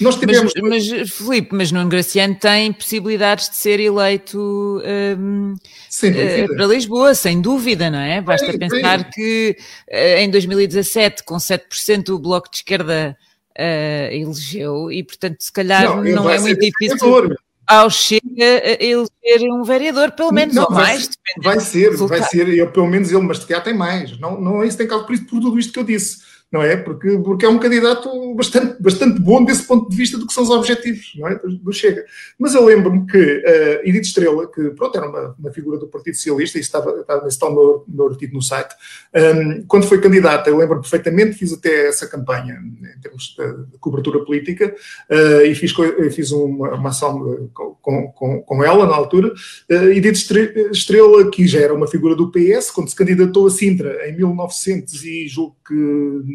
Nós 0.00 0.16
tivemos... 0.16 0.52
mas, 0.60 0.88
mas, 0.90 1.10
Filipe, 1.10 1.48
mas 1.52 1.72
Nuno 1.72 1.88
Graciano 1.88 2.34
tem 2.34 2.72
possibilidades 2.72 3.48
de 3.48 3.56
ser 3.56 3.80
eleito 3.80 4.82
um, 5.18 5.54
uh, 5.54 6.56
para 6.56 6.66
Lisboa, 6.66 7.14
sem 7.14 7.40
dúvida, 7.40 7.90
não 7.90 7.98
é? 7.98 8.20
Basta 8.20 8.46
é, 8.46 8.58
pensar 8.58 9.00
é. 9.00 9.04
que 9.04 9.56
uh, 9.90 10.18
em 10.18 10.30
2017, 10.30 11.24
com 11.24 11.36
7% 11.36 12.10
o 12.10 12.18
Bloco 12.18 12.50
de 12.50 12.56
Esquerda 12.58 13.16
uh, 13.58 14.12
elegeu 14.12 14.92
e, 14.92 15.02
portanto, 15.02 15.36
se 15.40 15.52
calhar 15.52 15.84
não, 15.84 16.02
não 16.02 16.30
é 16.30 16.38
muito 16.38 16.60
difícil 16.60 16.98
vereador. 16.98 17.38
ao 17.66 17.88
Chega 17.88 18.76
eleger 18.78 19.50
um 19.50 19.64
vereador, 19.64 20.12
pelo 20.12 20.30
menos, 20.30 20.54
não, 20.54 20.64
ou 20.64 20.72
mais. 20.72 21.08
Vai, 21.42 21.54
vai 21.54 21.64
ser, 21.64 21.96
vai 21.96 22.22
ser, 22.24 22.48
eu, 22.48 22.70
pelo 22.70 22.86
menos 22.86 23.10
ele, 23.10 23.22
mas 23.22 23.38
se 23.38 23.46
calhar 23.46 23.64
tem 23.64 23.74
mais. 23.74 24.18
Não, 24.20 24.38
não 24.38 24.62
é 24.62 24.66
isso 24.66 24.76
tem 24.76 24.86
caso 24.86 25.06
por, 25.06 25.14
isso, 25.14 25.24
por 25.24 25.40
tudo 25.40 25.58
isto 25.58 25.72
que 25.72 25.78
eu 25.78 25.84
disse 25.84 26.35
não 26.50 26.62
é? 26.62 26.76
Porque, 26.76 27.18
porque 27.18 27.44
é 27.44 27.48
um 27.48 27.58
candidato 27.58 28.34
bastante, 28.34 28.80
bastante 28.80 29.20
bom 29.20 29.44
desse 29.44 29.64
ponto 29.64 29.90
de 29.90 29.96
vista 29.96 30.16
do 30.16 30.26
que 30.26 30.32
são 30.32 30.44
os 30.44 30.50
objetivos, 30.50 31.12
não 31.16 31.28
é? 31.28 31.34
Do, 31.34 31.72
Chega. 31.72 32.04
Mas 32.38 32.54
eu 32.54 32.64
lembro-me 32.64 33.06
que 33.06 33.18
uh, 33.18 33.80
Edith 33.88 34.02
Estrela, 34.02 34.50
que 34.50 34.70
pronto, 34.70 34.96
era 34.96 35.08
uma, 35.08 35.34
uma 35.38 35.50
figura 35.50 35.76
do 35.76 35.88
Partido 35.88 36.14
Socialista, 36.14 36.56
e 36.56 36.60
estava, 36.60 37.00
estava 37.00 37.24
nesse 37.24 37.38
tal 37.38 37.84
meu, 37.86 38.06
artigo 38.08 38.34
no 38.34 38.40
site, 38.40 38.74
um, 39.14 39.64
quando 39.66 39.86
foi 39.86 40.00
candidata, 40.00 40.48
eu 40.48 40.56
lembro 40.56 40.80
perfeitamente, 40.80 41.36
fiz 41.36 41.52
até 41.52 41.88
essa 41.88 42.06
campanha 42.06 42.58
em 42.96 43.00
termos 43.00 43.36
de, 43.36 43.78
cobertura 43.78 44.24
política, 44.24 44.74
uh, 45.10 45.44
e 45.44 45.54
fiz, 45.54 45.74
fiz 46.14 46.30
uma, 46.30 46.74
uma 46.74 46.88
ação 46.90 47.50
com, 47.52 48.12
com, 48.12 48.42
com 48.42 48.64
ela 48.64 48.86
na 48.86 48.94
altura. 48.94 49.32
Uh, 49.70 49.90
Edith 49.90 50.30
Estrela, 50.70 51.30
que 51.30 51.46
já 51.46 51.60
era 51.60 51.74
uma 51.74 51.88
figura 51.88 52.14
do 52.14 52.30
PS, 52.30 52.70
quando 52.70 52.88
se 52.88 52.96
candidatou 52.96 53.46
a 53.46 53.50
Sintra 53.50 54.08
em 54.08 54.16
1900 54.16 55.04
e 55.04 55.28
julgo 55.28 55.56
que 55.66 55.74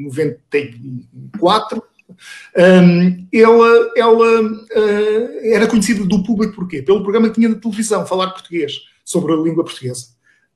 94, 0.03 1.83
um, 2.57 3.27
ela, 3.33 3.91
ela 3.95 4.41
uh, 4.41 5.29
era 5.43 5.67
conhecida 5.67 6.05
do 6.05 6.23
público 6.23 6.55
porquê? 6.55 6.81
Pelo 6.81 7.03
programa 7.03 7.29
que 7.29 7.35
tinha 7.35 7.49
na 7.49 7.55
televisão, 7.55 8.05
Falar 8.05 8.31
Português, 8.31 8.73
sobre 9.03 9.33
a 9.33 9.37
língua 9.37 9.63
portuguesa. 9.63 10.07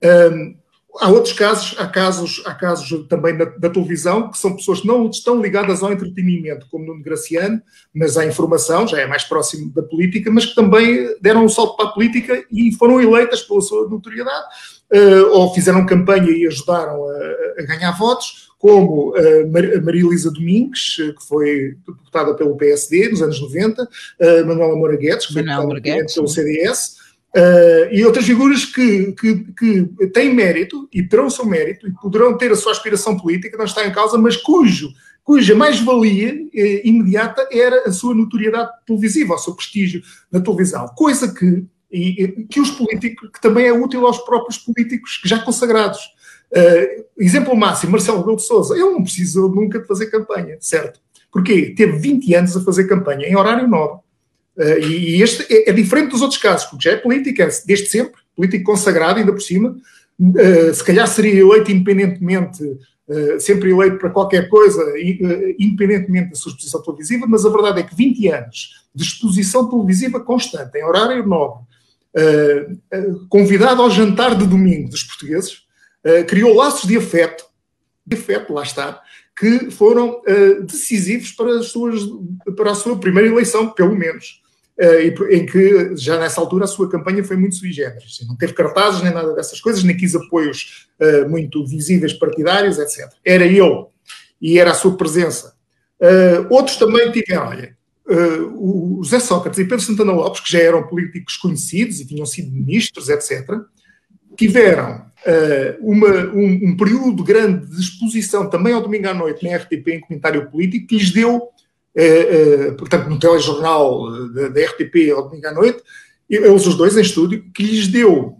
Um, 0.03 0.55
há 0.99 1.09
outros 1.09 1.33
casos, 1.33 1.75
há 1.79 1.87
casos, 1.87 2.43
há 2.45 2.53
casos 2.53 3.07
também 3.07 3.37
da, 3.37 3.69
televisão, 3.69 4.29
que 4.29 4.37
são 4.37 4.55
pessoas 4.55 4.81
que 4.81 4.87
não 4.87 5.09
estão 5.09 5.41
ligadas 5.41 5.83
ao 5.83 5.91
entretenimento, 5.91 6.67
como 6.69 6.93
no 6.93 7.01
Graciano, 7.01 7.61
mas 7.93 8.17
à 8.17 8.25
informação, 8.25 8.87
já 8.87 8.99
é 8.99 9.05
mais 9.05 9.23
próximo 9.23 9.71
da 9.73 9.81
política, 9.81 10.31
mas 10.31 10.45
que 10.45 10.55
também 10.55 11.15
deram 11.21 11.45
um 11.45 11.49
salto 11.49 11.75
para 11.75 11.87
a 11.87 11.91
política 11.91 12.45
e 12.51 12.71
foram 12.73 13.01
eleitas 13.01 13.41
pela 13.41 13.61
sua 13.61 13.89
notoriedade, 13.89 14.45
uh, 14.93 15.31
ou 15.31 15.53
fizeram 15.53 15.85
campanha 15.85 16.29
e 16.29 16.45
ajudaram 16.47 17.03
a, 17.03 17.61
a 17.61 17.65
ganhar 17.65 17.91
votos, 17.97 18.44
como 18.57 19.13
a 19.15 19.81
Maria 19.81 20.05
Elisa 20.05 20.31
Domingues, 20.31 20.95
que 20.95 21.27
foi 21.27 21.75
deputada 21.87 22.33
pelo 22.33 22.55
PSD 22.55 23.09
nos 23.09 23.21
anos 23.21 23.39
90, 23.41 23.81
a 23.83 24.45
Manuela 24.45 24.75
Moura 24.75 24.97
Guedes, 24.97 25.27
que 25.27 25.33
foi 25.33 25.43
deputada 25.43 26.05
pelo 26.13 26.27
CDS, 26.27 27.05
Uh, 27.35 27.91
e 27.91 28.05
outras 28.05 28.25
figuras 28.25 28.63
que, 28.63 29.11
que, 29.11 29.45
que, 29.59 30.07
têm 30.13 30.33
mérito 30.33 30.87
e 30.93 31.03
terão 31.03 31.25
o 31.25 31.29
seu 31.29 31.45
mérito 31.45 31.85
e 31.85 31.91
poderão 31.91 32.37
ter 32.37 32.49
a 32.49 32.55
sua 32.55 32.71
aspiração 32.71 33.17
política, 33.17 33.57
não 33.57 33.65
está 33.65 33.85
em 33.85 33.91
causa, 33.91 34.17
mas 34.17 34.37
cujo, 34.37 34.87
cuja 35.21 35.53
mais-valia 35.53 36.33
eh, 36.53 36.87
imediata 36.87 37.45
era 37.51 37.89
a 37.89 37.91
sua 37.91 38.15
notoriedade 38.15 38.69
televisiva, 38.87 39.33
o 39.33 39.37
seu 39.37 39.53
prestígio 39.53 40.01
na 40.31 40.39
televisão. 40.39 40.87
Coisa 40.95 41.33
que, 41.33 41.65
e, 41.91 42.45
que 42.49 42.61
os 42.61 42.69
políticos, 42.69 43.29
que 43.33 43.41
também 43.41 43.65
é 43.65 43.73
útil 43.73 44.07
aos 44.07 44.19
próprios 44.19 44.57
políticos 44.59 45.19
já 45.25 45.39
consagrados. 45.39 45.99
Uh, 46.51 47.05
exemplo 47.17 47.55
máximo, 47.55 47.93
Marcelo 47.93 48.19
Rebelo 48.19 48.37
de 48.37 48.45
Sousa, 48.45 48.75
ele 48.75 48.91
não 48.91 49.03
precisou 49.03 49.49
nunca 49.49 49.79
de 49.79 49.87
fazer 49.87 50.07
campanha, 50.07 50.57
certo? 50.59 50.99
Porquê? 51.31 51.73
Teve 51.75 51.97
20 51.97 52.33
anos 52.35 52.55
a 52.55 52.61
fazer 52.61 52.85
campanha 52.87 53.27
em 53.27 53.35
horário 53.35 53.67
nobre. 53.67 53.99
Uh, 54.57 54.79
e, 54.87 55.21
este 55.21 55.45
é, 55.53 55.69
é, 55.69 55.73
diferente 55.73 56.11
dos 56.11 56.21
outros 56.21 56.39
casos, 56.39 56.67
porque 56.67 56.87
já 56.87 56.95
é 56.95 56.97
política, 56.97 57.43
é 57.43 57.49
desde 57.65 57.87
sempre, 57.87 58.21
político 58.35 58.63
consagrado, 58.63 59.19
ainda 59.19 59.33
por 59.33 59.41
cima. 59.41 59.75
Uh, 60.17 60.73
se 60.73 60.83
calhar 60.83 61.07
seria 61.07 61.41
eleito 61.41 61.71
independentemente, 61.71 62.63
sempre 63.39 63.69
eleito 63.69 63.99
para 63.99 64.09
qualquer 64.09 64.49
coisa, 64.49 64.81
independentemente 65.59 66.31
da 66.31 66.35
sua 66.35 66.49
exposição 66.49 66.81
televisiva, 66.81 67.27
mas 67.27 67.45
a 67.45 67.49
verdade 67.49 67.81
é 67.81 67.83
que 67.83 67.93
20 67.93 68.27
anos 68.29 68.83
de 68.95 69.03
exposição 69.03 69.69
televisiva 69.69 70.19
constante, 70.19 70.75
em 70.75 70.83
horário 70.83 71.23
nobre, 71.23 71.65
convidado 73.29 73.83
ao 73.83 73.91
jantar 73.91 74.35
de 74.35 74.47
domingo 74.47 74.89
dos 74.89 75.03
portugueses, 75.03 75.64
eh, 76.05 76.23
criou 76.23 76.53
laços 76.53 76.87
de 76.87 76.95
afeto, 76.95 77.43
de 78.05 78.15
afeto, 78.15 78.53
lá 78.53 78.61
está, 78.61 79.01
que 79.35 79.71
foram 79.71 80.21
uh, 80.21 80.63
decisivos 80.63 81.31
para, 81.31 81.57
as 81.57 81.65
suas, 81.65 81.99
para 82.55 82.71
a 82.71 82.75
sua 82.75 82.97
primeira 82.97 83.27
eleição, 83.27 83.69
pelo 83.69 83.95
menos. 83.95 84.41
Uh, 84.79 85.31
em 85.31 85.45
que 85.45 85.95
já 85.95 86.19
nessa 86.19 86.39
altura 86.39 86.65
a 86.65 86.67
sua 86.67 86.89
campanha 86.89 87.23
foi 87.23 87.35
muito 87.35 87.55
sui 87.55 87.73
generis. 87.73 88.19
Não 88.27 88.35
teve 88.35 88.53
cartazes 88.53 89.01
nem 89.01 89.13
nada 89.13 89.33
dessas 89.33 89.59
coisas, 89.59 89.83
nem 89.83 89.97
quis 89.97 90.15
apoios 90.15 90.87
uh, 90.99 91.29
muito 91.29 91.65
visíveis 91.65 92.13
partidários, 92.13 92.77
etc. 92.77 93.09
Era 93.25 93.45
ele 93.45 93.85
e 94.39 94.59
era 94.59 94.71
a 94.71 94.75
sua 94.75 94.95
presença. 94.95 95.55
Uh, 95.99 96.53
outros 96.53 96.77
também 96.77 97.11
tiveram, 97.11 97.47
olha, 97.47 97.75
o 98.53 99.01
José 99.03 99.19
Sócrates 99.19 99.57
e 99.57 99.63
Pedro 99.63 99.83
Santana 99.83 100.11
Lopes, 100.11 100.41
que 100.41 100.51
já 100.51 100.59
eram 100.59 100.87
políticos 100.87 101.37
conhecidos 101.37 101.99
e 101.99 102.05
tinham 102.05 102.25
sido 102.25 102.51
ministros, 102.51 103.09
etc., 103.09 103.49
tiveram 104.37 105.05
uma, 105.81 106.07
um, 106.33 106.69
um, 106.69 106.77
período 106.77 107.23
grande 107.23 107.65
de 107.67 107.81
exposição 107.81 108.49
também 108.49 108.73
ao 108.73 108.81
domingo 108.81 109.07
à 109.07 109.13
noite 109.13 109.43
na 109.43 109.55
RTP 109.57 109.87
em 109.87 110.01
comentário 110.01 110.49
político 110.49 110.87
que 110.87 110.97
lhes 110.97 111.11
deu, 111.11 111.37
uh, 111.37 112.69
uh, 112.69 112.75
portanto, 112.77 113.09
no 113.09 113.19
telejornal 113.19 114.29
da, 114.33 114.49
da, 114.49 114.65
RTP 114.65 115.11
ao 115.15 115.27
domingo 115.27 115.47
à 115.47 115.53
noite, 115.53 115.81
eles 116.29 116.65
os 116.65 116.75
dois 116.75 116.97
em 116.97 117.01
estúdio, 117.01 117.43
que 117.53 117.63
lhes 117.63 117.87
deu 117.87 118.37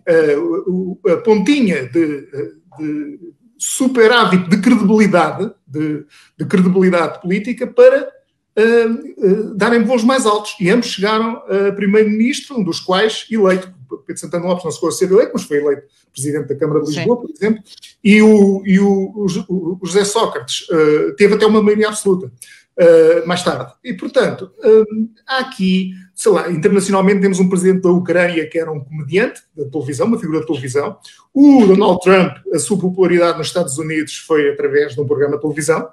a 1.07 1.17
pontinha 1.17 1.85
de, 1.85 2.27
de 2.79 3.19
superávit 3.57 4.49
de 4.49 4.57
credibilidade, 4.57 5.51
de, 5.67 6.05
de 6.37 6.45
credibilidade 6.45 7.21
política 7.21 7.67
para 7.67 8.09
uh, 8.57 9.51
uh, 9.51 9.55
darem 9.55 9.83
voos 9.83 10.03
mais 10.03 10.25
altos. 10.25 10.55
E 10.59 10.69
ambos 10.69 10.87
chegaram 10.87 11.41
a 11.47 11.71
primeiro-ministro, 11.73 12.57
um 12.57 12.63
dos 12.63 12.79
quais 12.79 13.25
eleito. 13.29 13.73
Pedro 14.05 14.19
Santana 14.19 14.45
Lopes 14.45 14.63
não 14.63 14.71
chegou 14.71 14.89
a 14.89 14.91
ser 14.91 15.11
eleito, 15.11 15.31
mas 15.33 15.43
foi 15.43 15.57
eleito 15.57 15.83
presidente 16.11 16.47
da 16.47 16.55
Câmara 16.55 16.81
de 16.81 16.87
Lisboa, 16.87 17.15
Sim. 17.15 17.21
por 17.21 17.31
exemplo. 17.31 17.63
E 18.03 18.21
o, 18.21 18.63
e 18.65 18.79
o, 18.79 19.27
o, 19.47 19.79
o 19.81 19.85
José 19.85 20.05
Sócrates 20.05 20.67
uh, 20.69 21.15
teve 21.15 21.35
até 21.35 21.45
uma 21.45 21.61
maioria 21.61 21.89
absoluta. 21.89 22.31
Uh, 22.77 23.25
mais 23.25 23.41
tarde. 23.41 23.71
E, 23.81 23.93
portanto, 23.93 24.51
uh, 24.59 25.09
há 25.25 25.39
aqui, 25.39 25.93
sei 26.13 26.29
lá, 26.29 26.51
internacionalmente 26.51 27.21
temos 27.21 27.39
um 27.39 27.47
presidente 27.47 27.81
da 27.81 27.89
Ucrânia 27.89 28.45
que 28.49 28.59
era 28.59 28.69
um 28.69 28.81
comediante 28.81 29.43
da 29.55 29.63
televisão, 29.63 30.07
uma 30.07 30.19
figura 30.19 30.41
da 30.41 30.45
televisão. 30.45 30.97
O 31.33 31.65
Donald 31.65 32.01
Trump, 32.01 32.35
a 32.53 32.59
sua 32.59 32.77
popularidade 32.77 33.37
nos 33.37 33.47
Estados 33.47 33.77
Unidos 33.77 34.17
foi 34.17 34.49
através 34.49 34.93
de 34.93 34.99
um 34.99 35.07
programa 35.07 35.35
de 35.35 35.41
televisão. 35.41 35.87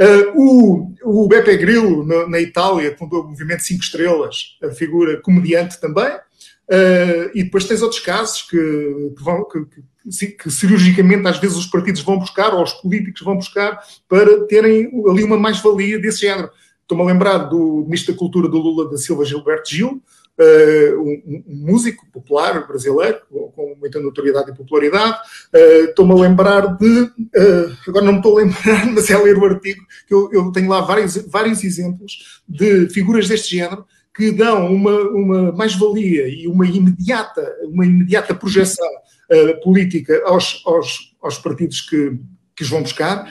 Uh, 0.00 0.94
o, 1.04 1.22
o 1.24 1.28
Beppe 1.28 1.56
Grillo, 1.58 2.06
na, 2.06 2.26
na 2.26 2.40
Itália, 2.40 2.96
fundou 2.96 3.22
o 3.22 3.28
movimento 3.28 3.62
Cinco 3.62 3.84
Estrelas, 3.84 4.56
a 4.62 4.70
figura 4.70 5.20
comediante 5.20 5.78
também. 5.78 6.10
Uh, 6.70 7.28
e 7.34 7.44
depois 7.44 7.66
tens 7.66 7.82
outros 7.82 8.00
casos 8.00 8.42
que, 8.42 8.56
que, 8.56 9.22
vão, 9.22 9.46
que, 9.46 9.64
que, 9.66 10.26
que, 10.28 10.50
cirurgicamente 10.50 11.28
às 11.28 11.38
vezes 11.38 11.56
os 11.56 11.66
partidos 11.66 12.00
vão 12.00 12.18
buscar, 12.18 12.54
ou 12.54 12.62
os 12.62 12.72
políticos 12.72 13.20
vão 13.22 13.36
buscar, 13.36 13.82
para 14.08 14.46
terem 14.46 14.90
ali 15.08 15.24
uma 15.24 15.36
mais-valia 15.36 15.98
desse 15.98 16.22
género. 16.22 16.50
Estou-me 16.80 17.02
a 17.02 17.06
lembrar 17.06 17.38
do 17.38 17.84
Ministro 17.84 18.12
da 18.12 18.18
Cultura 18.18 18.48
do 18.48 18.58
Lula 18.58 18.90
da 18.90 18.96
Silva 18.96 19.24
Gilberto 19.26 19.70
Gil, 19.70 20.02
uh, 20.38 21.00
um, 21.00 21.22
um, 21.26 21.44
músico 21.46 22.06
popular 22.10 22.66
brasileiro, 22.66 23.20
com 23.30 23.76
muita 23.78 24.00
notoriedade 24.00 24.50
e 24.50 24.54
popularidade. 24.54 25.18
Uh, 25.54 25.90
Estou-me 25.90 26.12
a 26.12 26.16
lembrar 26.16 26.78
de. 26.78 27.10
Agora 27.86 28.04
não 28.06 28.12
me 28.12 28.18
estou 28.18 28.38
a 28.38 28.42
lembrar, 28.42 28.86
mas 28.92 29.10
é 29.10 29.18
ler 29.18 29.36
o 29.36 29.44
artigo, 29.44 29.84
que 30.06 30.14
eu, 30.14 30.30
eu 30.32 30.50
tenho 30.50 30.70
lá 30.70 30.80
vários, 30.80 31.16
vários 31.26 31.62
exemplos 31.62 32.40
de 32.48 32.88
figuras 32.88 33.28
deste 33.28 33.56
género 33.56 33.84
que 34.14 34.30
dão 34.30 34.72
uma, 34.72 34.96
uma 35.10 35.52
mais-valia 35.52 36.28
e 36.28 36.46
uma 36.46 36.66
imediata, 36.66 37.52
uma 37.64 37.84
imediata 37.84 38.34
projeção 38.34 38.88
uh, 38.88 39.60
política 39.60 40.22
aos, 40.24 40.62
aos, 40.64 41.16
aos 41.20 41.38
partidos 41.38 41.80
que, 41.80 42.16
que 42.54 42.62
os 42.62 42.70
vão 42.70 42.82
buscar, 42.82 43.28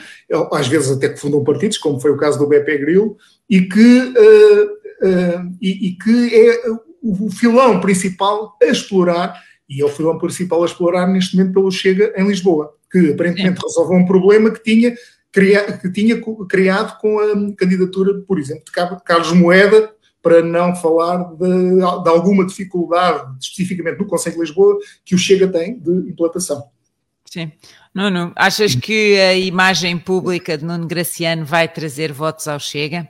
às 0.52 0.68
vezes 0.68 0.90
até 0.90 1.08
que 1.08 1.18
fundam 1.18 1.42
partidos, 1.42 1.78
como 1.78 1.98
foi 1.98 2.10
o 2.10 2.18
caso 2.18 2.38
do 2.38 2.46
BP 2.46 2.78
Grilo, 2.78 3.16
e 3.48 3.62
que, 3.62 3.98
uh, 3.98 4.64
uh, 5.08 5.56
e, 5.60 5.88
e, 5.88 5.92
que 5.96 6.34
é 6.34 6.62
o 7.02 7.30
filão 7.30 7.80
principal 7.80 8.56
a 8.62 8.66
explorar, 8.66 9.42
e 9.68 9.80
é 9.80 9.84
o 9.84 9.88
filão 9.90 10.18
principal 10.18 10.62
a 10.62 10.66
explorar 10.66 11.06
neste 11.06 11.36
momento 11.36 11.54
pelo 11.54 11.70
Chega 11.70 12.12
em 12.16 12.26
Lisboa, 12.26 12.74
que 12.92 13.12
aparentemente 13.12 13.60
Sim. 13.60 13.66
resolve 13.66 13.94
um 13.94 14.04
problema 14.04 14.50
que 14.50 14.62
tinha, 14.62 14.94
que 15.32 15.90
tinha 15.90 16.20
criado 16.46 16.98
com 17.00 17.18
a 17.18 17.56
candidatura, 17.56 18.20
por 18.26 18.38
exemplo, 18.38 18.64
de 18.66 18.72
Carlos 19.04 19.32
Moeda, 19.32 19.90
para 20.24 20.42
não 20.42 20.74
falar 20.74 21.18
de, 21.34 21.76
de, 21.76 22.08
alguma 22.08 22.46
dificuldade, 22.46 23.36
especificamente 23.42 23.98
no 23.98 24.06
Conselho 24.06 24.36
de 24.36 24.40
Lisboa, 24.40 24.78
que 25.04 25.14
o 25.14 25.18
Chega 25.18 25.46
tem 25.46 25.78
de 25.78 25.90
implantação. 26.10 26.64
Sim. 27.26 27.52
Nuno, 27.94 28.32
achas 28.34 28.74
que 28.74 29.20
a 29.20 29.34
imagem 29.34 29.98
pública 29.98 30.56
de 30.56 30.64
Nuno 30.64 30.86
Graciano 30.86 31.44
vai 31.44 31.68
trazer 31.68 32.10
votos 32.10 32.48
ao 32.48 32.58
Chega? 32.58 33.06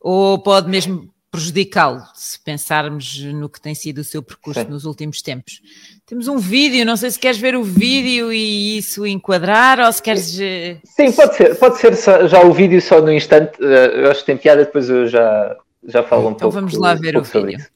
Ou 0.00 0.42
pode 0.42 0.68
mesmo 0.68 1.08
prejudicá-lo, 1.30 2.02
se 2.14 2.40
pensarmos 2.42 3.22
no 3.22 3.48
que 3.48 3.60
tem 3.60 3.74
sido 3.74 3.98
o 3.98 4.04
seu 4.04 4.22
percurso 4.22 4.60
Sim. 4.60 4.68
nos 4.68 4.84
últimos 4.84 5.22
tempos? 5.22 5.60
Temos 6.04 6.26
um 6.26 6.38
vídeo, 6.38 6.84
não 6.84 6.96
sei 6.96 7.10
se 7.10 7.18
queres 7.18 7.38
ver 7.38 7.54
o 7.54 7.62
vídeo 7.62 8.32
e 8.32 8.78
isso 8.78 9.06
enquadrar 9.06 9.78
ou 9.78 9.92
se 9.92 10.02
queres. 10.02 10.40
Eh, 10.40 10.78
Sim, 10.84 11.12
pode 11.12 11.36
ser, 11.36 11.54
pode 11.56 11.78
ser 11.78 11.94
só, 11.94 12.26
já 12.26 12.42
o 12.42 12.52
vídeo 12.52 12.80
só 12.80 13.00
no 13.00 13.12
instante. 13.12 13.52
Eh, 13.62 14.04
eu 14.04 14.10
acho 14.10 14.20
que 14.20 14.26
tem 14.26 14.36
piada, 14.36 14.64
depois 14.64 14.88
eu 14.88 15.06
já, 15.06 15.56
já 15.86 16.02
falo 16.02 16.28
um 16.28 16.32
então 16.32 16.50
pouco. 16.50 16.58
Então 16.58 16.68
vamos 16.68 16.74
lá 16.74 16.94
ver 16.94 17.16
um 17.16 17.20
o 17.20 17.24
vídeo. 17.24 17.58
Isso. 17.58 17.70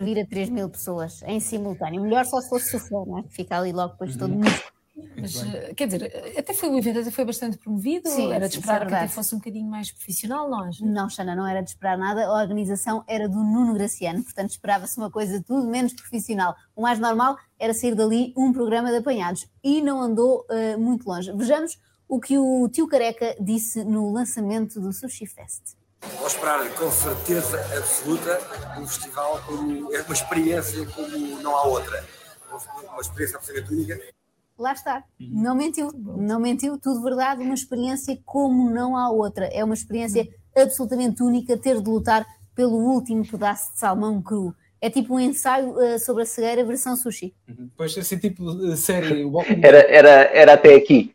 Vir 0.00 0.20
a 0.20 0.26
3 0.26 0.50
mil 0.50 0.68
pessoas 0.68 1.22
em 1.22 1.40
simultâneo. 1.40 2.02
Melhor 2.02 2.24
só 2.24 2.40
se 2.40 2.48
fosse 2.48 2.70
sofrer, 2.70 3.04
não 3.06 3.18
é? 3.18 3.24
Fica 3.28 3.58
ali 3.58 3.72
logo 3.72 3.92
depois 3.92 4.16
todo 4.16 4.30
uhum. 4.30 4.38
mundo 4.38 4.50
Mas, 5.16 5.42
eh, 5.42 5.74
quer 5.74 5.86
dizer, 5.86 6.34
até 6.36 6.54
foi 6.54 6.68
o 6.68 6.78
evento 6.78 7.00
até 7.00 7.10
foi 7.10 7.24
bastante 7.24 7.58
promovido, 7.58 8.08
Sim, 8.08 8.32
era 8.32 8.48
de 8.48 8.58
esperar 8.58 8.82
é 8.82 8.86
que 8.86 8.94
até 8.94 9.08
fosse 9.08 9.34
um 9.34 9.38
bocadinho 9.38 9.68
mais 9.68 9.90
profissional, 9.90 10.52
acha? 10.54 10.84
Não, 10.84 11.08
Xana, 11.08 11.34
não 11.34 11.46
era 11.46 11.62
de 11.62 11.70
esperar 11.70 11.96
nada. 11.96 12.26
A 12.26 12.40
organização 12.40 13.04
era 13.06 13.28
do 13.28 13.38
Nuno 13.38 13.74
Graciano, 13.74 14.22
portanto 14.22 14.50
esperava-se 14.50 14.96
uma 14.98 15.10
coisa 15.10 15.42
tudo 15.42 15.68
menos 15.68 15.92
profissional. 15.92 16.54
O 16.76 16.82
mais 16.82 16.98
normal 16.98 17.36
era 17.58 17.74
sair 17.74 17.94
dali 17.94 18.32
um 18.36 18.52
programa 18.52 18.90
de 18.90 18.98
apanhados 18.98 19.48
e 19.62 19.80
não 19.82 20.00
andou 20.00 20.44
eh, 20.50 20.76
muito 20.76 21.08
longe. 21.08 21.32
Vejamos 21.32 21.76
o 22.08 22.18
que 22.18 22.38
o 22.38 22.68
tio 22.68 22.88
Careca 22.88 23.36
disse 23.38 23.84
no 23.84 24.12
lançamento 24.12 24.80
do 24.80 24.92
Sushi 24.92 25.26
Fest. 25.26 25.76
Vou 26.18 26.26
esperar 26.26 26.68
com 26.74 26.90
certeza 26.90 27.60
absoluta 27.76 28.40
um 28.80 28.86
festival 28.86 29.42
como 29.46 29.94
é 29.94 30.00
uma 30.02 30.14
experiência 30.14 30.86
como 30.86 31.42
não 31.42 31.56
há 31.56 31.64
outra. 31.64 32.04
Uma 32.50 33.00
experiência 33.00 33.36
absolutamente 33.36 33.74
única. 33.74 34.00
Lá 34.58 34.72
está, 34.72 35.04
não 35.20 35.54
mentiu, 35.54 35.92
não 35.94 36.40
mentiu, 36.40 36.78
tudo 36.78 37.02
verdade, 37.02 37.42
uma 37.42 37.54
experiência 37.54 38.18
como 38.24 38.70
não 38.70 38.96
há 38.96 39.10
outra. 39.10 39.46
É 39.46 39.62
uma 39.62 39.74
experiência 39.74 40.26
absolutamente 40.56 41.22
única 41.22 41.56
ter 41.56 41.80
de 41.80 41.88
lutar 41.88 42.26
pelo 42.56 42.76
último 42.76 43.24
pedaço 43.24 43.72
de 43.72 43.78
salmão 43.78 44.20
cru. 44.20 44.54
É 44.80 44.88
tipo 44.90 45.14
um 45.14 45.20
ensaio 45.20 45.80
eh, 45.80 45.98
sobre 45.98 46.22
a 46.22 46.26
cegueira 46.26 46.64
versão 46.64 46.96
sushi. 46.96 47.34
Depois, 47.46 47.96
assim, 47.98 48.16
tipo 48.18 48.52
de 48.54 48.76
série. 48.76 49.24
Era, 49.62 49.78
era, 49.78 50.10
era 50.32 50.52
até 50.54 50.74
aqui. 50.74 51.14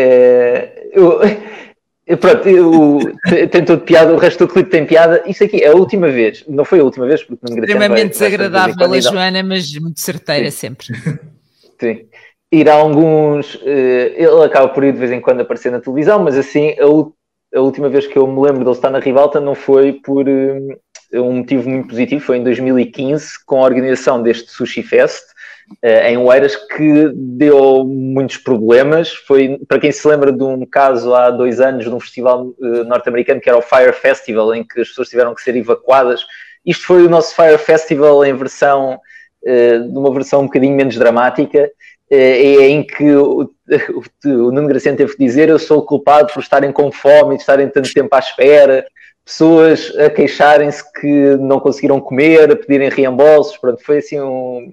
É, 0.00 0.90
eu, 0.92 2.16
pronto, 2.16 2.48
eu, 2.48 3.00
tem 3.50 3.64
todo 3.64 3.80
piada, 3.82 4.14
o 4.14 4.16
resto 4.16 4.46
do 4.46 4.52
clipe 4.52 4.70
tem 4.70 4.86
piada. 4.86 5.22
Isto 5.26 5.44
aqui 5.44 5.62
é 5.62 5.68
a 5.68 5.74
última 5.74 6.08
vez, 6.08 6.44
não 6.48 6.64
foi 6.64 6.78
a 6.78 6.84
última 6.84 7.06
vez, 7.06 7.22
porque 7.24 7.44
não 7.48 7.58
Extremamente 7.58 8.10
desagradável 8.12 8.92
a 8.92 9.00
Joana, 9.00 9.42
mas 9.42 9.74
muito 9.74 10.00
certeira 10.00 10.50
sempre. 10.50 10.88
Sim. 11.80 12.06
Ir 12.50 12.68
a 12.68 12.74
alguns. 12.74 13.60
eh, 13.62 14.14
ele 14.16 14.44
acaba 14.44 14.68
por 14.68 14.82
ir 14.84 14.92
de 14.92 14.98
vez 14.98 15.10
em 15.10 15.20
quando 15.20 15.40
aparecer 15.40 15.70
na 15.70 15.80
televisão, 15.80 16.22
mas 16.22 16.36
assim, 16.36 16.74
a, 16.80 17.58
a 17.58 17.60
última 17.60 17.88
vez 17.88 18.06
que 18.06 18.16
eu 18.16 18.26
me 18.26 18.40
lembro 18.40 18.60
dele 18.60 18.70
estar 18.70 18.90
na 18.90 19.00
Rivalta 19.00 19.38
não 19.38 19.54
foi 19.54 19.92
por 19.92 20.26
eh, 20.26 20.78
um 21.14 21.32
motivo 21.34 21.68
muito 21.68 21.88
positivo, 21.88 22.24
foi 22.24 22.38
em 22.38 22.44
2015, 22.44 23.44
com 23.44 23.56
a 23.56 23.66
organização 23.66 24.22
deste 24.22 24.50
Sushi 24.50 24.82
Fest. 24.82 25.24
Eh, 25.82 26.10
em 26.10 26.16
Oeiras 26.16 26.56
que 26.56 27.10
deu 27.14 27.84
muitos 27.84 28.36
problemas. 28.36 29.12
Foi, 29.12 29.58
para 29.68 29.78
quem 29.78 29.92
se 29.92 30.06
lembra 30.06 30.32
de 30.32 30.42
um 30.42 30.64
caso 30.66 31.14
há 31.14 31.30
dois 31.30 31.60
anos 31.60 31.84
de 31.84 31.90
um 31.90 32.00
festival 32.00 32.52
eh, 32.62 32.84
norte-americano 32.84 33.40
que 33.40 33.48
era 33.48 33.58
o 33.58 33.62
Fire 33.62 33.92
Festival, 33.92 34.54
em 34.54 34.64
que 34.64 34.80
as 34.80 34.88
pessoas 34.88 35.08
tiveram 35.08 35.34
que 35.34 35.42
ser 35.42 35.56
evacuadas. 35.56 36.24
Isto 36.64 36.86
foi 36.86 37.06
o 37.06 37.10
nosso 37.10 37.34
Fire 37.34 37.58
Festival 37.58 38.24
em 38.24 38.34
versão, 38.34 38.98
eh, 39.44 39.78
de 39.78 39.98
uma 39.98 40.12
versão 40.12 40.40
um 40.40 40.46
bocadinho 40.46 40.76
menos 40.76 40.96
dramática, 40.96 41.70
eh, 42.10 42.42
é 42.42 42.68
em 42.68 42.82
que 42.82 43.14
o, 43.14 43.50
o, 44.24 44.28
o 44.28 44.52
Nuno 44.52 44.68
Graciano 44.68 44.96
teve 44.96 45.12
que 45.12 45.24
dizer 45.24 45.48
eu 45.48 45.58
sou 45.58 45.78
o 45.78 45.82
culpado 45.82 46.32
por 46.32 46.40
estarem 46.40 46.72
com 46.72 46.90
fome 46.90 47.36
de 47.36 47.42
estarem 47.42 47.68
tanto 47.68 47.92
tempo 47.92 48.14
à 48.14 48.18
espera, 48.18 48.86
pessoas 49.24 49.92
a 49.98 50.08
queixarem-se 50.08 50.82
que 50.92 51.36
não 51.36 51.60
conseguiram 51.60 52.00
comer, 52.00 52.50
a 52.50 52.56
pedirem 52.56 52.88
reembolsos, 52.88 53.58
pronto, 53.58 53.82
foi 53.84 53.98
assim 53.98 54.18
um... 54.20 54.72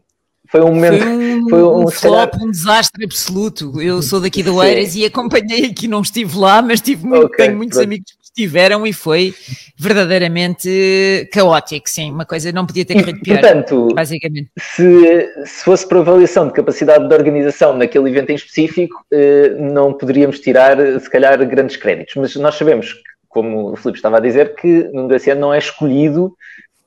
Foi 0.55 0.61
um 0.63 0.73
momento, 0.73 1.03
Foi 1.03 1.13
um, 1.13 1.49
foi 1.49 1.63
um, 1.63 1.83
um 1.83 1.87
se 1.87 2.01
calhar- 2.01 2.29
flop, 2.29 2.43
um 2.43 2.51
desastre 2.51 3.03
absoluto. 3.03 3.81
Eu 3.81 4.01
sou 4.01 4.21
daqui 4.21 4.41
de 4.41 4.49
Sim. 4.49 4.55
Oeiras 4.55 4.95
e 4.95 5.05
acompanhei 5.05 5.65
aqui, 5.65 5.85
não 5.87 6.01
estive 6.01 6.37
lá, 6.37 6.61
mas 6.61 6.79
tive 6.79 7.05
muito, 7.05 7.29
tenho 7.29 7.57
muitos 7.57 7.77
pronto. 7.77 7.87
amigos 7.87 8.11
que 8.13 8.17
estiveram 8.41 8.87
e 8.87 8.93
foi 8.93 9.33
verdadeiramente 9.77 11.27
caótico, 11.31 11.89
sim, 11.89 12.11
uma 12.11 12.25
coisa 12.25 12.51
não 12.51 12.65
podia 12.65 12.85
ter 12.85 12.93
corrido 12.95 13.19
pior, 13.21 13.39
portanto, 13.41 13.89
basicamente. 13.93 14.49
se, 14.59 15.29
se 15.45 15.63
fosse 15.63 15.87
por 15.87 15.97
avaliação 15.97 16.47
de 16.47 16.53
capacidade 16.53 17.07
de 17.07 17.13
organização 17.13 17.77
naquele 17.77 18.09
evento 18.09 18.29
em 18.31 18.35
específico, 18.35 19.05
eh, 19.11 19.55
não 19.59 19.93
poderíamos 19.93 20.39
tirar, 20.39 20.77
se 20.99 21.09
calhar, 21.09 21.37
grandes 21.47 21.75
créditos. 21.77 22.15
Mas 22.15 22.35
nós 22.35 22.55
sabemos, 22.55 22.93
que, 22.93 22.99
como 23.29 23.73
o 23.73 23.75
Filipe 23.75 23.97
estava 23.99 24.17
a 24.17 24.21
dizer, 24.21 24.55
que 24.55 24.89
Nuno 24.93 25.07
Graciano 25.09 25.41
não 25.41 25.53
é 25.53 25.57
escolhido 25.57 26.33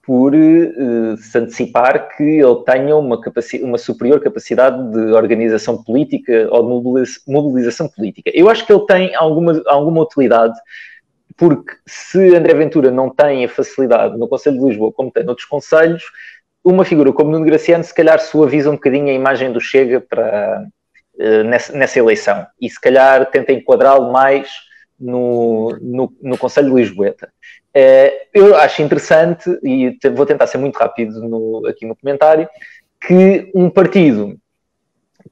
por 0.09 0.35
eh, 0.35 1.17
se 1.19 1.37
antecipar 1.37 2.09
que 2.17 2.23
ele 2.23 2.65
tenha 2.65 2.97
uma, 2.97 3.21
uma 3.61 3.77
superior 3.77 4.19
capacidade 4.23 4.91
de 4.91 5.13
organização 5.13 5.85
política 5.85 6.49
ou 6.51 6.63
de 6.63 6.69
mobiliza- 6.71 7.21
mobilização 7.29 7.87
política. 7.91 8.31
Eu 8.33 8.49
acho 8.49 8.65
que 8.65 8.73
ele 8.73 8.87
tem 8.87 9.15
alguma, 9.15 9.63
alguma 9.67 10.01
utilidade 10.01 10.59
porque 11.37 11.75
se 11.87 12.35
André 12.35 12.55
Ventura 12.55 12.91
não 12.91 13.11
tem 13.11 13.45
a 13.45 13.51
facilidade 13.51 14.17
no 14.17 14.27
Conselho 14.27 14.59
de 14.59 14.65
Lisboa 14.65 14.91
como 14.93 15.11
tem 15.11 15.25
noutros 15.25 15.47
conselhos, 15.47 16.03
uma 16.65 16.87
figura 16.87 17.13
como 17.13 17.31
Nuno 17.31 17.45
Graciano 17.45 17.85
se 17.85 17.93
calhar 17.93 18.19
suaviza 18.19 18.71
um 18.71 18.77
bocadinho 18.77 19.09
a 19.09 19.13
imagem 19.13 19.53
do 19.53 19.61
Chega 19.61 20.01
para, 20.01 20.67
eh, 21.21 21.43
nessa, 21.43 21.77
nessa 21.77 21.99
eleição 21.99 22.47
e 22.59 22.71
se 22.71 22.81
calhar 22.81 23.27
tenta 23.31 23.53
enquadrá-lo 23.53 24.11
mais 24.11 24.49
no, 24.99 25.77
no, 25.83 26.11
no 26.23 26.39
Conselho 26.39 26.71
de 26.71 26.77
Lisboeta. 26.77 27.31
Eh, 27.75 28.29
eu 28.35 28.57
acho 28.57 28.83
interessante, 28.83 29.49
e 29.63 29.97
vou 30.15 30.27
tentar 30.27 30.47
ser 30.47 30.59
muito 30.59 30.77
rápido 30.77 31.21
no- 31.29 31.67
aqui 31.67 31.87
no 31.87 31.95
comentário, 31.97 32.49
que 33.01 33.51
um 33.55 33.71
partido 33.71 34.37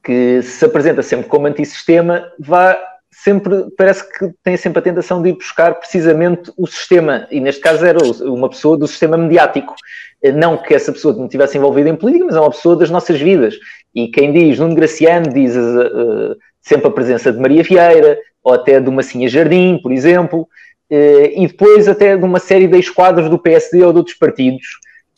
que 0.02 0.42
se 0.42 0.64
apresenta 0.64 1.02
sempre 1.02 1.28
como 1.28 1.46
antissistema 1.46 2.30
vá 2.38 2.78
sempre, 3.10 3.64
parece 3.78 4.06
que 4.18 4.30
tem 4.42 4.56
sempre 4.56 4.78
a 4.80 4.82
tentação 4.82 5.22
de 5.22 5.30
ir 5.30 5.32
buscar 5.32 5.74
precisamente 5.76 6.52
o 6.56 6.66
sistema, 6.66 7.26
e 7.30 7.40
neste 7.40 7.62
caso 7.62 7.84
era 7.84 7.98
uma 8.24 8.48
pessoa 8.48 8.76
do 8.76 8.86
sistema 8.86 9.16
mediático. 9.16 9.74
Eh, 10.22 10.32
Não 10.32 10.58
que 10.58 10.74
essa 10.74 10.92
pessoa 10.92 11.14
não 11.14 11.24
estivesse 11.24 11.56
envolvida 11.56 11.88
em 11.88 11.96
política, 11.96 12.26
mas 12.26 12.36
é 12.36 12.40
uma 12.40 12.50
pessoa 12.50 12.76
das 12.76 12.90
nossas 12.90 13.18
vidas. 13.20 13.54
E 13.94 14.08
quem 14.08 14.32
diz 14.32 14.58
Nuno 14.58 14.74
Graciano 14.74 15.32
diz 15.32 15.56
eh, 15.56 16.36
sempre 16.60 16.88
a 16.88 16.90
presença 16.90 17.32
de 17.32 17.38
Maria 17.40 17.62
Vieira, 17.62 18.18
ou 18.44 18.52
até 18.54 18.78
de 18.78 18.90
Massinha 18.90 19.28
Jardim, 19.28 19.80
por 19.82 19.90
exemplo, 19.92 20.46
e 20.90 21.46
depois 21.48 21.88
até 21.88 22.16
de 22.16 22.24
uma 22.24 22.38
série 22.38 22.66
de 22.68 22.76
ex-quadros 22.76 23.28
do 23.28 23.38
PSD 23.38 23.82
ou 23.82 23.92
de 23.92 23.98
outros 23.98 24.16
partidos. 24.16 24.64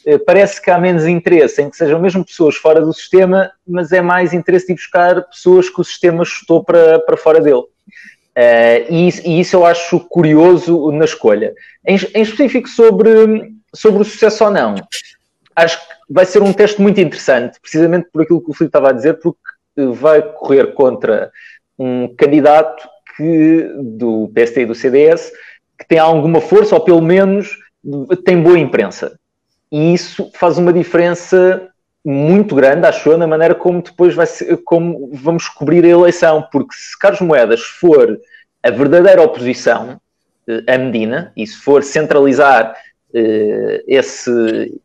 Eh, 0.06 0.18
Parece 0.18 0.62
que 0.62 0.70
há 0.70 0.78
menos 0.78 1.06
interesse 1.06 1.60
em 1.60 1.68
que 1.68 1.76
sejam 1.76 2.00
mesmo 2.00 2.24
pessoas 2.24 2.56
fora 2.56 2.80
do 2.80 2.92
sistema, 2.92 3.50
mas 3.66 3.92
é 3.92 4.00
mais 4.00 4.32
interesse 4.32 4.68
de 4.68 4.74
buscar 4.74 5.22
pessoas 5.28 5.68
que 5.68 5.80
o 5.80 5.84
sistema 5.84 6.24
chutou 6.24 6.64
para, 6.64 6.98
para 7.00 7.16
fora 7.16 7.40
dele. 7.40 7.62
Eh, 8.34 8.86
e, 8.88 9.08
isso- 9.08 9.22
e 9.26 9.40
isso 9.40 9.56
eu 9.56 9.66
acho 9.66 9.98
curioso 10.00 10.90
na 10.92 11.04
escolha. 11.04 11.52
Em, 11.86 11.96
em 12.14 12.22
específico 12.22 12.68
sobre, 12.68 13.52
sobre 13.74 14.02
o 14.02 14.04
sucesso 14.04 14.44
ou 14.44 14.50
não, 14.50 14.76
acho 15.56 15.78
que 15.80 15.94
vai 16.08 16.24
ser 16.24 16.42
um 16.42 16.52
teste 16.52 16.80
muito 16.80 17.00
interessante, 17.00 17.58
precisamente 17.60 18.08
por 18.12 18.22
aquilo 18.22 18.40
que 18.42 18.50
o 18.50 18.54
Filipe 18.54 18.68
estava 18.70 18.90
a 18.90 18.92
dizer, 18.92 19.14
porque 19.14 19.38
eh, 19.76 19.86
vai 19.86 20.22
correr 20.22 20.72
contra 20.74 21.30
um 21.78 22.08
candidato 22.16 22.88
que, 23.16 23.70
do 23.76 24.30
PSD 24.34 24.62
e 24.62 24.66
do 24.66 24.74
CDS 24.74 25.32
que 25.78 25.86
tem 25.86 25.98
alguma 25.98 26.40
força, 26.40 26.74
ou 26.74 26.80
pelo 26.80 27.00
menos 27.00 27.56
tem 28.24 28.42
boa 28.42 28.58
imprensa. 28.58 29.18
E 29.70 29.94
isso 29.94 30.30
faz 30.34 30.58
uma 30.58 30.72
diferença 30.72 31.68
muito 32.04 32.54
grande, 32.54 32.86
acho 32.86 33.10
eu, 33.10 33.18
na 33.18 33.26
maneira 33.26 33.54
como 33.54 33.82
depois 33.82 34.14
vai 34.14 34.26
ser, 34.26 34.56
como 34.64 35.10
vamos 35.12 35.48
cobrir 35.48 35.84
a 35.84 35.88
eleição, 35.88 36.46
porque 36.50 36.74
se 36.74 36.98
Carlos 36.98 37.20
Moedas 37.20 37.60
for 37.60 38.18
a 38.62 38.70
verdadeira 38.70 39.22
oposição 39.22 40.00
eh, 40.48 40.62
a 40.66 40.78
Medina, 40.78 41.32
e 41.36 41.46
se 41.46 41.56
for 41.56 41.82
centralizar 41.82 42.74
eh, 43.14 43.84
esse 43.86 44.80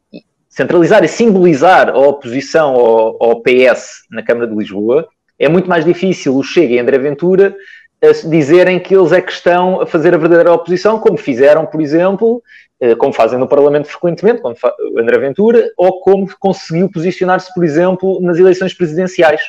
centralizar 0.49 1.03
e 1.03 1.07
simbolizar 1.07 1.89
a 1.89 1.97
oposição 1.97 2.75
ao, 2.75 3.23
ao 3.23 3.41
PS 3.41 4.03
na 4.11 4.21
Câmara 4.21 4.47
de 4.47 4.55
Lisboa, 4.55 5.07
é 5.39 5.49
muito 5.49 5.67
mais 5.67 5.83
difícil 5.83 6.35
o 6.35 6.43
Chega 6.43 6.75
e 6.75 6.79
André 6.79 6.99
Ventura 6.99 7.55
dizerem 8.25 8.79
que 8.79 8.95
eles 8.95 9.11
é 9.11 9.21
que 9.21 9.31
estão 9.31 9.81
a 9.81 9.85
fazer 9.85 10.13
a 10.13 10.17
verdadeira 10.17 10.53
oposição, 10.53 10.99
como 10.99 11.17
fizeram, 11.17 11.65
por 11.65 11.81
exemplo, 11.81 12.41
eh, 12.79 12.95
como 12.95 13.13
fazem 13.13 13.39
no 13.39 13.47
Parlamento 13.47 13.87
frequentemente, 13.87 14.41
como 14.41 14.55
André 14.97 15.17
Ventura, 15.19 15.69
ou 15.77 16.01
como 16.01 16.27
conseguiu 16.39 16.89
posicionar-se, 16.89 17.53
por 17.53 17.63
exemplo, 17.63 18.19
nas 18.21 18.37
eleições 18.37 18.73
presidenciais, 18.73 19.41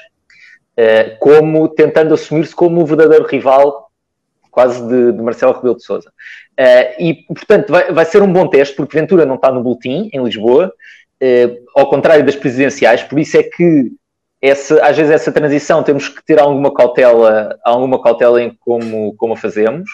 eh, 0.76 1.16
como 1.20 1.68
tentando 1.68 2.14
assumir-se 2.14 2.54
como 2.54 2.80
o 2.80 2.86
verdadeiro 2.86 3.26
rival 3.26 3.90
quase 4.50 4.86
de, 4.86 5.12
de 5.12 5.20
Marcelo 5.20 5.52
Rebelo 5.52 5.76
de 5.76 5.84
Sousa. 5.84 6.12
e, 7.00 7.24
portanto, 7.26 7.72
vai, 7.72 7.92
vai 7.92 8.04
ser 8.04 8.22
um 8.22 8.32
bom 8.32 8.46
teste, 8.46 8.76
porque 8.76 8.96
Ventura 8.96 9.26
não 9.26 9.34
está 9.34 9.50
no 9.50 9.64
boletim, 9.64 10.08
em 10.12 10.22
Lisboa, 10.22 10.72
eh, 11.20 11.58
ao 11.74 11.88
contrário 11.88 12.24
das 12.24 12.36
presidenciais, 12.36 13.02
por 13.02 13.18
isso 13.18 13.36
é 13.36 13.42
que 13.42 13.90
essa, 14.44 14.84
às 14.84 14.94
vezes 14.94 15.10
essa 15.10 15.32
transição 15.32 15.82
temos 15.82 16.06
que 16.06 16.22
ter 16.22 16.38
alguma 16.38 16.72
cautela, 16.72 17.58
alguma 17.64 18.02
cautela 18.02 18.42
em 18.42 18.54
como, 18.60 19.14
como 19.16 19.32
a 19.32 19.36
fazemos. 19.36 19.90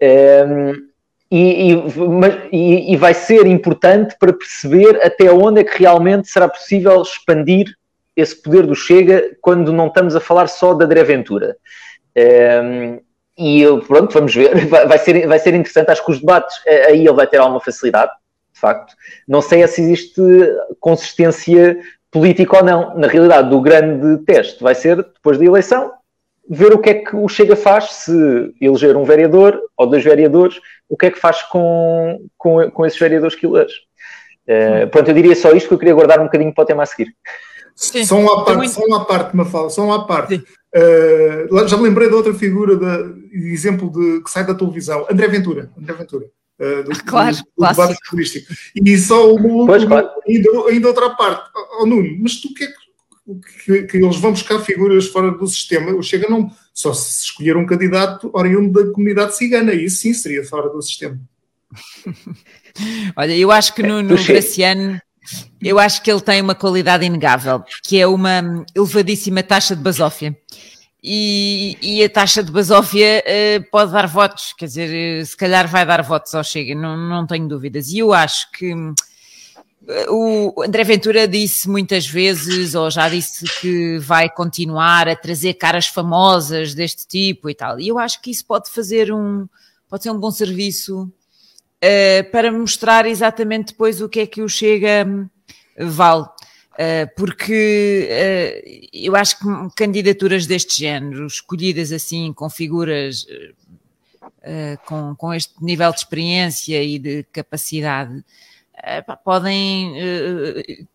Ehm, 0.00 0.72
e, 1.30 1.74
e, 2.50 2.92
e- 2.94 2.96
vai 2.96 3.12
ser 3.12 3.46
importante 3.46 4.16
para 4.18 4.32
perceber 4.32 4.98
até 5.04 5.30
onde 5.30 5.60
é 5.60 5.64
que 5.64 5.78
realmente 5.78 6.28
será 6.28 6.48
possível 6.48 7.02
expandir 7.02 7.66
esse 8.16 8.34
poder 8.34 8.66
do 8.66 8.74
Chega 8.74 9.36
quando 9.42 9.70
não 9.70 9.88
estamos 9.88 10.16
a 10.16 10.20
falar 10.20 10.46
só 10.48 10.72
da 10.72 10.86
André 10.86 11.04
Ventura. 11.04 11.56
Ehm, 12.16 13.00
e 13.36 13.64
pronto, 13.86 14.14
vamos 14.14 14.34
ver. 14.34 14.64
Vai, 14.66 14.86
vai 14.86 14.98
ser, 14.98 15.26
vai 15.26 15.38
ser 15.38 15.54
interessante. 15.54 15.90
Acho 15.90 16.04
que 16.04 16.10
os 16.12 16.20
debates, 16.20 16.56
eh, 16.66 16.86
aí 16.86 17.00
ele 17.00 17.12
vai 17.12 17.26
ter 17.26 17.36
alguma 17.36 17.60
facilidade, 17.60 18.12
de 18.52 18.58
facto. 18.58 18.94
Não 19.28 19.42
sei 19.42 19.62
é 19.62 19.66
se 19.66 19.82
existe 19.82 20.22
consistência 20.80 21.78
política 22.10 22.58
ou 22.58 22.64
não. 22.64 22.96
Na 22.96 23.06
realidade, 23.06 23.54
o 23.54 23.60
grande 23.60 24.18
teste 24.24 24.62
vai 24.62 24.74
ser 24.74 24.96
depois 24.96 25.38
da 25.38 25.44
eleição. 25.44 25.92
ver 26.48 26.72
o 26.72 26.78
que 26.78 26.90
é 26.90 26.94
que 26.94 27.14
o 27.14 27.28
Chega 27.28 27.54
faz, 27.54 27.92
se 27.92 28.54
eleger 28.60 28.96
um 28.96 29.04
vereador 29.04 29.60
ou 29.76 29.86
dois 29.86 30.02
vereadores, 30.02 30.60
o 30.88 30.96
que 30.96 31.06
é 31.06 31.10
que 31.10 31.18
faz 31.18 31.42
com, 31.42 32.20
com, 32.36 32.70
com 32.70 32.86
esses 32.86 32.98
vereadores 32.98 33.36
que 33.36 33.46
elege. 33.46 33.74
Uh, 34.48 34.88
pronto, 34.90 35.08
eu 35.08 35.14
diria 35.14 35.36
só 35.36 35.52
isto 35.52 35.68
que 35.68 35.74
eu 35.74 35.78
queria 35.78 35.94
guardar 35.94 36.18
um 36.18 36.24
bocadinho 36.24 36.52
para 36.52 36.64
o 36.64 36.66
tema 36.66 36.82
a 36.82 36.86
seguir. 36.86 37.14
Sim, 37.76 38.04
só 38.04 38.18
uma 38.18 38.44
parte, 38.44 38.58
muito... 38.58 38.72
só 38.72 38.84
uma 38.84 39.04
parte, 39.04 39.36
Mafalda, 39.36 39.70
só 39.70 39.84
uma 39.84 40.06
parte. 40.06 40.42
Uh, 40.74 41.68
já 41.68 41.76
me 41.76 41.84
lembrei 41.84 42.08
de 42.08 42.14
outra 42.14 42.34
figura 42.34 42.76
de, 42.76 43.30
de, 43.30 43.52
exemplo 43.52 43.90
de, 43.90 44.22
que 44.22 44.30
sai 44.30 44.44
da 44.44 44.54
televisão, 44.54 45.06
André 45.10 45.28
Ventura. 45.28 45.70
André 45.78 45.94
Ventura. 45.94 46.26
Uh, 46.60 46.84
do, 46.84 46.90
claro, 47.04 47.36
do, 47.36 47.42
do 47.56 47.68
debate 47.68 47.98
futurístico. 48.04 48.52
E 48.74 48.98
só 48.98 49.34
uma, 49.34 49.66
pois, 49.66 49.84
claro. 49.84 50.10
ainda, 50.28 50.50
ainda 50.68 50.88
outra 50.88 51.10
parte. 51.10 51.50
Oh, 51.80 51.86
Nuno, 51.86 52.18
mas 52.20 52.40
tu 52.40 52.52
que 52.52 52.64
é 52.64 52.72
que, 53.64 53.82
que, 53.84 53.96
eles 53.96 54.16
vão 54.16 54.32
buscar 54.32 54.58
figuras 54.60 55.06
fora 55.06 55.30
do 55.30 55.46
sistema? 55.46 55.92
O 55.92 56.02
Chega 56.02 56.28
não 56.28 56.50
só 56.74 56.92
se 56.92 57.24
escolher 57.24 57.56
um 57.56 57.66
candidato 57.66 58.30
oriundo 58.34 58.72
da 58.72 58.92
comunidade 58.92 59.36
cigana, 59.36 59.72
isso 59.72 59.98
sim 60.02 60.12
seria 60.12 60.44
fora 60.44 60.68
do 60.68 60.82
sistema. 60.82 61.18
Olha, 63.16 63.36
eu 63.36 63.50
acho 63.50 63.74
que 63.74 63.82
no, 63.82 64.02
no 64.02 64.16
Graciano 64.22 65.00
eu 65.62 65.78
acho 65.78 66.02
que 66.02 66.10
ele 66.10 66.20
tem 66.20 66.40
uma 66.40 66.54
qualidade 66.54 67.04
inegável, 67.04 67.62
que 67.84 68.00
é 68.00 68.06
uma 68.06 68.64
elevadíssima 68.74 69.42
taxa 69.42 69.76
de 69.76 69.82
basófia. 69.82 70.36
E, 71.02 71.78
e, 71.80 72.04
a 72.04 72.10
taxa 72.10 72.42
de 72.42 72.52
basófia 72.52 73.24
uh, 73.24 73.70
pode 73.70 73.90
dar 73.90 74.06
votos, 74.06 74.52
quer 74.52 74.66
dizer, 74.66 75.22
uh, 75.22 75.24
se 75.24 75.34
calhar 75.34 75.66
vai 75.66 75.86
dar 75.86 76.02
votos 76.02 76.34
ao 76.34 76.44
Chega, 76.44 76.74
não, 76.74 76.94
não 76.94 77.26
tenho 77.26 77.48
dúvidas. 77.48 77.88
E 77.88 78.00
eu 78.00 78.12
acho 78.12 78.50
que 78.52 78.74
uh, 78.74 78.94
o 80.10 80.62
André 80.62 80.84
Ventura 80.84 81.26
disse 81.26 81.70
muitas 81.70 82.06
vezes, 82.06 82.74
ou 82.74 82.90
já 82.90 83.08
disse 83.08 83.46
que 83.62 83.98
vai 83.98 84.28
continuar 84.28 85.08
a 85.08 85.16
trazer 85.16 85.54
caras 85.54 85.86
famosas 85.86 86.74
deste 86.74 87.06
tipo 87.06 87.48
e 87.48 87.54
tal. 87.54 87.80
E 87.80 87.88
eu 87.88 87.98
acho 87.98 88.20
que 88.20 88.30
isso 88.30 88.44
pode 88.44 88.70
fazer 88.70 89.10
um, 89.10 89.48
pode 89.88 90.02
ser 90.02 90.10
um 90.10 90.20
bom 90.20 90.30
serviço 90.30 91.04
uh, 91.04 92.30
para 92.30 92.52
mostrar 92.52 93.06
exatamente 93.06 93.68
depois 93.68 94.02
o 94.02 94.08
que 94.08 94.20
é 94.20 94.26
que 94.26 94.42
o 94.42 94.48
Chega 94.50 95.06
hum, 95.08 95.26
vale. 95.78 96.26
Uh, 96.72 97.10
porque 97.16 98.08
uh, 98.10 98.88
eu 98.92 99.14
acho 99.16 99.38
que 99.38 99.44
candidaturas 99.76 100.46
deste 100.46 100.78
género, 100.78 101.26
escolhidas 101.26 101.92
assim, 101.92 102.32
com 102.32 102.48
figuras 102.48 103.26
com, 104.86 105.14
com 105.16 105.34
este 105.34 105.52
nível 105.62 105.90
de 105.90 105.98
experiência 105.98 106.82
e 106.82 106.98
de 106.98 107.24
capacidade, 107.24 108.24
podem 109.22 109.94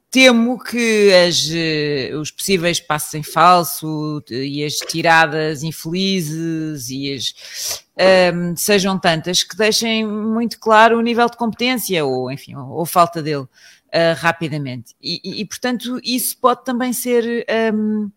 temo 0.10 0.58
que 0.58 1.12
as, 1.14 1.48
os 2.20 2.32
possíveis 2.32 2.80
passos 2.80 3.14
em 3.14 3.22
falso 3.22 4.24
e 4.32 4.64
as 4.64 4.76
tiradas 4.76 5.62
infelizes 5.62 6.90
e 6.90 7.14
as 7.14 7.86
um, 8.34 8.56
sejam 8.56 9.00
tantas 9.00 9.44
que 9.44 9.56
deixem 9.56 10.06
muito 10.06 10.60
claro 10.60 10.98
o 10.98 11.02
nível 11.02 11.30
de 11.30 11.38
competência 11.38 12.04
ou, 12.06 12.32
enfim, 12.32 12.56
ou, 12.56 12.70
ou 12.72 12.86
falta 12.86 13.22
dele 13.22 13.46
uh, 13.96 14.16
rapidamente. 14.18 14.94
E, 15.02 15.22
e, 15.24 15.42
e, 15.42 15.46
portanto, 15.46 16.00
isso 16.04 16.38
pode 16.38 16.66
também 16.66 16.92
ser 16.92 17.46
um, 17.74 18.12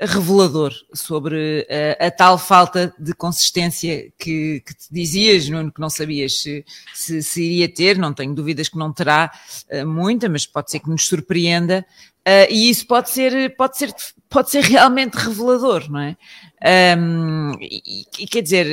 revelador 0.00 0.72
sobre 0.94 1.66
uh, 1.68 2.06
a 2.06 2.10
tal 2.10 2.38
falta 2.38 2.94
de 2.98 3.12
consistência 3.12 4.12
que, 4.18 4.62
que, 4.64 4.74
te 4.74 4.86
dizias, 4.90 5.48
Nuno, 5.48 5.72
que 5.72 5.80
não 5.80 5.90
sabias 5.90 6.40
se, 6.40 6.64
se, 6.94 7.22
se, 7.22 7.42
iria 7.42 7.68
ter, 7.68 7.98
não 7.98 8.14
tenho 8.14 8.34
dúvidas 8.34 8.68
que 8.68 8.78
não 8.78 8.92
terá 8.92 9.30
uh, 9.70 9.86
muita, 9.86 10.28
mas 10.28 10.46
pode 10.46 10.70
ser 10.70 10.80
que 10.80 10.88
nos 10.88 11.06
surpreenda. 11.06 11.84
Uh, 12.28 12.44
e 12.50 12.68
isso 12.68 12.86
pode 12.86 13.08
ser, 13.08 13.56
pode, 13.56 13.78
ser, 13.78 13.94
pode 14.28 14.50
ser 14.50 14.62
realmente 14.62 15.14
revelador, 15.14 15.90
não 15.90 16.00
é? 16.00 16.16
Um, 16.98 17.52
e, 17.58 18.04
e, 18.18 18.26
quer 18.26 18.42
dizer, 18.42 18.66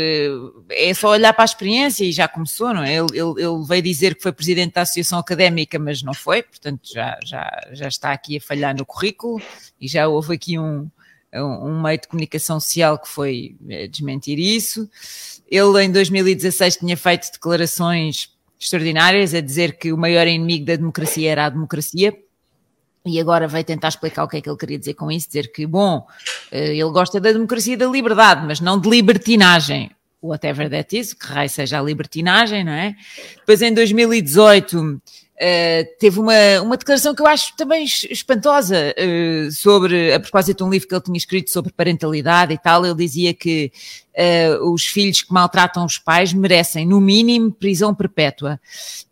é 0.70 0.94
só 0.94 1.12
olhar 1.12 1.32
para 1.32 1.44
a 1.44 1.46
experiência 1.46 2.04
e 2.04 2.12
já 2.12 2.28
começou, 2.28 2.74
não 2.74 2.84
é? 2.84 2.96
Ele, 2.96 3.08
ele, 3.14 3.42
ele, 3.42 3.64
veio 3.66 3.82
dizer 3.82 4.16
que 4.16 4.24
foi 4.24 4.34
presidente 4.34 4.74
da 4.74 4.82
Associação 4.82 5.20
Académica, 5.20 5.80
mas 5.80 6.04
não 6.04 6.14
foi, 6.14 6.44
portanto 6.44 6.82
já, 6.84 7.18
já, 7.24 7.50
já 7.72 7.88
está 7.88 8.12
aqui 8.12 8.36
a 8.38 8.42
falhar 8.42 8.76
no 8.76 8.86
currículo 8.86 9.42
e 9.80 9.88
já 9.88 10.06
houve 10.06 10.34
aqui 10.34 10.60
um, 10.60 10.90
um 11.34 11.82
meio 11.82 12.02
de 12.02 12.10
comunicação 12.10 12.60
social 12.60 13.00
que 13.00 13.08
foi 13.08 13.56
eh, 13.70 13.88
desmentir 13.88 14.38
isso. 14.38 14.90
Ele 15.50 15.82
em 15.82 15.92
2016 15.92 16.78
tinha 16.78 16.98
feito 16.98 17.32
declarações 17.32 18.36
extraordinárias 18.60 19.34
a 19.34 19.40
dizer 19.40 19.78
que 19.78 19.94
o 19.94 19.98
maior 19.98 20.28
inimigo 20.28 20.66
da 20.66 20.76
democracia 20.76 21.32
era 21.32 21.46
a 21.46 21.50
democracia. 21.50 22.18
E 23.06 23.20
agora 23.20 23.48
vai 23.48 23.64
tentar 23.64 23.90
explicar 23.90 24.24
o 24.24 24.28
que 24.28 24.38
é 24.38 24.42
que 24.42 24.50
ele 24.50 24.58
queria 24.58 24.80
dizer 24.80 24.96
com 24.96 25.12
isso, 25.12 25.28
dizer 25.28 25.52
que, 25.52 25.68
bom, 25.68 26.08
eh, 26.52 26.72
ele 26.72 26.92
gosta 26.92 27.20
da 27.20 27.32
democracia 27.32 27.76
e 27.76 27.78
da 27.78 27.86
liberdade, 27.86 28.46
mas 28.48 28.60
não 28.60 28.80
de 28.80 28.90
libertinagem, 28.90 29.92
whatever 30.22 30.70
that 30.70 30.98
is, 30.98 31.14
que 31.14 31.28
raio 31.28 31.50
seja 31.50 31.80
a 31.80 31.84
libertinagem, 31.84 32.64
não 32.64 32.72
é? 32.72 32.96
Depois 33.36 33.62
em 33.62 33.74
2018 33.74 35.02
Uh, 35.36 35.84
teve 36.00 36.18
uma, 36.18 36.62
uma 36.62 36.78
declaração 36.78 37.14
que 37.14 37.22
eu 37.22 37.28
acho 37.28 37.54
também 37.58 37.84
espantosa 37.84 38.96
uh, 38.98 39.52
sobre, 39.52 40.14
a 40.14 40.20
propósito 40.20 40.60
de 40.60 40.64
um 40.64 40.70
livro 40.70 40.88
que 40.88 40.96
ele 40.96 41.04
tinha 41.04 41.18
escrito 41.18 41.52
sobre 41.52 41.74
parentalidade 41.74 42.54
e 42.54 42.58
tal, 42.58 42.86
ele 42.86 42.96
dizia 42.96 43.34
que 43.34 43.70
uh, 44.18 44.72
os 44.72 44.86
filhos 44.86 45.22
que 45.22 45.34
maltratam 45.34 45.84
os 45.84 45.98
pais 45.98 46.32
merecem, 46.32 46.88
no 46.88 47.02
mínimo, 47.02 47.52
prisão 47.52 47.94
perpétua. 47.94 48.60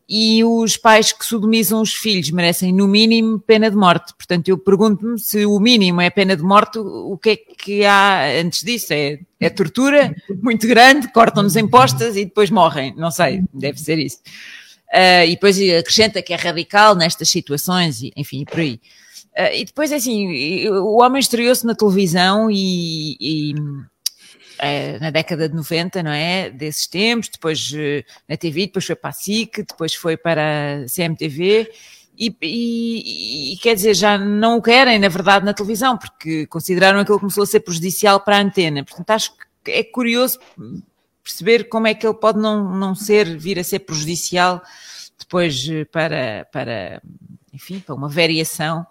E 0.08 0.44
os 0.46 0.78
pais 0.78 1.12
que 1.12 1.26
sodomizam 1.26 1.82
os 1.82 1.94
filhos 1.94 2.30
merecem, 2.32 2.72
no 2.72 2.88
mínimo, 2.88 3.40
pena 3.40 3.70
de 3.70 3.76
morte. 3.76 4.14
Portanto, 4.14 4.48
eu 4.48 4.58
pergunto-me 4.58 5.20
se 5.20 5.46
o 5.46 5.60
mínimo 5.60 6.00
é 6.00 6.10
pena 6.10 6.38
de 6.38 6.44
morte, 6.44 6.78
o 6.78 7.18
que 7.18 7.30
é 7.32 7.36
que 7.36 7.84
há 7.84 8.26
antes 8.40 8.64
disso? 8.64 8.94
É, 8.94 9.20
é 9.40 9.50
tortura 9.50 10.16
muito 10.42 10.68
grande, 10.68 11.12
cortam-nos 11.12 11.56
em 11.56 11.68
postas 11.68 12.16
e 12.16 12.26
depois 12.26 12.50
morrem. 12.50 12.94
Não 12.96 13.12
sei, 13.12 13.42
deve 13.54 13.80
ser 13.80 13.98
isso. 13.98 14.20
Uh, 14.94 15.26
e 15.26 15.32
depois 15.32 15.58
acrescenta 15.60 16.22
que 16.22 16.34
é 16.34 16.36
radical 16.36 16.94
nestas 16.94 17.28
situações, 17.30 18.04
e, 18.04 18.14
enfim, 18.16 18.46
por 18.46 18.60
aí. 18.60 18.80
Uh, 19.36 19.56
e 19.56 19.66
depois, 19.66 19.92
é 19.92 19.96
assim, 19.96 20.70
o 20.70 21.02
homem 21.02 21.20
estreou-se 21.20 21.66
na 21.66 21.74
televisão 21.74 22.48
e, 22.52 23.18
e 23.20 23.54
uh, 23.56 25.00
na 25.02 25.10
década 25.10 25.50
de 25.50 25.56
90, 25.56 26.04
não 26.04 26.12
é? 26.12 26.52
Desses 26.52 26.86
tempos, 26.86 27.28
depois 27.28 27.72
na 28.30 28.38
TV, 28.38 28.68
depois 28.68 28.86
foi 28.86 28.96
para 28.96 29.10
a 29.10 29.14
SIC, 29.14 29.64
depois 29.68 29.96
foi 29.96 30.16
para 30.16 30.84
a 30.84 30.86
CMTV. 30.86 31.72
E, 32.16 32.36
e, 32.44 33.54
e, 33.54 33.58
quer 33.58 33.74
dizer, 33.74 33.96
já 33.96 34.20
não 34.20 34.58
o 34.58 34.62
querem, 34.62 35.00
na 35.00 35.10
verdade, 35.10 35.44
na 35.44 35.56
televisão, 35.56 35.98
porque 35.98 36.46
consideraram 36.46 37.00
aquilo 37.00 37.18
que 37.18 37.22
começou 37.22 37.44
a 37.44 37.48
ser 37.48 37.62
prejudicial 37.62 38.20
para 38.20 38.38
a 38.38 38.42
antena. 38.42 38.86
Portanto, 38.86 39.10
acho 39.10 39.32
que 39.64 39.72
é 39.72 39.84
curioso 39.84 40.38
perceber 41.24 41.70
como 41.70 41.88
é 41.88 41.94
que 41.94 42.06
ele 42.06 42.14
pode 42.14 42.40
não, 42.40 42.76
não 42.76 42.94
ser, 42.94 43.38
vir 43.38 43.58
a 43.58 43.64
ser 43.64 43.80
prejudicial 43.80 44.62
depois 45.18 45.68
eh, 45.70 45.86
para, 45.86 46.46
para 46.52 47.02
enfim, 47.54 47.80
para 47.80 47.96
uma 47.96 48.10
variação. 48.10 48.86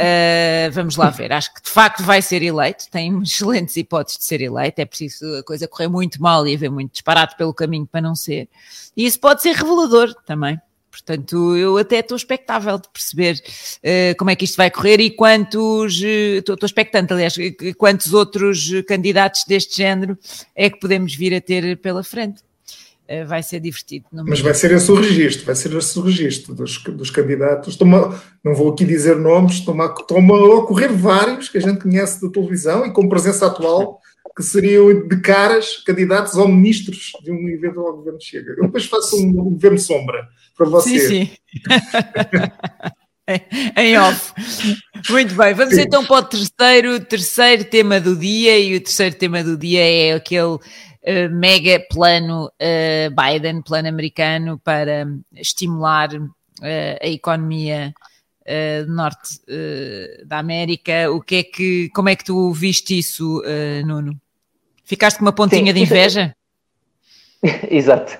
Uh, 0.00 0.70
vamos 0.70 0.94
lá 0.94 1.10
ver, 1.10 1.32
acho 1.32 1.52
que 1.52 1.60
de 1.60 1.70
facto 1.70 2.04
vai 2.04 2.22
ser 2.22 2.40
eleito, 2.40 2.88
tem 2.88 3.18
excelentes 3.20 3.76
hipóteses 3.76 4.20
de 4.20 4.24
ser 4.26 4.40
eleito, 4.40 4.80
é 4.80 4.84
preciso 4.84 5.26
a 5.34 5.42
coisa 5.42 5.66
correr 5.66 5.88
muito 5.88 6.22
mal 6.22 6.46
e 6.46 6.54
haver 6.54 6.70
muito 6.70 6.92
disparate 6.92 7.36
pelo 7.36 7.52
caminho 7.52 7.84
para 7.84 8.00
não 8.00 8.14
ser. 8.14 8.48
E 8.96 9.04
isso 9.04 9.18
pode 9.18 9.42
ser 9.42 9.56
revelador 9.56 10.14
também. 10.24 10.60
Portanto, 11.04 11.56
eu 11.56 11.78
até 11.78 12.00
estou 12.00 12.16
expectável 12.16 12.78
de 12.78 12.88
perceber 12.92 13.34
uh, 13.34 14.16
como 14.18 14.30
é 14.30 14.36
que 14.36 14.44
isto 14.44 14.56
vai 14.56 14.70
correr 14.70 15.00
e 15.00 15.10
quantos, 15.10 16.02
estou 16.02 16.56
uh, 16.56 16.64
expectante, 16.66 17.12
aliás, 17.12 17.34
quantos 17.76 18.12
outros 18.12 18.70
candidatos 18.86 19.44
deste 19.46 19.76
género 19.76 20.18
é 20.54 20.68
que 20.68 20.80
podemos 20.80 21.14
vir 21.14 21.34
a 21.34 21.40
ter 21.40 21.76
pela 21.78 22.02
frente. 22.02 22.42
Uh, 23.08 23.26
vai 23.26 23.42
ser 23.42 23.60
divertido. 23.60 24.04
Mas 24.12 24.40
vai 24.40 24.52
ser 24.52 24.70
esse 24.72 24.90
o 24.90 24.94
registro, 24.94 25.46
vai 25.46 25.54
ser 25.54 25.74
esse 25.74 25.98
o 25.98 26.02
registro 26.02 26.54
dos, 26.54 26.76
dos 26.82 27.10
candidatos. 27.10 27.76
Toma, 27.76 28.20
não 28.44 28.54
vou 28.54 28.70
aqui 28.70 28.84
dizer 28.84 29.16
nomes, 29.16 29.54
estão 29.54 29.80
a, 29.80 29.86
a 29.86 30.54
ocorrer 30.56 30.92
vários 30.92 31.48
que 31.48 31.56
a 31.56 31.60
gente 31.60 31.80
conhece 31.80 32.20
da 32.20 32.30
televisão 32.30 32.84
e 32.84 32.92
com 32.92 33.08
presença 33.08 33.46
atual 33.46 34.00
que 34.36 34.42
seriam 34.44 35.08
de 35.08 35.20
caras 35.20 35.78
candidatos 35.78 36.36
ao 36.36 36.46
ministros 36.46 37.12
de 37.24 37.32
um 37.32 37.48
eventual 37.48 37.96
governo 37.96 38.20
Chega. 38.20 38.54
Eu 38.56 38.66
depois 38.66 38.86
faço 38.86 39.16
um, 39.16 39.30
um 39.30 39.50
governo 39.50 39.78
sombra 39.78 40.28
para 40.58 40.68
você. 40.68 40.98
Sim, 40.98 41.26
sim. 41.26 41.30
em 43.76 43.96
off. 43.96 44.32
Muito 45.08 45.34
bem, 45.34 45.54
vamos 45.54 45.74
sim. 45.74 45.82
então 45.82 46.04
para 46.04 46.16
o 46.16 46.22
terceiro, 46.24 47.00
terceiro 47.00 47.64
tema 47.64 48.00
do 48.00 48.16
dia, 48.16 48.58
e 48.58 48.76
o 48.76 48.80
terceiro 48.80 49.14
tema 49.14 49.44
do 49.44 49.56
dia 49.56 49.84
é 49.84 50.14
aquele 50.14 50.54
uh, 50.54 50.60
mega 51.30 51.80
plano 51.90 52.46
uh, 52.46 53.10
Biden, 53.14 53.62
plano 53.62 53.88
americano 53.88 54.58
para 54.58 55.06
estimular 55.36 56.12
uh, 56.12 56.98
a 57.00 57.06
economia 57.06 57.94
uh, 58.42 58.90
norte 58.90 59.40
da 60.26 60.38
América. 60.38 61.10
O 61.12 61.20
que 61.20 61.36
é 61.36 61.42
que, 61.44 61.88
como 61.90 62.08
é 62.08 62.16
que 62.16 62.24
tu 62.24 62.52
viste 62.52 62.98
isso, 62.98 63.42
Nuno? 63.86 64.18
Ficaste 64.84 65.18
com 65.18 65.24
uma 65.26 65.32
pontinha 65.32 65.66
Sim, 65.66 65.74
de 65.74 65.80
inveja? 65.80 66.34
Exato. 67.70 68.18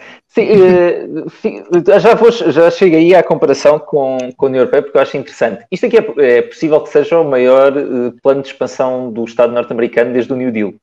Sim, 1.40 1.60
uh, 1.60 2.00
já, 2.00 2.14
vou, 2.14 2.30
já 2.30 2.70
chego 2.70 2.96
aí 2.96 3.14
à 3.14 3.22
comparação 3.22 3.78
com, 3.78 4.18
com 4.36 4.46
a 4.46 4.48
União 4.48 4.60
Europeia, 4.60 4.82
porque 4.82 4.96
eu 4.96 5.02
acho 5.02 5.16
interessante. 5.16 5.64
Isto 5.70 5.86
aqui 5.86 5.96
é, 5.98 6.38
é 6.38 6.42
possível 6.42 6.80
que 6.80 6.90
seja 6.90 7.18
o 7.18 7.24
maior 7.24 7.76
uh, 7.76 8.12
plano 8.22 8.42
de 8.42 8.48
expansão 8.48 9.12
do 9.12 9.24
Estado 9.24 9.52
norte-americano 9.52 10.12
desde 10.12 10.32
o 10.32 10.36
New 10.36 10.52
Deal. 10.52 10.74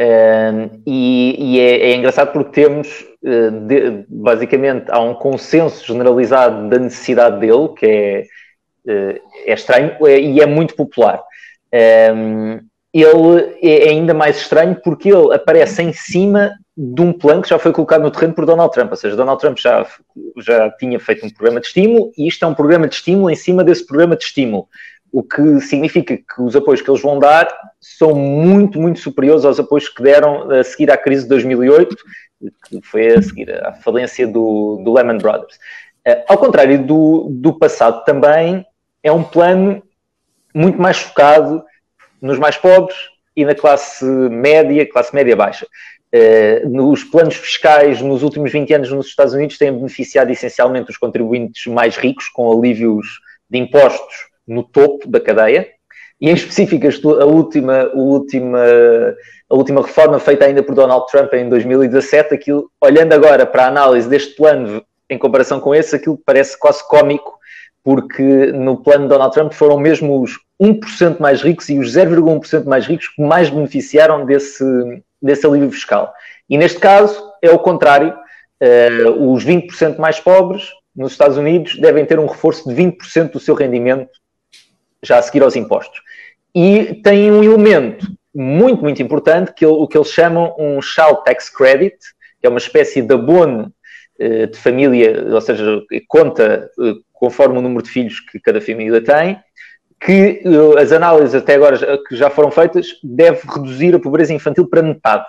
Um, 0.00 0.82
e, 0.86 1.36
e 1.38 1.60
é, 1.60 1.90
é, 1.90 1.96
engraçado 1.96 2.32
porque 2.32 2.60
temos, 2.60 3.06
uh, 3.22 3.50
de, 3.66 4.04
basicamente, 4.08 4.86
há 4.90 5.00
um 5.00 5.14
consenso 5.14 5.86
generalizado 5.86 6.68
da 6.68 6.78
necessidade 6.78 7.40
dele, 7.40 7.68
que 7.76 7.86
é, 7.86 8.26
é 9.46 9.54
estranho 9.54 9.96
e 10.06 10.40
é 10.40 10.46
muito 10.46 10.74
popular. 10.74 11.22
Um, 12.14 12.60
ele 12.92 13.56
é 13.62 13.88
ainda 13.88 14.12
mais 14.12 14.36
estranho 14.36 14.76
porque 14.82 15.08
ele 15.08 15.34
aparece 15.34 15.82
em 15.82 15.92
cima 15.92 16.52
de 16.76 17.00
um 17.00 17.12
plano 17.12 17.42
que 17.42 17.48
já 17.48 17.58
foi 17.58 17.72
colocado 17.72 18.02
no 18.02 18.10
terreno 18.10 18.34
por 18.34 18.44
Donald 18.44 18.72
Trump. 18.72 18.90
Ou 18.90 18.96
seja, 18.96 19.16
Donald 19.16 19.40
Trump 19.40 19.58
já, 19.58 19.86
já 20.38 20.70
tinha 20.72 21.00
feito 21.00 21.24
um 21.24 21.30
programa 21.30 21.60
de 21.60 21.68
estímulo 21.68 22.12
e 22.16 22.28
isto 22.28 22.44
é 22.44 22.48
um 22.48 22.54
programa 22.54 22.86
de 22.86 22.94
estímulo 22.96 23.30
em 23.30 23.36
cima 23.36 23.64
desse 23.64 23.86
programa 23.86 24.16
de 24.16 24.24
estímulo. 24.24 24.68
O 25.10 25.22
que 25.22 25.60
significa 25.60 26.16
que 26.16 26.42
os 26.42 26.56
apoios 26.56 26.80
que 26.80 26.90
eles 26.90 27.02
vão 27.02 27.18
dar 27.18 27.48
são 27.80 28.14
muito, 28.14 28.80
muito 28.80 29.00
superiores 29.00 29.44
aos 29.44 29.60
apoios 29.60 29.88
que 29.88 30.02
deram 30.02 30.50
a 30.50 30.64
seguir 30.64 30.90
à 30.90 30.96
crise 30.96 31.24
de 31.24 31.28
2008, 31.28 31.96
que 32.66 32.80
foi 32.82 33.08
a 33.08 33.22
seguir 33.22 33.52
à 33.64 33.72
falência 33.74 34.26
do, 34.26 34.80
do 34.82 34.92
Lehman 34.92 35.18
Brothers. 35.18 35.56
Uh, 36.06 36.24
ao 36.28 36.38
contrário 36.38 36.84
do, 36.84 37.28
do 37.30 37.58
passado, 37.58 38.04
também 38.04 38.66
é 39.02 39.12
um 39.12 39.22
plano 39.22 39.82
muito 40.54 40.80
mais 40.80 40.98
focado 40.98 41.62
nos 42.22 42.38
mais 42.38 42.56
pobres 42.56 42.96
e 43.36 43.44
na 43.44 43.54
classe 43.54 44.04
média, 44.04 44.88
classe 44.88 45.14
média 45.14 45.36
baixa. 45.36 45.66
Uh, 46.14 46.68
nos 46.68 47.04
planos 47.04 47.34
fiscais, 47.34 48.00
nos 48.00 48.22
últimos 48.22 48.52
20 48.52 48.74
anos 48.74 48.92
nos 48.92 49.06
Estados 49.06 49.34
Unidos, 49.34 49.58
têm 49.58 49.72
beneficiado 49.72 50.30
essencialmente 50.30 50.90
os 50.90 50.96
contribuintes 50.96 51.66
mais 51.66 51.96
ricos, 51.96 52.28
com 52.28 52.50
alívios 52.52 53.06
de 53.50 53.58
impostos 53.58 54.28
no 54.46 54.62
topo 54.62 55.08
da 55.08 55.18
cadeia, 55.18 55.68
e 56.20 56.30
em 56.30 56.34
específico 56.34 56.86
a 57.20 57.24
última, 57.24 57.82
a 57.82 57.96
última, 57.96 58.60
a 59.50 59.54
última 59.56 59.82
reforma 59.82 60.20
feita 60.20 60.44
ainda 60.44 60.62
por 60.62 60.74
Donald 60.74 61.06
Trump 61.10 61.32
em 61.34 61.48
2017, 61.48 62.34
aquilo, 62.34 62.70
olhando 62.80 63.12
agora 63.12 63.44
para 63.44 63.64
a 63.64 63.68
análise 63.68 64.08
deste 64.08 64.36
plano 64.36 64.84
em 65.10 65.18
comparação 65.18 65.60
com 65.60 65.74
esse, 65.74 65.96
aquilo 65.96 66.18
parece 66.24 66.58
quase 66.58 66.86
cómico, 66.86 67.38
porque 67.84 68.52
no 68.52 68.76
plano 68.76 69.04
de 69.04 69.08
Donald 69.08 69.34
Trump 69.34 69.52
foram 69.52 69.78
mesmo 69.78 70.20
os 70.20 70.38
1% 70.60 71.18
mais 71.18 71.42
ricos 71.42 71.68
e 71.68 71.78
os 71.78 71.92
0,1% 71.94 72.64
mais 72.64 72.86
ricos 72.86 73.08
que 73.08 73.20
mais 73.20 73.50
beneficiaram 73.50 74.24
desse, 74.24 74.64
desse 75.20 75.46
alívio 75.46 75.70
fiscal. 75.70 76.12
E 76.48 76.56
neste 76.56 76.78
caso 76.78 77.32
é 77.42 77.50
o 77.50 77.58
contrário. 77.58 78.14
Uh, 78.62 79.32
os 79.32 79.44
20% 79.44 79.98
mais 79.98 80.20
pobres 80.20 80.68
nos 80.94 81.10
Estados 81.10 81.36
Unidos 81.36 81.76
devem 81.80 82.04
ter 82.04 82.20
um 82.20 82.26
reforço 82.26 82.68
de 82.68 82.74
20% 82.76 83.32
do 83.32 83.40
seu 83.40 83.56
rendimento 83.56 84.10
já 85.02 85.18
a 85.18 85.22
seguir 85.22 85.42
aos 85.42 85.56
impostos. 85.56 86.00
E 86.54 87.00
tem 87.02 87.32
um 87.32 87.42
elemento 87.42 88.06
muito, 88.32 88.82
muito 88.82 89.02
importante, 89.02 89.52
que 89.52 89.66
o 89.66 89.86
que 89.88 89.98
eles 89.98 90.12
chamam 90.12 90.54
um 90.58 90.80
Child 90.80 91.24
Tax 91.24 91.50
Credit, 91.50 91.96
que 92.40 92.46
é 92.46 92.48
uma 92.48 92.58
espécie 92.58 93.02
de 93.02 93.12
abono 93.12 93.72
uh, 94.20 94.46
de 94.46 94.56
família, 94.56 95.26
ou 95.32 95.40
seja, 95.40 95.82
conta 96.06 96.70
uh, 96.78 96.94
conforme 97.22 97.56
o 97.56 97.62
número 97.62 97.84
de 97.84 97.88
filhos 97.88 98.18
que 98.18 98.40
cada 98.40 98.60
família 98.60 99.00
tem, 99.00 99.38
que 100.04 100.42
uh, 100.44 100.76
as 100.76 100.90
análises 100.90 101.36
até 101.36 101.54
agora 101.54 101.78
que 101.98 102.16
já 102.16 102.28
foram 102.28 102.50
feitas 102.50 102.98
deve 103.00 103.42
reduzir 103.48 103.94
a 103.94 104.00
pobreza 104.00 104.34
infantil 104.34 104.66
para 104.68 104.82
metade. 104.82 105.26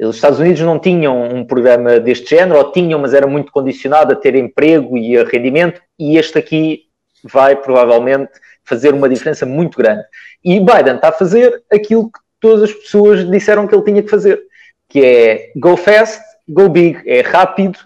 Os 0.00 0.16
Estados 0.16 0.40
Unidos 0.40 0.60
não 0.62 0.76
tinham 0.76 1.22
um 1.22 1.44
programa 1.44 2.00
deste 2.00 2.30
género, 2.30 2.58
ou 2.58 2.72
tinham, 2.72 2.98
mas 2.98 3.14
era 3.14 3.28
muito 3.28 3.52
condicionado 3.52 4.12
a 4.12 4.16
ter 4.16 4.34
emprego 4.34 4.98
e 4.98 5.16
a 5.16 5.22
rendimento, 5.22 5.80
e 5.96 6.16
este 6.18 6.36
aqui 6.36 6.86
vai 7.22 7.54
provavelmente 7.54 8.32
fazer 8.64 8.92
uma 8.92 9.08
diferença 9.08 9.46
muito 9.46 9.78
grande. 9.78 10.02
E 10.44 10.58
Biden 10.58 10.96
está 10.96 11.10
a 11.10 11.12
fazer 11.12 11.62
aquilo 11.72 12.10
que 12.10 12.18
todas 12.40 12.70
as 12.70 12.72
pessoas 12.72 13.24
disseram 13.30 13.68
que 13.68 13.74
ele 13.76 13.84
tinha 13.84 14.02
que 14.02 14.10
fazer, 14.10 14.42
que 14.88 15.04
é 15.04 15.52
go 15.54 15.76
fast, 15.76 16.20
go 16.48 16.68
big, 16.68 17.00
é 17.06 17.20
rápido 17.20 17.78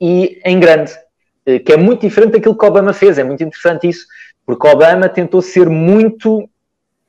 e 0.00 0.40
em 0.44 0.60
grande, 0.60 0.92
eh, 0.92 1.01
que 1.44 1.72
é 1.72 1.76
muito 1.76 2.02
diferente 2.02 2.32
daquilo 2.32 2.56
que 2.56 2.64
Obama 2.64 2.92
fez. 2.92 3.18
É 3.18 3.24
muito 3.24 3.42
interessante 3.42 3.88
isso, 3.88 4.06
porque 4.46 4.66
Obama 4.66 5.08
tentou 5.08 5.42
ser 5.42 5.68
muito 5.68 6.48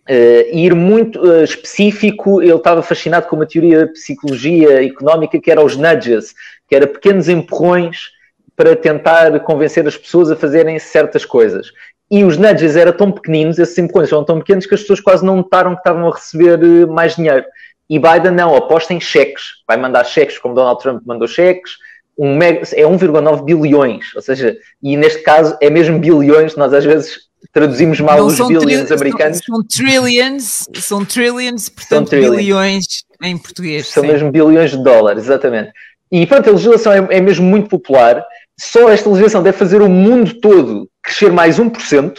Uh, 0.06 0.44
ir 0.52 0.76
muito 0.76 1.18
uh, 1.22 1.46
específico, 1.46 2.42
ele 2.42 2.54
estava 2.54 2.84
fascinado 2.84 3.26
com 3.26 3.38
uma 3.38 3.46
teoria 3.46 3.86
de 3.86 3.94
psicologia 3.94 4.86
económica 4.86 5.40
que 5.40 5.50
era 5.50 5.64
os 5.64 5.78
nudges, 5.78 6.34
que 6.68 6.76
era 6.76 6.86
pequenos 6.86 7.30
empurrões 7.30 8.12
para 8.54 8.76
tentar 8.76 9.40
convencer 9.40 9.88
as 9.88 9.96
pessoas 9.96 10.30
a 10.30 10.36
fazerem 10.36 10.78
certas 10.78 11.24
coisas. 11.24 11.68
E 12.12 12.24
os 12.24 12.38
nudges 12.38 12.76
eram 12.76 12.92
tão 12.92 13.12
pequeninos, 13.12 13.58
esses 13.58 13.78
empurrões 13.78 14.12
eram 14.12 14.24
tão 14.24 14.40
pequenos 14.40 14.66
que 14.66 14.76
as 14.76 14.82
pessoas 14.82 15.00
quase 15.00 15.26
não 15.26 15.38
notaram 15.38 15.74
que 15.74 15.80
estavam 15.80 16.08
a 16.08 16.14
receber 16.14 16.86
mais 16.86 17.16
dinheiro. 17.16 17.46
E 17.90 17.98
Biden 17.98 18.32
não, 18.32 18.56
aposta 18.56 18.94
em 18.94 19.00
cheques, 19.00 19.44
vai 19.68 19.78
mandar 19.78 20.04
cheques 20.04 20.38
como 20.38 20.54
Donald 20.54 20.82
Trump 20.82 21.02
mandou 21.06 21.28
cheques, 21.28 21.72
um 22.18 22.36
mega, 22.36 22.62
é 22.74 22.84
1,9 22.84 23.44
bilhões, 23.44 24.16
ou 24.16 24.22
seja, 24.22 24.56
e 24.82 24.96
neste 24.96 25.22
caso 25.24 25.58
é 25.60 25.70
mesmo 25.70 26.00
bilhões, 26.00 26.56
nós 26.56 26.74
às 26.74 26.86
vezes 26.86 27.24
traduzimos 27.52 28.00
mal 28.00 28.18
não, 28.18 28.28
os 28.28 28.38
bilhões 28.38 28.92
americanos. 28.92 29.40
São, 29.40 29.56
são, 29.56 29.64
trillions, 29.64 30.68
são 30.76 31.06
trillions, 31.06 31.70
portanto 31.70 32.10
são 32.10 32.36
bilhões 32.36 32.86
em 33.22 33.38
português. 33.38 33.88
São 33.88 34.04
sim. 34.04 34.10
mesmo 34.10 34.32
bilhões 34.32 34.72
de 34.72 34.84
dólares, 34.84 35.24
exatamente. 35.24 35.72
E 36.12 36.26
pronto, 36.28 36.50
a 36.50 36.54
legislação 36.54 36.94
é, 36.94 37.08
é, 37.10 37.22
mesmo 37.22 37.46
muito 37.46 37.70
popular. 37.70 38.24
Só 38.60 38.90
esta 38.90 39.10
legislação 39.10 39.42
deve 39.42 39.58
fazer 39.58 39.82
o 39.82 39.90
mundo 39.90 40.40
todo 40.40 40.88
crescer 41.02 41.32
mais 41.32 41.60
1%, 41.60 42.18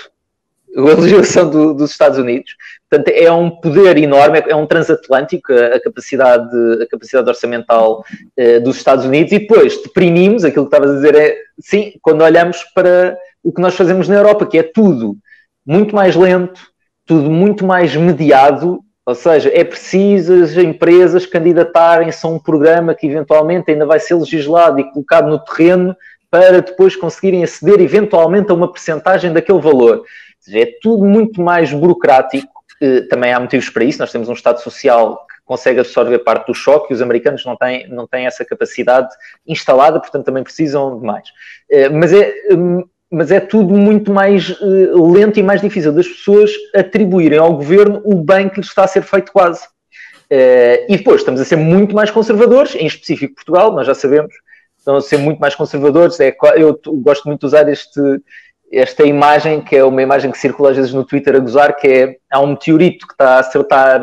a 0.77 0.81
legislação 0.81 1.49
do, 1.49 1.75
dos 1.75 1.93
Estados 1.93 2.19
Unidos. 2.19 2.51
Portanto, 2.91 3.09
é 3.09 3.31
um 3.33 3.51
poder 3.51 3.97
enorme, 3.97 4.43
é 4.47 4.55
um 4.55 4.67
transatlântico, 4.67 5.53
a, 5.53 5.81
capacidade, 5.81 6.83
a 6.83 6.87
capacidade 6.87 7.29
orçamental 7.29 8.05
eh, 8.37 8.61
dos 8.61 8.77
Estados 8.77 9.05
Unidos. 9.05 9.33
E 9.33 9.39
depois 9.39 9.83
deprimimos, 9.83 10.45
aquilo 10.45 10.69
que 10.69 10.77
estavas 10.77 10.93
a 10.93 11.01
dizer 11.01 11.17
é, 11.17 11.37
sim, 11.59 11.93
quando 12.01 12.23
olhamos 12.23 12.63
para 12.75 13.17
o 13.43 13.53
que 13.53 13.61
nós 13.61 13.75
fazemos 13.75 14.09
na 14.09 14.17
Europa, 14.17 14.47
que 14.47 14.59
é 14.59 14.63
tudo 14.63 15.17
muito 15.67 15.95
mais 15.95 16.15
lento, 16.15 16.61
tudo 17.07 17.31
muito 17.31 17.65
mais 17.67 17.95
mediado, 17.97 18.81
ou 19.07 19.15
seja, 19.15 19.51
é 19.53 19.63
preciso 19.63 20.43
as 20.43 20.57
empresas 20.57 21.27
candidatarem-se 21.27 22.25
a 22.25 22.29
um 22.29 22.39
programa 22.39 22.95
que 22.95 23.07
eventualmente 23.07 23.71
ainda 23.71 23.85
vai 23.85 24.01
ser 24.01 24.15
legislado 24.15 24.81
e 24.81 24.91
colocado 24.91 25.29
no 25.29 25.39
terreno 25.39 25.95
para 26.31 26.63
depois 26.63 26.97
conseguirem 26.97 27.45
aceder 27.45 27.81
eventualmente 27.81 28.51
a 28.51 28.55
uma 28.55 28.73
percentagem 28.73 29.33
daquele 29.33 29.61
valor. 29.61 29.99
Ou 29.99 30.05
seja, 30.41 30.61
é 30.61 30.69
tudo 30.81 31.05
muito 31.05 31.41
mais 31.41 31.73
burocrático. 31.73 32.54
Eh, 32.85 33.01
também 33.09 33.33
há 33.33 33.41
motivos 33.41 33.71
para 33.71 33.83
isso. 33.83 33.99
Nós 33.99 34.13
temos 34.13 34.29
um 34.29 34.35
Estado 34.35 34.61
social 34.61 35.27
que 35.27 35.43
consegue 35.47 35.81
absorver 35.81 36.19
parte 36.19 36.49
do 36.49 36.55
choque 36.55 36.93
e 36.93 36.95
os 36.95 37.01
americanos 37.01 37.43
não 37.45 37.57
têm, 37.57 37.89
não 37.89 38.07
têm 38.07 38.27
essa 38.27 38.45
capacidade 38.45 39.09
instalada, 39.47 39.99
portanto 39.99 40.27
também 40.27 40.43
precisam 40.43 40.99
de 41.01 41.07
mais. 41.07 41.29
Eh, 41.71 41.89
mas 41.89 42.13
é 42.13 42.35
hum, 42.53 42.85
mas 43.11 43.31
é 43.31 43.39
tudo 43.39 43.73
muito 43.73 44.13
mais 44.13 44.51
uh, 44.61 45.13
lento 45.13 45.39
e 45.39 45.43
mais 45.43 45.61
difícil 45.61 45.93
das 45.93 46.09
pessoas 46.09 46.51
atribuírem 46.75 47.39
ao 47.39 47.55
governo 47.55 48.03
o 48.05 48.17
bem 48.17 48.49
que 48.49 48.57
lhes 48.57 48.67
está 48.69 48.83
a 48.83 48.89
ser 48.89 49.03
feito 49.03 49.31
quase. 49.31 49.65
Uh, 50.25 50.83
e 50.89 50.97
depois 50.97 51.21
estamos 51.21 51.41
a 51.41 51.45
ser 51.45 51.55
muito 51.55 51.95
mais 51.95 52.11
conservadores, 52.11 52.75
em 52.75 52.87
específico 52.87 53.37
Portugal, 53.37 53.73
nós 53.73 53.87
já 53.87 53.95
sabemos, 53.95 54.35
estão 54.77 54.97
a 54.97 55.01
ser 55.01 55.19
muito 55.19 55.39
mais 55.39 55.55
conservadores. 55.55 56.19
É, 56.19 56.37
eu 56.57 56.81
gosto 57.03 57.29
muito 57.29 57.41
de 57.41 57.47
usar 57.47 57.69
este, 57.69 58.01
esta 58.75 59.05
imagem, 59.05 59.61
que 59.61 59.77
é 59.77 59.85
uma 59.85 60.03
imagem 60.03 60.31
que 60.31 60.39
circula 60.39 60.71
às 60.71 60.77
vezes 60.77 60.93
no 60.93 61.05
Twitter 61.05 61.37
a 61.37 61.39
gozar, 61.39 61.77
que 61.77 61.87
é 61.87 62.17
há 62.31 62.41
um 62.41 62.49
meteorito 62.49 63.07
que 63.07 63.15
está 63.15 63.37
a 63.37 63.39
acertar 63.41 64.01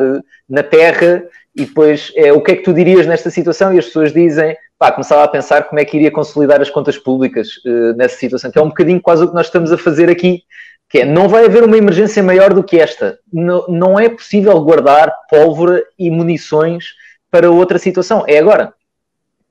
na 0.48 0.62
Terra 0.62 1.22
e 1.54 1.66
depois 1.66 2.10
é 2.16 2.32
o 2.32 2.40
que 2.40 2.52
é 2.52 2.56
que 2.56 2.62
tu 2.62 2.72
dirias 2.72 3.06
nesta 3.06 3.30
situação? 3.30 3.72
E 3.72 3.78
as 3.78 3.86
pessoas 3.86 4.12
dizem 4.12 4.56
pá, 4.82 4.90
começava 4.90 5.22
a 5.22 5.28
pensar 5.28 5.62
como 5.64 5.78
é 5.80 5.84
que 5.84 5.96
iria 5.96 6.10
consolidar 6.10 6.60
as 6.60 6.68
contas 6.68 6.98
públicas 6.98 7.48
uh, 7.64 7.96
nessa 7.96 8.16
situação, 8.16 8.50
que 8.50 8.58
é 8.58 8.62
um 8.62 8.68
bocadinho 8.68 9.00
quase 9.00 9.22
o 9.22 9.28
que 9.28 9.34
nós 9.34 9.46
estamos 9.46 9.70
a 9.70 9.78
fazer 9.78 10.10
aqui, 10.10 10.42
que 10.90 10.98
é, 10.98 11.04
não 11.04 11.28
vai 11.28 11.44
haver 11.44 11.62
uma 11.62 11.76
emergência 11.76 12.20
maior 12.20 12.52
do 12.52 12.64
que 12.64 12.80
esta. 12.80 13.16
Não, 13.32 13.64
não 13.68 14.00
é 14.00 14.08
possível 14.08 14.60
guardar 14.60 15.12
pólvora 15.30 15.84
e 15.96 16.10
munições 16.10 16.94
para 17.30 17.48
outra 17.48 17.78
situação. 17.78 18.24
É 18.26 18.38
agora. 18.38 18.74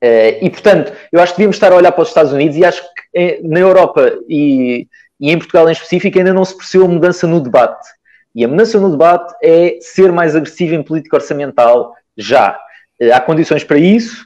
Uh, 0.03 0.35
e, 0.41 0.49
portanto, 0.49 0.91
eu 1.13 1.21
acho 1.21 1.31
que 1.31 1.37
devíamos 1.37 1.55
estar 1.55 1.71
a 1.71 1.77
olhar 1.77 1.93
para 1.93 2.01
os 2.01 2.09
Estados 2.09 2.33
Unidos 2.33 2.57
e 2.57 2.65
acho 2.65 2.81
que 2.81 3.01
eh, 3.13 3.39
na 3.43 3.59
Europa 3.59 4.11
e, 4.27 4.87
e 5.21 5.31
em 5.31 5.37
Portugal 5.37 5.69
em 5.69 5.71
específico 5.71 6.17
ainda 6.17 6.33
não 6.33 6.43
se 6.43 6.57
percebeu 6.57 6.87
a 6.87 6.89
mudança 6.89 7.27
no 7.27 7.39
debate. 7.39 7.87
E 8.33 8.43
a 8.43 8.47
mudança 8.47 8.79
no 8.79 8.89
debate 8.89 9.33
é 9.43 9.77
ser 9.79 10.11
mais 10.11 10.35
agressivo 10.35 10.73
em 10.73 10.81
política 10.81 11.17
orçamental 11.17 11.93
já. 12.17 12.59
Há 13.13 13.19
condições 13.21 13.63
para 13.63 13.77
isso, 13.77 14.25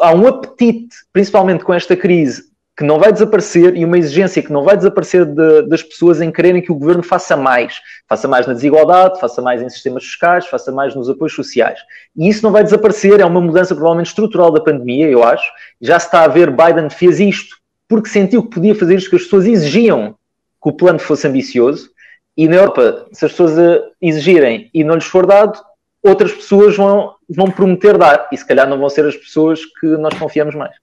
há 0.00 0.14
um 0.14 0.26
apetite, 0.26 0.96
principalmente 1.12 1.62
com 1.62 1.74
esta 1.74 1.94
crise, 1.94 2.44
que 2.76 2.84
não 2.84 2.98
vai 2.98 3.12
desaparecer 3.12 3.76
e 3.76 3.84
uma 3.84 3.98
exigência 3.98 4.42
que 4.42 4.52
não 4.52 4.64
vai 4.64 4.76
desaparecer 4.76 5.24
de, 5.24 5.62
das 5.68 5.82
pessoas 5.82 6.20
em 6.20 6.30
quererem 6.32 6.60
que 6.60 6.72
o 6.72 6.74
governo 6.74 7.02
faça 7.02 7.36
mais. 7.36 7.80
Faça 8.08 8.26
mais 8.26 8.46
na 8.46 8.52
desigualdade, 8.52 9.20
faça 9.20 9.40
mais 9.40 9.62
em 9.62 9.68
sistemas 9.68 10.04
fiscais, 10.04 10.46
faça 10.46 10.72
mais 10.72 10.94
nos 10.94 11.08
apoios 11.08 11.34
sociais. 11.34 11.78
E 12.16 12.28
isso 12.28 12.42
não 12.42 12.50
vai 12.50 12.64
desaparecer, 12.64 13.20
é 13.20 13.24
uma 13.24 13.40
mudança 13.40 13.74
provavelmente 13.74 14.08
estrutural 14.08 14.50
da 14.50 14.60
pandemia, 14.60 15.08
eu 15.08 15.22
acho. 15.22 15.48
Já 15.80 16.00
se 16.00 16.06
está 16.06 16.24
a 16.24 16.28
ver, 16.28 16.50
Biden 16.50 16.90
fez 16.90 17.20
isto 17.20 17.56
porque 17.94 18.08
sentiu 18.08 18.42
que 18.42 18.50
podia 18.50 18.74
fazer 18.74 18.96
isto 18.96 19.08
que 19.08 19.14
as 19.14 19.22
pessoas 19.22 19.46
exigiam 19.46 20.16
que 20.60 20.68
o 20.68 20.72
plano 20.72 20.98
fosse 20.98 21.28
ambicioso. 21.28 21.90
E 22.36 22.48
na 22.48 22.56
Europa, 22.56 23.06
se 23.12 23.24
as 23.24 23.30
pessoas 23.30 23.52
exigirem 24.02 24.68
e 24.74 24.82
não 24.82 24.96
lhes 24.96 25.04
for 25.04 25.24
dado, 25.24 25.62
outras 26.02 26.32
pessoas 26.32 26.76
vão, 26.76 27.14
vão 27.30 27.48
prometer 27.48 27.96
dar 27.96 28.28
e 28.32 28.36
se 28.36 28.44
calhar 28.44 28.68
não 28.68 28.76
vão 28.76 28.90
ser 28.90 29.06
as 29.06 29.16
pessoas 29.16 29.60
que 29.64 29.86
nós 29.86 30.12
confiamos 30.18 30.56
mais. 30.56 30.74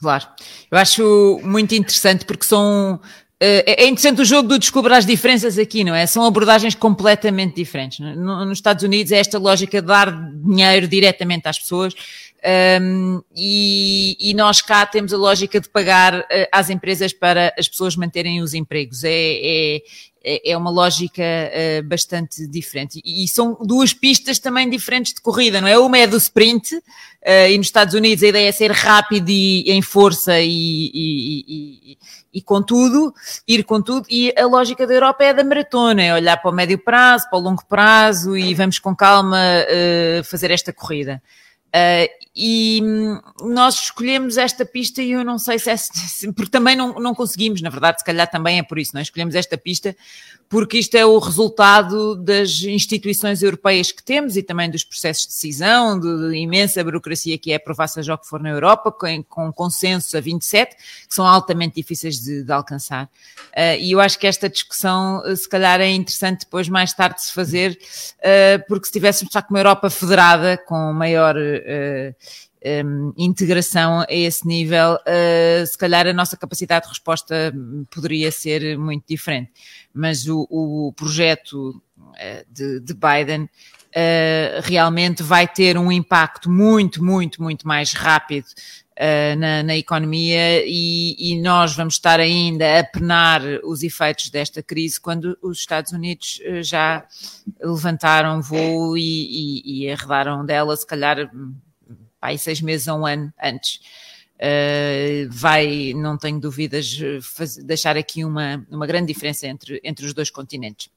Claro, 0.00 0.26
eu 0.68 0.76
acho 0.76 1.40
muito 1.44 1.76
interessante 1.76 2.24
porque 2.24 2.44
são. 2.44 3.00
É 3.38 3.86
interessante 3.86 4.20
o 4.20 4.24
jogo 4.24 4.48
do 4.48 4.58
descobrir 4.58 4.94
as 4.94 5.06
diferenças 5.06 5.58
aqui, 5.58 5.84
não 5.84 5.94
é? 5.94 6.04
São 6.06 6.24
abordagens 6.24 6.74
completamente 6.74 7.54
diferentes. 7.54 8.00
Nos 8.16 8.58
Estados 8.58 8.82
Unidos 8.82 9.12
é 9.12 9.18
esta 9.18 9.38
lógica 9.38 9.80
de 9.80 9.86
dar 9.86 10.12
dinheiro 10.12 10.88
diretamente 10.88 11.46
às 11.48 11.58
pessoas 11.58 11.94
um, 12.80 13.22
e, 13.36 14.16
e, 14.18 14.34
nós 14.34 14.60
cá 14.60 14.84
temos 14.84 15.14
a 15.14 15.16
lógica 15.16 15.60
de 15.60 15.68
pagar 15.68 16.20
uh, 16.20 16.24
às 16.50 16.70
empresas 16.70 17.12
para 17.12 17.54
as 17.56 17.68
pessoas 17.68 17.94
manterem 17.94 18.42
os 18.42 18.52
empregos. 18.52 19.04
É, 19.04 19.80
é, 20.24 20.50
é 20.52 20.56
uma 20.56 20.70
lógica 20.70 21.22
uh, 21.22 21.82
bastante 21.84 22.46
diferente. 22.48 23.00
E, 23.04 23.24
e, 23.24 23.28
são 23.28 23.56
duas 23.60 23.92
pistas 23.92 24.40
também 24.40 24.68
diferentes 24.68 25.14
de 25.14 25.20
corrida, 25.20 25.60
não 25.60 25.68
é? 25.68 25.78
Uma 25.78 25.98
é 25.98 26.06
do 26.06 26.16
sprint, 26.16 26.74
uh, 26.74 26.82
e 27.48 27.56
nos 27.56 27.68
Estados 27.68 27.94
Unidos 27.94 28.24
a 28.24 28.28
ideia 28.28 28.48
é 28.48 28.52
ser 28.52 28.72
rápido 28.72 29.28
e 29.28 29.70
em 29.70 29.80
força 29.80 30.40
e, 30.40 30.90
e, 30.92 31.98
e, 32.34 32.42
com 32.42 32.60
tudo, 32.60 33.14
ir 33.46 33.62
com 33.62 33.80
tudo, 33.80 34.06
e 34.10 34.34
a 34.36 34.46
lógica 34.46 34.84
da 34.84 34.94
Europa 34.94 35.22
é 35.22 35.32
da 35.32 35.44
maratona, 35.44 36.02
é 36.02 36.14
olhar 36.14 36.36
para 36.38 36.50
o 36.50 36.54
médio 36.54 36.78
prazo, 36.78 37.28
para 37.28 37.38
o 37.38 37.42
longo 37.42 37.64
prazo 37.66 38.36
e 38.36 38.52
vamos 38.52 38.78
com 38.78 38.96
calma 38.96 39.38
fazer 40.24 40.50
esta 40.50 40.72
corrida. 40.72 41.22
Uh, 41.74 42.22
e 42.34 42.80
hum, 42.82 43.20
nós 43.42 43.74
escolhemos 43.74 44.38
esta 44.38 44.64
pista 44.64 45.02
e 45.02 45.12
eu 45.12 45.24
não 45.24 45.38
sei 45.38 45.58
se 45.58 45.70
é, 45.70 45.76
porque 46.34 46.50
também 46.50 46.74
não, 46.74 46.94
não 46.94 47.14
conseguimos, 47.14 47.60
na 47.60 47.68
verdade, 47.68 47.98
se 47.98 48.04
calhar 48.04 48.30
também 48.30 48.58
é 48.58 48.62
por 48.62 48.78
isso, 48.78 48.92
não 48.94 49.00
é? 49.00 49.02
Escolhemos 49.02 49.34
esta 49.34 49.58
pista 49.58 49.94
porque 50.52 50.76
isto 50.76 50.94
é 50.96 51.06
o 51.06 51.18
resultado 51.18 52.14
das 52.14 52.62
instituições 52.62 53.42
europeias 53.42 53.90
que 53.90 54.02
temos 54.02 54.36
e 54.36 54.42
também 54.42 54.70
dos 54.70 54.84
processos 54.84 55.22
de 55.22 55.28
decisão, 55.30 55.98
de, 55.98 56.28
de 56.28 56.36
imensa 56.36 56.84
burocracia 56.84 57.38
que 57.38 57.52
é 57.52 57.54
aprovar 57.54 57.88
seja 57.88 58.12
o 58.12 58.18
que 58.18 58.28
for 58.28 58.38
na 58.38 58.50
Europa, 58.50 58.92
com, 58.92 59.24
com 59.50 59.64
a 59.64 60.20
27, 60.20 60.76
que 60.76 61.14
são 61.14 61.26
altamente 61.26 61.76
difíceis 61.76 62.20
de, 62.20 62.44
de 62.44 62.52
alcançar. 62.52 63.04
Uh, 63.04 63.80
e 63.80 63.92
eu 63.92 64.00
acho 64.00 64.18
que 64.18 64.26
esta 64.26 64.46
discussão, 64.46 65.22
uh, 65.24 65.34
se 65.34 65.48
calhar, 65.48 65.80
é 65.80 65.88
interessante 65.88 66.40
depois, 66.40 66.68
mais 66.68 66.92
tarde, 66.92 67.16
de 67.16 67.22
se 67.22 67.32
fazer, 67.32 67.78
uh, 68.18 68.62
porque 68.68 68.84
se 68.84 68.92
tivéssemos 68.92 69.32
já 69.32 69.40
com 69.40 69.54
uma 69.54 69.60
Europa 69.60 69.88
federada, 69.88 70.58
com 70.58 70.92
maior 70.92 71.34
um, 72.84 73.12
integração 73.16 74.00
a 74.00 74.06
esse 74.08 74.46
nível, 74.46 74.94
uh, 74.94 75.66
se 75.66 75.76
calhar 75.76 76.06
a 76.06 76.12
nossa 76.12 76.36
capacidade 76.36 76.84
de 76.84 76.90
resposta 76.90 77.52
poderia 77.90 78.30
ser 78.30 78.78
muito 78.78 79.04
diferente. 79.06 79.50
Mas 79.92 80.28
o, 80.28 80.46
o 80.50 80.92
projeto 80.94 81.82
de, 82.48 82.80
de, 82.80 82.94
Biden 82.94 83.48
uh, 83.96 84.60
realmente 84.62 85.22
vai 85.22 85.46
ter 85.46 85.78
um 85.78 85.90
impacto 85.90 86.50
muito, 86.50 87.02
muito, 87.02 87.42
muito 87.42 87.66
mais 87.66 87.92
rápido 87.92 88.46
na, 89.38 89.62
na, 89.64 89.76
economia 89.76 90.64
e, 90.64 91.16
e, 91.18 91.40
nós 91.40 91.74
vamos 91.74 91.94
estar 91.94 92.20
ainda 92.20 92.78
a 92.78 92.84
penar 92.84 93.42
os 93.64 93.82
efeitos 93.82 94.30
desta 94.30 94.62
crise 94.62 95.00
quando 95.00 95.36
os 95.42 95.58
Estados 95.58 95.92
Unidos 95.92 96.40
já 96.60 97.04
levantaram 97.60 98.40
voo 98.40 98.96
e, 98.96 99.02
e, 99.02 99.86
e 99.86 99.90
arredaram 99.90 100.44
dela, 100.44 100.76
se 100.76 100.86
calhar 100.86 101.28
aí 102.22 102.38
seis 102.38 102.60
meses 102.60 102.86
a 102.86 102.94
um 102.94 103.04
ano 103.04 103.32
antes. 103.42 103.80
Uh, 104.36 105.30
vai, 105.30 105.92
não 105.94 106.18
tenho 106.18 106.40
dúvidas, 106.40 106.98
fazer, 107.22 107.62
deixar 107.62 107.96
aqui 107.96 108.24
uma, 108.24 108.66
uma 108.68 108.86
grande 108.86 109.12
diferença 109.12 109.46
entre, 109.46 109.80
entre 109.84 110.04
os 110.04 110.12
dois 110.12 110.30
continentes. 110.30 110.88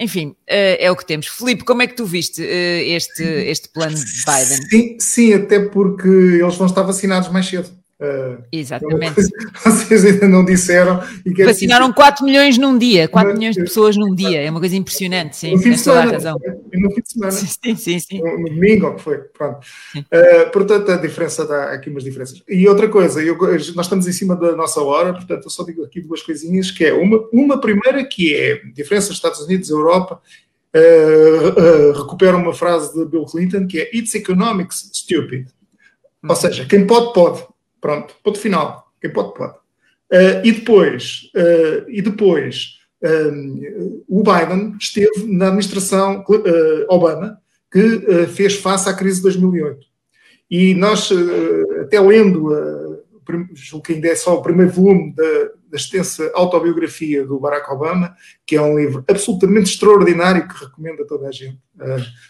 Enfim, 0.00 0.28
uh, 0.28 0.34
é 0.48 0.90
o 0.90 0.96
que 0.96 1.04
temos. 1.04 1.26
Filipe, 1.26 1.62
como 1.62 1.82
é 1.82 1.86
que 1.86 1.94
tu 1.94 2.06
viste 2.06 2.40
uh, 2.40 2.44
este, 2.44 3.22
este 3.22 3.68
plano 3.68 3.94
de 3.94 4.24
Biden? 4.24 4.68
Sim, 4.70 4.96
sim, 4.98 5.34
até 5.34 5.60
porque 5.60 6.08
eles 6.08 6.56
vão 6.56 6.66
estar 6.66 6.82
vacinados 6.82 7.28
mais 7.28 7.46
cedo. 7.46 7.79
Uh, 8.00 8.42
Exatamente. 8.50 9.20
Vocês 9.62 10.06
ainda 10.06 10.26
não 10.26 10.42
disseram. 10.42 11.02
E 11.24 11.44
Vacinaram 11.44 11.92
4 11.92 12.24
milhões 12.24 12.56
num 12.56 12.78
dia, 12.78 13.06
4 13.06 13.34
milhões 13.34 13.54
de 13.54 13.62
pessoas 13.62 13.94
num 13.94 14.14
dia, 14.14 14.40
é 14.40 14.50
uma 14.50 14.58
coisa 14.58 14.74
impressionante, 14.74 15.36
sim, 15.36 15.52
no 15.52 15.58
fim 15.58 15.72
de 15.72 15.78
semana, 15.78 16.12
razão. 16.12 16.38
No 16.72 16.90
fim 16.92 17.02
de 17.02 17.12
semana. 17.12 17.30
Sim, 17.60 17.76
sim, 17.76 17.98
sim. 17.98 18.20
No, 18.22 18.48
domingo, 18.48 18.86
o 18.86 18.94
que 18.94 19.02
foi, 19.02 19.18
pronto. 19.18 19.60
Uh, 19.96 20.50
portanto, 20.50 20.90
a 20.90 20.96
diferença 20.96 21.44
dá 21.44 21.72
aqui 21.72 21.90
umas 21.90 22.04
diferenças. 22.04 22.42
E 22.48 22.66
outra 22.66 22.88
coisa, 22.88 23.22
eu, 23.22 23.36
nós 23.74 23.86
estamos 23.86 24.06
em 24.06 24.12
cima 24.12 24.34
da 24.34 24.56
nossa 24.56 24.80
hora, 24.80 25.12
portanto, 25.12 25.44
eu 25.44 25.50
só 25.50 25.62
digo 25.64 25.84
aqui 25.84 26.00
duas 26.00 26.22
coisinhas, 26.22 26.70
que 26.70 26.84
é 26.84 26.94
uma, 26.94 27.28
uma 27.32 27.60
primeira 27.60 28.02
que 28.04 28.34
é 28.34 28.62
diferença 28.74 29.12
Estados 29.12 29.40
Unidos 29.40 29.68
e 29.68 29.72
Europa, 29.72 30.20
uh, 30.74 31.92
recupera 31.92 32.36
uma 32.36 32.54
frase 32.54 32.94
de 32.94 33.04
Bill 33.04 33.26
Clinton, 33.26 33.66
que 33.66 33.80
é 33.80 33.90
It's 33.94 34.14
economics 34.14 34.90
stupid. 34.94 35.48
Ou 36.28 36.36
seja, 36.36 36.66
quem 36.66 36.86
pode, 36.86 37.12
pode. 37.12 37.49
Pronto, 37.80 38.14
ponto 38.22 38.38
final. 38.38 38.92
Quem 39.00 39.10
pode, 39.10 39.34
pode. 39.34 39.54
Uh, 40.12 40.42
e 40.44 40.52
depois, 40.52 41.30
uh, 41.36 41.88
e 41.88 42.02
depois 42.02 42.80
um, 43.02 44.02
o 44.08 44.22
Biden 44.22 44.76
esteve 44.78 45.24
na 45.26 45.46
administração 45.46 46.24
uh, 46.28 46.86
Obama, 46.88 47.40
que 47.72 48.26
fez 48.26 48.56
face 48.56 48.88
à 48.88 48.92
crise 48.92 49.18
de 49.18 49.22
2008. 49.22 49.86
E 50.50 50.74
nós, 50.74 51.08
até 51.82 52.00
lendo, 52.00 52.50
julgo 53.54 53.84
que 53.84 53.92
ainda 53.92 54.08
é 54.08 54.16
só 54.16 54.34
o 54.34 54.42
primeiro 54.42 54.72
volume 54.72 55.14
da, 55.14 55.22
da 55.70 55.76
extensa 55.76 56.28
autobiografia 56.34 57.24
do 57.24 57.38
Barack 57.38 57.70
Obama, 57.70 58.12
que 58.44 58.56
é 58.56 58.60
um 58.60 58.76
livro 58.76 59.04
absolutamente 59.06 59.70
extraordinário 59.70 60.48
que 60.48 60.64
recomendo 60.64 61.04
a 61.04 61.06
toda 61.06 61.28
a 61.28 61.30
gente, 61.30 61.60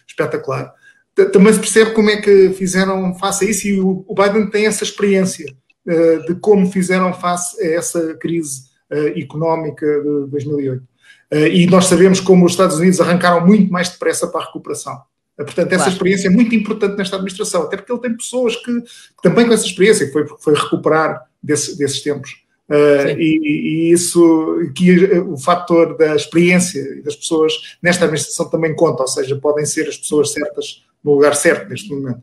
espetacular 0.06 0.74
também 1.14 1.52
se 1.52 1.58
percebe 1.58 1.92
como 1.92 2.10
é 2.10 2.16
que 2.16 2.50
fizeram 2.50 3.14
face 3.14 3.44
a 3.44 3.50
isso 3.50 3.66
e 3.66 3.80
o 3.80 4.14
Biden 4.14 4.48
tem 4.48 4.66
essa 4.66 4.84
experiência 4.84 5.46
uh, 5.86 6.26
de 6.26 6.34
como 6.40 6.70
fizeram 6.70 7.12
face 7.12 7.60
a 7.62 7.66
essa 7.66 8.14
crise 8.14 8.62
uh, 8.90 9.18
económica 9.18 9.86
de 9.86 10.30
2008. 10.30 10.82
Uh, 10.82 10.86
eh, 11.32 11.48
e 11.48 11.66
nós 11.66 11.86
sabemos 11.86 12.20
como 12.20 12.44
os 12.44 12.52
Estados 12.52 12.78
Unidos 12.78 13.00
arrancaram 13.00 13.46
muito 13.46 13.72
mais 13.72 13.88
depressa 13.88 14.26
para 14.26 14.40
a 14.40 14.46
recuperação. 14.46 15.00
Portanto, 15.36 15.68
essa 15.68 15.84
claro. 15.84 15.92
experiência 15.92 16.28
é 16.28 16.30
muito 16.30 16.54
importante 16.54 16.98
nesta 16.98 17.16
administração, 17.16 17.62
até 17.62 17.76
porque 17.76 17.90
ele 17.90 18.00
tem 18.00 18.14
pessoas 18.14 18.56
que, 18.56 18.80
que 18.82 19.22
também 19.22 19.46
com 19.46 19.54
essa 19.54 19.64
experiência, 19.64 20.06
que 20.06 20.12
foi, 20.12 20.26
foi 20.38 20.54
recuperar 20.54 21.22
desse, 21.42 21.78
desses 21.78 22.02
tempos. 22.02 22.30
Uh, 22.68 23.18
e, 23.18 23.88
e, 23.88 23.92
isso, 23.92 24.70
que 24.76 25.18
o 25.18 25.36
fator 25.38 25.96
da 25.96 26.14
experiência 26.14 26.80
e 26.80 27.02
das 27.02 27.16
pessoas 27.16 27.52
nesta 27.82 28.04
administração 28.04 28.50
também 28.50 28.76
conta, 28.76 29.02
ou 29.02 29.08
seja, 29.08 29.34
podem 29.36 29.64
ser 29.64 29.88
as 29.88 29.96
pessoas 29.96 30.32
certas 30.32 30.84
no 31.02 31.14
lugar 31.14 31.34
certo 31.34 31.68
neste 31.68 31.88
momento. 31.88 32.20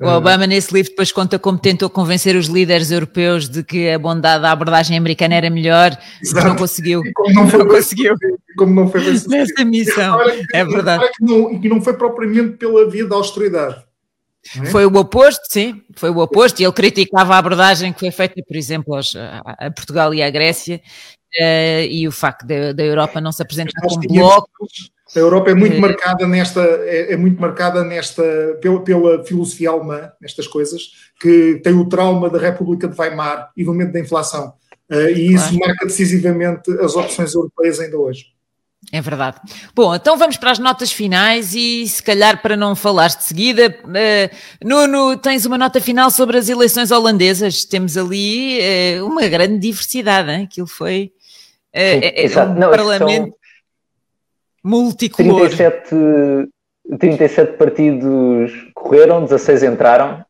O 0.00 0.06
Obama, 0.06 0.46
nesse 0.46 0.74
livro, 0.74 0.90
depois 0.90 1.12
conta 1.12 1.38
como 1.38 1.58
tentou 1.58 1.88
convencer 1.88 2.34
os 2.34 2.46
líderes 2.46 2.90
europeus 2.90 3.48
de 3.48 3.62
que 3.62 3.88
a 3.88 3.98
bondade 3.98 4.42
da 4.42 4.50
abordagem 4.50 4.98
americana 4.98 5.36
era 5.36 5.48
melhor, 5.48 5.96
mas 6.20 6.44
não 6.44 6.56
conseguiu. 6.56 7.04
E 7.04 7.12
como 7.12 7.34
não 7.34 7.48
foi, 7.48 7.58
não 7.60 7.68
conseguiu. 7.68 8.14
Como 8.56 8.74
não 8.74 8.88
foi 8.88 9.00
nessa 9.28 9.64
missão. 9.64 10.18
Que, 10.18 10.56
é 10.56 10.64
verdade. 10.64 11.08
Que 11.16 11.24
não, 11.24 11.60
que 11.60 11.68
não 11.68 11.80
foi 11.80 11.94
propriamente 11.94 12.56
pela 12.56 12.88
via 12.90 13.06
da 13.06 13.14
austeridade. 13.14 13.84
É? 14.56 14.66
Foi 14.66 14.86
o 14.86 14.96
oposto, 14.96 15.42
sim, 15.50 15.82
foi 15.94 16.10
o 16.10 16.18
oposto, 16.18 16.60
e 16.60 16.64
ele 16.64 16.72
criticava 16.72 17.34
a 17.34 17.38
abordagem 17.38 17.92
que 17.92 18.00
foi 18.00 18.10
feita, 18.10 18.42
por 18.46 18.56
exemplo, 18.56 18.94
aos, 18.94 19.14
a, 19.14 19.70
Portugal 19.70 20.14
e 20.14 20.22
à 20.22 20.30
Grécia, 20.30 20.80
uh, 21.38 21.84
e 21.88 22.08
o 22.08 22.12
facto 22.12 22.46
da 22.46 22.82
Europa 22.82 23.20
não 23.20 23.32
se 23.32 23.42
apresentar 23.42 23.82
como 23.82 24.00
bloco. 24.00 24.48
A 25.14 25.18
Europa 25.18 25.50
é 25.50 25.54
muito 25.54 25.76
é. 25.76 25.80
marcada 25.80 26.26
nesta, 26.26 26.60
é, 26.62 27.12
é, 27.12 27.16
muito 27.16 27.40
marcada 27.40 27.82
nesta 27.82 28.22
pela, 28.60 28.80
pela, 28.82 29.24
filosofia 29.24 29.70
alemã, 29.70 30.10
nestas 30.20 30.46
coisas, 30.46 30.82
que 31.20 31.60
tem 31.64 31.74
o 31.74 31.88
trauma 31.88 32.30
da 32.30 32.38
República 32.38 32.86
de 32.86 32.98
Weimar 32.98 33.50
e 33.56 33.64
do 33.64 33.72
momento 33.72 33.92
da 33.92 34.00
inflação. 34.00 34.54
Uh, 34.88 35.08
e 35.10 35.34
isso 35.34 35.48
claro. 35.48 35.58
marca 35.58 35.86
decisivamente 35.86 36.70
as 36.80 36.94
opções 36.94 37.34
europeias 37.34 37.80
ainda 37.80 37.98
hoje. 37.98 38.26
É 38.92 39.00
verdade. 39.00 39.36
Bom, 39.74 39.94
então 39.94 40.16
vamos 40.16 40.36
para 40.36 40.52
as 40.52 40.58
notas 40.58 40.90
finais 40.90 41.54
e 41.54 41.86
se 41.86 42.02
calhar 42.02 42.40
para 42.40 42.56
não 42.56 42.74
falar 42.74 43.08
de 43.08 43.24
seguida, 43.24 43.76
uh, 43.84 44.66
Nuno, 44.66 45.16
tens 45.16 45.44
uma 45.44 45.58
nota 45.58 45.80
final 45.80 46.10
sobre 46.10 46.38
as 46.38 46.48
eleições 46.48 46.90
holandesas. 46.90 47.64
Temos 47.64 47.96
ali 47.96 48.58
uh, 48.98 49.06
uma 49.06 49.26
grande 49.28 49.58
diversidade, 49.58 50.30
hein? 50.30 50.44
aquilo 50.44 50.66
foi 50.66 51.12
uh, 51.74 51.78
Sim, 51.78 52.36
é, 52.36 52.44
um 52.44 52.54
não, 52.54 52.70
parlamento 52.70 53.39
multicolor. 54.62 55.48
37, 55.48 56.48
37 56.98 57.56
partidos 57.56 58.52
correram, 58.74 59.24
16 59.24 59.62
entraram 59.62 60.24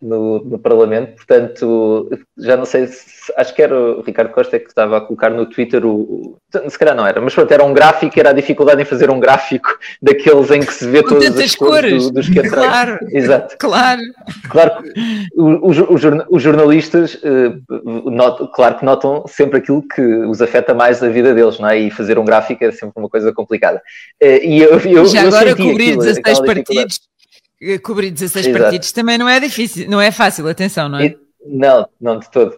no, 0.00 0.44
no, 0.44 0.58
Parlamento, 0.58 1.16
portanto, 1.16 2.10
já 2.38 2.56
não 2.56 2.64
sei 2.64 2.86
se 2.86 3.32
acho 3.36 3.54
que 3.54 3.62
era 3.62 3.74
o 3.74 4.02
Ricardo 4.02 4.32
Costa 4.32 4.58
que 4.58 4.68
estava 4.68 4.96
a 4.96 5.00
colocar 5.00 5.30
no 5.30 5.46
Twitter 5.46 5.84
o, 5.84 5.90
o 5.90 6.38
se 6.68 6.78
calhar 6.78 6.94
não 6.94 7.06
era, 7.06 7.20
mas 7.20 7.34
pronto, 7.34 7.50
era 7.52 7.64
um 7.64 7.72
gráfico, 7.72 8.18
era 8.18 8.30
a 8.30 8.32
dificuldade 8.32 8.82
em 8.82 8.84
fazer 8.84 9.10
um 9.10 9.18
gráfico 9.18 9.68
daqueles 10.02 10.50
em 10.50 10.60
que 10.60 10.72
se 10.72 10.86
vê 10.88 11.02
todas 11.02 11.38
as 11.38 11.54
cores, 11.54 12.04
do, 12.04 12.12
dos 12.12 12.28
que 12.28 12.42
Claro, 12.42 12.98
Exato. 13.10 13.56
claro. 13.58 14.00
Claro 14.48 14.82
que 14.82 14.92
os, 15.36 15.78
os, 15.78 16.02
os 16.28 16.42
jornalistas, 16.42 17.14
uh, 17.14 18.10
not, 18.10 18.50
claro 18.54 18.76
que 18.78 18.84
notam 18.84 19.24
sempre 19.26 19.58
aquilo 19.58 19.82
que 19.82 20.02
os 20.02 20.42
afeta 20.42 20.74
mais 20.74 21.00
da 21.00 21.08
vida 21.08 21.34
deles, 21.34 21.58
não 21.58 21.68
é? 21.68 21.78
E 21.78 21.90
fazer 21.90 22.18
um 22.18 22.24
gráfico 22.24 22.64
é 22.64 22.72
sempre 22.72 22.94
uma 22.96 23.08
coisa 23.08 23.32
complicada. 23.32 23.78
Uh, 24.22 24.42
e 24.42 24.60
eu, 24.60 24.78
eu, 24.80 25.06
Já 25.06 25.22
eu 25.22 25.28
agora 25.28 25.56
cobrir 25.56 25.96
16 25.96 26.40
partidos 26.40 27.00
cobrir 27.82 28.10
16 28.10 28.46
Exato. 28.46 28.62
partidos 28.62 28.92
também 28.92 29.18
não 29.18 29.28
é 29.28 29.38
difícil, 29.38 29.88
não 29.88 30.00
é 30.00 30.10
fácil, 30.10 30.48
atenção, 30.48 30.88
não 30.88 30.98
é? 30.98 31.06
E, 31.06 31.18
não, 31.46 31.88
não 32.00 32.18
de 32.18 32.30
todo. 32.30 32.52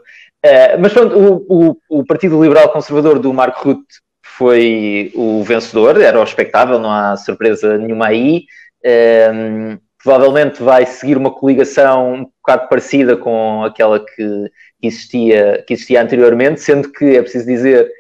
Uh, 0.44 0.78
mas 0.78 0.92
pronto, 0.92 1.16
o, 1.16 1.46
o, 1.48 1.76
o, 1.88 2.04
Partido 2.04 2.42
Liberal 2.42 2.70
Conservador 2.70 3.18
do 3.18 3.32
Marco 3.32 3.68
Rutte 3.68 4.00
foi 4.22 5.10
o 5.14 5.42
vencedor, 5.42 6.00
era 6.00 6.20
o 6.20 6.24
expectável, 6.24 6.78
não 6.78 6.90
há 6.90 7.16
surpresa 7.16 7.78
nenhuma 7.78 8.08
aí. 8.08 8.44
Uh, 8.84 9.80
provavelmente 10.02 10.62
vai 10.62 10.84
seguir 10.84 11.16
uma 11.16 11.30
coligação 11.30 12.12
um 12.12 12.24
bocado 12.24 12.68
parecida 12.68 13.16
com 13.16 13.64
aquela 13.64 13.98
que 14.04 14.50
existia, 14.82 15.64
que 15.66 15.72
existia 15.72 16.02
anteriormente, 16.02 16.60
sendo 16.60 16.92
que 16.92 17.16
é 17.16 17.22
preciso 17.22 17.46
dizer 17.46 17.90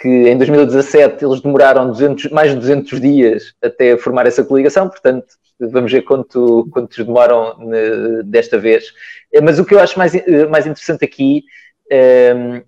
que 0.00 0.08
em 0.08 0.38
2017 0.38 1.24
eles 1.24 1.40
demoraram 1.40 1.88
200, 1.88 2.30
mais 2.30 2.50
de 2.50 2.56
200 2.56 3.00
dias 3.00 3.52
até 3.62 3.96
formar 3.98 4.26
essa 4.26 4.44
coligação, 4.44 4.88
portanto 4.88 5.26
vamos 5.60 5.92
ver 5.92 6.02
quanto, 6.02 6.68
quantos 6.70 7.04
demoram 7.04 7.56
ne, 7.58 8.22
desta 8.24 8.58
vez. 8.58 8.92
Mas 9.42 9.58
o 9.58 9.64
que 9.64 9.74
eu 9.74 9.80
acho 9.80 9.98
mais, 9.98 10.12
mais 10.48 10.66
interessante 10.66 11.04
aqui 11.04 11.44
um, 12.34 12.62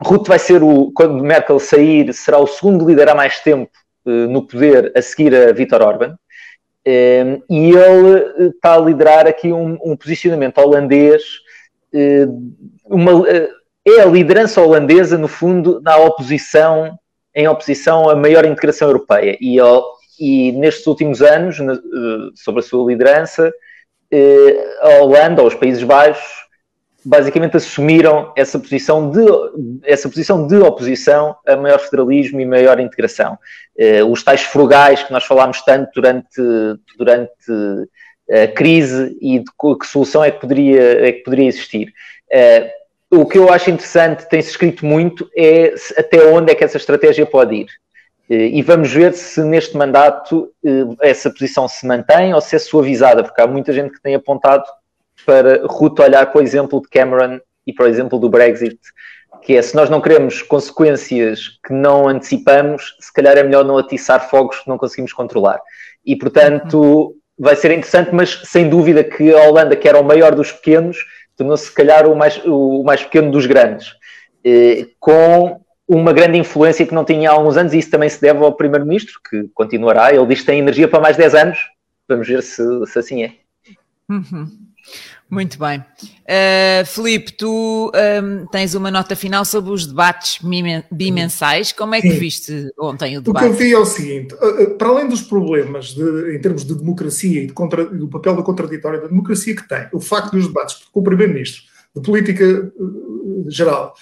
Rutte 0.00 0.28
vai 0.28 0.38
ser 0.38 0.62
o, 0.62 0.92
quando 0.92 1.22
Merkel 1.22 1.58
sair, 1.58 2.12
será 2.12 2.38
o 2.38 2.46
segundo 2.46 2.86
líder 2.86 3.08
há 3.08 3.14
mais 3.14 3.40
tempo 3.40 3.70
no 4.04 4.46
poder 4.46 4.92
a 4.96 5.02
seguir 5.02 5.34
a 5.34 5.52
Viktor 5.52 5.82
Orban. 5.82 6.16
Um, 6.86 7.42
e 7.50 7.72
ele 7.72 8.48
está 8.48 8.74
a 8.74 8.78
liderar 8.78 9.26
aqui 9.26 9.52
um, 9.52 9.76
um 9.84 9.96
posicionamento 9.96 10.58
holandês, 10.58 11.22
uma, 12.84 13.28
é 13.84 14.00
a 14.00 14.06
liderança 14.06 14.62
holandesa, 14.62 15.18
no 15.18 15.28
fundo, 15.28 15.80
na 15.82 15.96
oposição, 15.96 16.98
em 17.34 17.48
oposição 17.48 18.08
à 18.08 18.14
maior 18.14 18.44
integração 18.44 18.88
europeia. 18.88 19.36
E, 19.40 19.60
e 20.18 20.52
nestes 20.52 20.86
últimos 20.86 21.22
anos, 21.22 21.56
sob 22.34 22.58
a 22.58 22.62
sua 22.62 22.90
liderança, 22.90 23.52
a 24.80 24.88
Holanda, 25.00 25.42
ou 25.42 25.48
os 25.48 25.54
Países 25.54 25.82
Baixos, 25.82 26.48
basicamente 27.04 27.56
assumiram 27.56 28.32
essa 28.36 28.58
posição 28.58 29.10
de, 29.10 29.24
essa 29.84 30.08
posição 30.08 30.46
de 30.46 30.56
oposição 30.56 31.36
a 31.46 31.56
maior 31.56 31.78
federalismo 31.78 32.40
e 32.40 32.44
maior 32.44 32.78
integração. 32.80 33.38
Uh, 33.78 34.04
os 34.10 34.22
tais 34.22 34.42
frugais 34.42 35.02
que 35.02 35.12
nós 35.12 35.24
falámos 35.24 35.62
tanto 35.62 35.90
durante, 35.94 36.28
durante 36.98 37.32
a 38.30 38.48
crise 38.48 39.16
e 39.22 39.38
de 39.38 39.44
que 39.80 39.86
solução 39.86 40.22
é 40.22 40.30
que 40.30 40.40
poderia, 40.40 41.08
é 41.08 41.12
que 41.12 41.22
poderia 41.22 41.46
existir. 41.48 41.94
O 43.10 43.24
que 43.24 43.38
eu 43.38 43.50
acho 43.50 43.70
interessante, 43.70 44.28
tem-se 44.28 44.50
escrito 44.50 44.84
muito, 44.84 45.30
é 45.34 45.72
até 45.96 46.26
onde 46.26 46.52
é 46.52 46.54
que 46.54 46.62
essa 46.62 46.76
estratégia 46.76 47.24
pode 47.24 47.54
ir. 47.54 47.66
Uh, 48.30 48.34
e 48.34 48.62
vamos 48.62 48.92
ver 48.92 49.14
se 49.14 49.42
neste 49.42 49.76
mandato 49.76 50.52
essa 51.00 51.30
posição 51.30 51.66
se 51.66 51.86
mantém 51.86 52.34
ou 52.34 52.40
se 52.40 52.56
é 52.56 52.58
suavizada, 52.58 53.22
porque 53.22 53.40
há 53.40 53.46
muita 53.46 53.72
gente 53.72 53.92
que 53.92 54.02
tem 54.02 54.14
apontado 54.14 54.64
para 55.24 55.66
Ruto 55.66 56.02
olhar 56.02 56.30
para 56.30 56.40
o 56.40 56.42
exemplo 56.42 56.80
de 56.80 56.88
Cameron 56.88 57.40
e 57.66 57.72
para 57.72 57.86
o 57.86 57.88
exemplo 57.88 58.18
do 58.18 58.28
Brexit, 58.28 58.78
que 59.42 59.56
é 59.56 59.62
se 59.62 59.74
nós 59.74 59.90
não 59.90 60.00
queremos 60.00 60.42
consequências 60.42 61.58
que 61.66 61.72
não 61.72 62.08
antecipamos, 62.08 62.96
se 63.00 63.12
calhar 63.12 63.36
é 63.36 63.42
melhor 63.42 63.64
não 63.64 63.78
atiçar 63.78 64.28
fogos 64.28 64.60
que 64.60 64.68
não 64.68 64.78
conseguimos 64.78 65.12
controlar. 65.12 65.60
E 66.04 66.16
portanto 66.16 67.14
vai 67.38 67.54
ser 67.54 67.70
interessante, 67.70 68.10
mas 68.12 68.42
sem 68.44 68.68
dúvida 68.68 69.04
que 69.04 69.32
a 69.32 69.42
Holanda, 69.44 69.76
que 69.76 69.88
era 69.88 70.00
o 70.00 70.04
maior 70.04 70.34
dos 70.34 70.50
pequenos, 70.50 70.98
tornou-se 71.36 71.66
se 71.66 71.72
calhar 71.72 72.06
o 72.06 72.16
mais, 72.16 72.40
o 72.44 72.82
mais 72.82 73.02
pequeno 73.04 73.30
dos 73.30 73.46
grandes, 73.46 73.94
eh, 74.44 74.86
com 74.98 75.60
uma 75.88 76.12
grande 76.12 76.36
influência 76.36 76.86
que 76.86 76.94
não 76.94 77.04
tinha 77.04 77.30
há 77.30 77.32
alguns 77.32 77.56
anos, 77.56 77.72
e 77.72 77.78
isso 77.78 77.90
também 77.90 78.10
se 78.10 78.20
deve 78.20 78.44
ao 78.44 78.54
Primeiro-Ministro, 78.54 79.18
que 79.28 79.48
continuará. 79.54 80.14
Ele 80.14 80.26
diz 80.26 80.40
que 80.40 80.46
tem 80.46 80.58
energia 80.58 80.86
para 80.86 81.00
mais 81.00 81.16
10 81.16 81.34
anos. 81.34 81.58
Vamos 82.06 82.28
ver 82.28 82.42
se, 82.42 82.62
se 82.86 82.98
assim 82.98 83.22
é. 83.22 83.32
Uhum. 84.08 84.68
Muito 85.30 85.58
bem. 85.58 85.80
Uh, 85.80 86.86
Filipe, 86.86 87.32
tu 87.32 87.92
um, 87.94 88.46
tens 88.46 88.74
uma 88.74 88.90
nota 88.90 89.14
final 89.14 89.44
sobre 89.44 89.72
os 89.72 89.86
debates 89.86 90.40
bimensais. 90.90 91.70
Como 91.70 91.94
é 91.94 92.00
que 92.00 92.10
Sim. 92.10 92.18
viste 92.18 92.72
ontem 92.78 93.18
o 93.18 93.20
debate? 93.20 93.44
O 93.44 93.48
que 93.48 93.54
eu 93.54 93.58
vi 93.58 93.74
é 93.74 93.78
o 93.78 93.84
seguinte: 93.84 94.34
para 94.78 94.88
além 94.88 95.06
dos 95.06 95.20
problemas 95.20 95.88
de, 95.88 96.34
em 96.34 96.40
termos 96.40 96.64
de 96.64 96.74
democracia 96.74 97.42
e 97.42 97.46
de 97.46 97.52
contra, 97.52 97.84
do 97.84 98.08
papel 98.08 98.36
da 98.36 98.42
contraditória 98.42 99.00
da 99.00 99.08
democracia 99.08 99.54
que 99.54 99.68
tem, 99.68 99.86
o 99.92 100.00
facto 100.00 100.32
dos 100.32 100.46
debates 100.46 100.76
com 100.90 101.00
o 101.00 101.04
Primeiro-Ministro 101.04 101.62
de 101.94 102.02
política 102.02 102.72
uh, 102.76 103.50
geral 103.50 103.94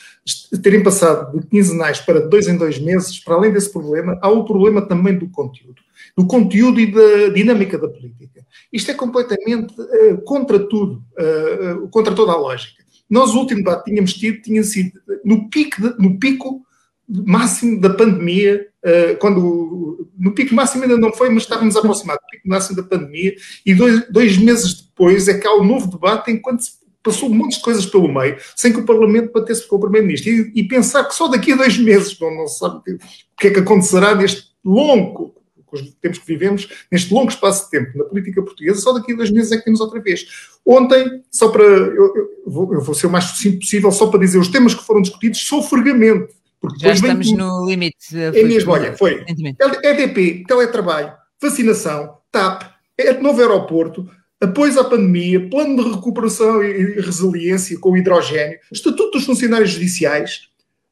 terem 0.62 0.82
passado 0.82 1.39
de 1.39 1.47
quinzenais 1.47 2.01
para 2.01 2.20
dois 2.20 2.49
em 2.49 2.57
dois 2.57 2.78
meses, 2.78 3.18
para 3.20 3.34
além 3.34 3.53
desse 3.53 3.72
problema, 3.72 4.18
há 4.20 4.28
o 4.28 4.45
problema 4.45 4.82
também 4.82 5.16
do 5.16 5.28
conteúdo. 5.28 5.80
Do 6.16 6.26
conteúdo 6.26 6.80
e 6.80 6.91
da 6.91 7.28
dinâmica 7.28 7.78
da 7.78 7.89
política. 7.89 8.45
Isto 8.72 8.91
é 8.91 8.95
completamente 8.95 9.74
uh, 9.80 10.20
contra 10.22 10.59
tudo, 10.59 11.03
uh, 11.18 11.89
contra 11.89 12.14
toda 12.14 12.32
a 12.32 12.37
lógica. 12.37 12.84
Nós, 13.09 13.30
o 13.32 13.39
último 13.39 13.62
debate 13.62 13.84
que 13.84 13.91
tínhamos 13.91 14.14
tido 14.14 14.43
tinha 14.43 14.62
sido 14.62 14.93
no 15.24 15.49
pico, 15.49 15.80
de, 15.80 16.03
no 16.03 16.18
pico 16.18 16.62
máximo 17.09 17.80
da 17.80 17.91
pandemia, 17.91 18.66
uh, 18.84 19.16
quando 19.18 20.11
no 20.18 20.32
pico 20.32 20.55
máximo 20.55 20.82
ainda 20.82 20.97
não 20.97 21.12
foi, 21.12 21.28
mas 21.30 21.45
estávamos 21.45 21.76
aproximados 21.76 22.22
do 22.24 22.30
pico 22.30 22.49
máximo 22.49 22.76
da 22.76 22.82
pandemia, 22.82 23.34
e 23.64 23.74
dois, 23.74 24.11
dois 24.11 24.37
meses 24.39 24.74
depois 24.74 25.28
é 25.28 25.39
que 25.39 25.47
há 25.47 25.55
o 25.55 25.61
um 25.61 25.64
novo 25.64 25.91
debate 25.91 26.30
enquanto 26.30 26.64
se 26.64 26.86
passou 27.07 27.30
um 27.30 27.34
monte 27.34 27.57
de 27.57 27.62
coisas 27.62 27.86
pelo 27.86 28.12
meio, 28.12 28.36
sem 28.57 28.72
que 28.72 28.80
o 28.80 28.84
Parlamento 28.84 29.32
batesse 29.32 29.66
com 29.66 29.76
o 29.76 29.80
Primeiro-Ministro. 29.80 30.30
E, 30.30 30.52
e, 30.57 30.68
pensar 30.68 31.04
que 31.04 31.14
só 31.14 31.28
daqui 31.28 31.52
a 31.52 31.57
dois 31.57 31.78
meses, 31.78 32.18
não, 32.20 32.34
não 32.34 32.48
sabe 32.48 32.78
o 32.78 32.98
que 33.38 33.46
é 33.46 33.50
que 33.50 33.61
acontecerá 33.61 34.14
neste 34.14 34.50
longo 34.64 35.36
com 35.66 35.76
os 35.76 35.82
tempos 36.00 36.18
que 36.18 36.26
vivemos, 36.26 36.68
neste 36.90 37.12
longo 37.12 37.28
espaço 37.28 37.64
de 37.64 37.70
tempo 37.70 37.98
na 37.98 38.04
política 38.04 38.40
portuguesa, 38.42 38.80
só 38.80 38.92
daqui 38.92 39.12
a 39.12 39.16
dois 39.16 39.30
meses 39.30 39.52
é 39.52 39.59
que 39.59 39.64
temos 39.64 39.80
outra 39.80 40.00
vez. 40.00 40.24
Ontem, 40.64 41.22
só 41.30 41.48
para. 41.48 41.64
Eu, 41.64 42.16
eu, 42.16 42.28
vou, 42.46 42.72
eu 42.72 42.80
vou, 42.80 42.94
ser 42.94 43.07
o 43.07 43.11
mais 43.11 43.24
sucinto 43.24 43.59
possível, 43.59 43.90
só 43.90 44.07
para 44.07 44.20
dizer 44.20 44.38
os 44.38 44.48
temas 44.48 44.74
que 44.74 44.84
foram 44.84 45.02
discutidos 45.02 45.40
sofregamente. 45.40 46.34
Porque 46.61 46.78
Já 46.78 46.92
estamos 46.92 47.26
vem, 47.28 47.36
no 47.36 47.66
limite. 47.66 48.16
É 48.16 48.42
mesmo, 48.42 48.72
olha, 48.72 48.96
foi 48.96 49.24
EDP, 49.28 50.44
teletrabalho, 50.46 51.12
vacinação, 51.40 52.16
TAP, 52.32 52.62
é 52.96 53.12
novo 53.20 53.40
aeroporto, 53.40 54.09
apoios 54.41 54.76
à 54.76 54.84
pandemia, 54.84 55.49
plano 55.49 55.82
de 55.82 55.91
recuperação 55.91 56.62
e 56.62 57.01
resiliência 57.01 57.78
com 57.78 57.97
hidrogênio, 57.97 58.59
estatuto 58.70 59.12
dos 59.12 59.24
funcionários 59.26 59.70
judiciais, 59.70 60.49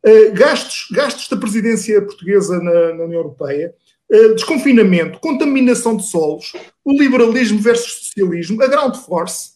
uh, 0.07 0.33
gastos, 0.33 0.89
gastos 0.91 1.29
da 1.29 1.37
presidência 1.37 2.01
portuguesa 2.03 2.59
na, 2.59 2.95
na 2.95 3.05
União 3.05 3.21
Europeia, 3.21 3.75
eh, 4.11 4.35
desconfinamento, 4.35 5.19
contaminação 5.19 5.97
de 5.97 6.07
solos, 6.07 6.53
o 6.85 6.93
liberalismo 6.93 7.59
versus 7.59 8.07
socialismo, 8.07 8.63
a 8.63 8.69
ground 8.69 8.97
force 8.97 9.53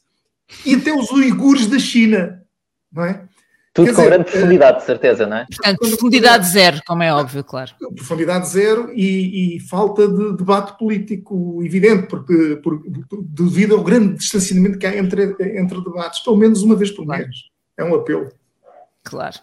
e 0.65 0.75
até 0.75 0.93
os 0.93 1.11
uigures 1.11 1.67
da 1.67 1.79
China, 1.79 2.43
não 2.91 3.05
é? 3.05 3.28
Tudo 3.79 3.87
Quer 3.87 3.95
com 3.95 4.03
dizer, 4.03 4.11
grande 4.11 4.31
profundidade, 4.33 4.79
de 4.79 4.85
certeza, 4.85 5.25
não 5.25 5.37
é? 5.37 5.47
Portanto, 5.47 5.79
profundidade 5.79 6.49
zero, 6.49 6.81
como 6.85 7.03
é 7.05 7.15
óbvio, 7.15 7.45
claro. 7.45 7.71
Profundidade 7.95 8.49
zero 8.49 8.91
e, 8.93 9.57
e 9.57 9.61
falta 9.61 10.09
de 10.09 10.37
debate 10.37 10.77
político 10.77 11.63
evidente, 11.63 12.09
porque 12.09 12.57
por, 12.57 12.83
devido 13.23 13.77
ao 13.77 13.85
grande 13.85 14.15
distanciamento 14.15 14.79
que 14.79 14.87
há 14.87 14.97
entre, 14.97 15.37
entre 15.41 15.81
debates, 15.81 16.19
pelo 16.25 16.37
menos 16.37 16.61
uma 16.63 16.75
vez 16.75 16.91
por 16.91 17.07
mês. 17.07 17.29
É 17.77 17.85
um 17.85 17.95
apelo. 17.95 18.33
Claro. 19.05 19.37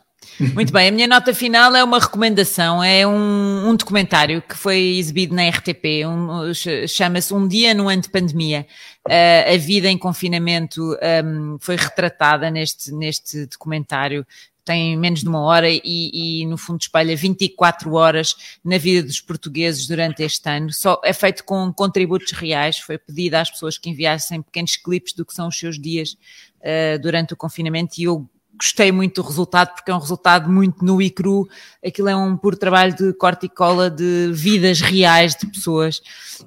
Muito 0.53 0.71
bem, 0.71 0.89
a 0.89 0.91
minha 0.91 1.07
nota 1.07 1.34
final 1.34 1.76
é 1.76 1.84
uma 1.84 1.99
recomendação, 1.99 2.84
é 2.84 3.05
um, 3.05 3.69
um 3.69 3.76
documentário 3.76 4.41
que 4.41 4.55
foi 4.55 4.97
exibido 4.97 5.34
na 5.34 5.47
RTP, 5.49 6.05
um, 6.07 6.53
chama-se 6.88 7.34
Um 7.34 7.47
Dia 7.47 7.73
no 7.73 7.88
Ano 7.88 8.01
de 8.01 8.09
Pandemia. 8.09 8.67
Uh, 9.07 9.53
a 9.53 9.57
vida 9.57 9.88
em 9.88 9.97
confinamento 9.97 10.97
um, 11.23 11.57
foi 11.59 11.76
retratada 11.76 12.49
neste, 12.49 12.91
neste 12.91 13.45
documentário 13.45 14.26
tem 14.65 14.97
menos 14.97 15.21
de 15.21 15.30
uma 15.30 15.41
hora 15.41 15.69
e, 15.69 15.82
e, 15.84 16.45
no 16.47 16.57
fundo 16.57 16.82
espalha 16.82 17.15
24 17.15 17.93
horas 17.93 18.57
na 18.63 18.80
vida 18.80 19.05
dos 19.05 19.21
portugueses 19.21 19.86
durante 19.86 20.23
este 20.23 20.49
ano. 20.49 20.73
Só 20.73 20.99
é 21.03 21.13
feito 21.13 21.43
com 21.43 21.71
contributos 21.71 22.32
reais, 22.32 22.80
foi 22.80 22.97
pedido 22.97 23.36
às 23.36 23.51
pessoas 23.51 23.78
que 23.78 23.91
enviassem 23.91 24.41
pequenos 24.41 24.76
clipes 24.76 25.13
do 25.13 25.23
que 25.23 25.36
são 25.36 25.47
os 25.47 25.57
seus 25.57 25.80
dias 25.80 26.17
uh, 26.61 26.99
durante 26.99 27.34
o 27.34 27.38
confinamento 27.38 28.01
e 28.01 28.05
eu 28.05 28.28
gostei 28.58 28.91
muito 28.91 29.22
do 29.22 29.28
resultado, 29.28 29.74
porque 29.74 29.91
é 29.91 29.95
um 29.95 29.99
resultado 29.99 30.49
muito 30.49 30.84
nu 30.84 31.01
e 31.01 31.10
cru. 31.10 31.47
Aquilo 31.86 32.10
é 32.10 32.16
um 32.16 32.36
puro 32.36 32.58
trabalho 32.58 32.95
de 32.95 33.14
corte 33.14 33.45
e 33.45 33.49
cola 33.49 33.89
de 33.89 34.32
vidas 34.34 34.82
reais 34.82 35.36
de 35.36 35.47
pessoas 35.47 36.01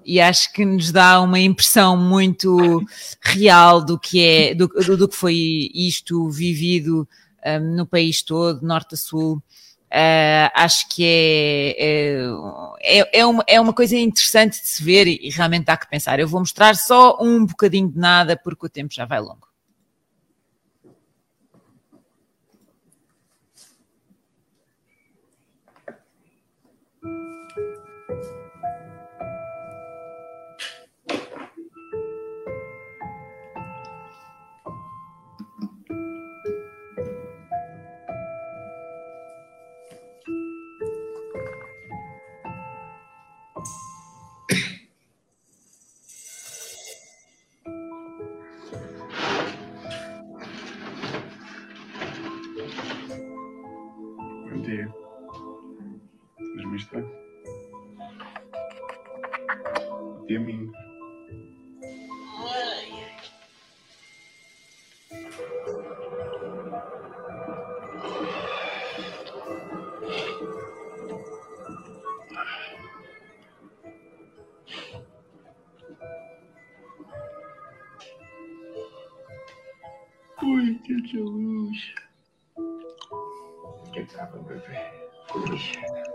e 0.05 0.21
acho 0.21 0.53
que 0.53 0.65
nos 0.65 0.91
dá 0.91 1.21
uma 1.21 1.39
impressão 1.39 1.97
muito 1.97 2.83
real 3.21 3.85
do 3.85 3.99
que 3.99 4.25
é, 4.25 4.55
do, 4.55 4.69
do, 4.69 4.97
do 4.97 5.09
que 5.09 5.17
foi 5.17 5.71
isto 5.75 6.29
vivido 6.31 7.09
um, 7.45 7.77
no 7.77 7.87
país 7.87 8.23
todo, 8.23 8.67
norte 8.67 8.95
a 8.95 8.99
sul. 8.99 9.43
Uh, 9.91 10.53
acho 10.55 10.87
que 10.91 11.03
é, 11.03 11.77
é, 11.79 12.99
é, 13.01 13.21
é, 13.21 13.27
uma, 13.27 13.43
é 13.47 13.59
uma 13.59 13.73
coisa 13.73 13.97
interessante 13.97 14.61
de 14.61 14.69
se 14.69 14.85
ver 14.85 15.07
e, 15.07 15.19
e 15.23 15.31
realmente 15.31 15.71
há 15.71 15.77
que 15.79 15.89
pensar. 15.89 16.21
Eu 16.21 16.29
vou 16.29 16.41
mostrar 16.41 16.77
só 16.77 17.17
um 17.21 17.47
bocadinho 17.47 17.91
de 17.91 17.99
nada 17.99 18.37
porque 18.37 18.67
o 18.67 18.69
tempo 18.69 18.93
já 18.93 19.07
vai 19.07 19.19
longo. 19.19 19.48
Deus. 81.13 81.95
Quem 83.93 84.07
sabe, 84.09 84.39
meu 84.41 84.61
bem? 84.61 86.08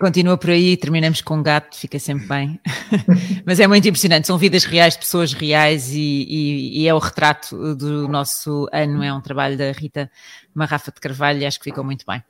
Continua 0.00 0.36
por 0.38 0.50
aí, 0.50 0.76
terminamos 0.76 1.20
com 1.20 1.36
um 1.36 1.42
gato, 1.42 1.76
fica 1.76 1.98
sempre 1.98 2.26
bem. 2.26 2.60
Mas 3.46 3.60
é 3.60 3.66
muito 3.66 3.86
impressionante, 3.86 4.26
são 4.26 4.38
vidas 4.38 4.64
reais, 4.64 4.96
pessoas 4.96 5.32
reais 5.32 5.90
e, 5.92 5.98
e- 6.28 6.82
e 6.82 6.88
é 6.88 6.94
o 6.94 6.98
retrato 6.98 7.74
do 7.76 8.08
nosso 8.08 8.66
ano, 8.72 9.02
é 9.02 9.12
um 9.12 9.20
trabalho 9.20 9.56
da 9.56 9.70
Rita 9.72 10.10
Marrafa 10.54 10.90
de 10.90 11.00
Carvalho 11.00 11.40
e 11.40 11.46
acho 11.46 11.58
que 11.58 11.64
ficou 11.64 11.84
muito 11.84 12.04
bem 12.06 12.22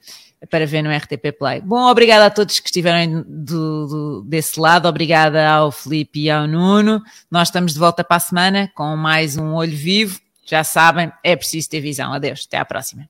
para 0.50 0.66
ver 0.66 0.82
no 0.82 0.90
RTP 0.90 1.32
Play. 1.38 1.60
Bom, 1.60 1.82
obrigada 1.90 2.26
a 2.26 2.30
todos 2.30 2.58
que 2.60 2.68
estiveram 2.68 3.22
do- 3.28 3.86
do- 3.86 4.24
desse 4.26 4.58
lado, 4.58 4.88
obrigada 4.88 5.48
ao 5.48 5.70
Felipe 5.70 6.20
e 6.24 6.30
ao 6.30 6.46
Nuno. 6.46 7.02
Nós 7.30 7.48
estamos 7.48 7.72
de 7.74 7.78
volta 7.78 8.02
para 8.02 8.16
a 8.16 8.20
semana 8.20 8.70
com 8.74 8.96
mais 8.96 9.36
um 9.36 9.52
Olho 9.54 9.76
Vivo. 9.76 10.18
Já 10.46 10.64
sabem, 10.64 11.12
é 11.22 11.36
preciso 11.36 11.68
ter 11.68 11.80
visão. 11.80 12.12
Adeus, 12.12 12.44
até 12.48 12.56
à 12.58 12.64
próxima. 12.64 13.06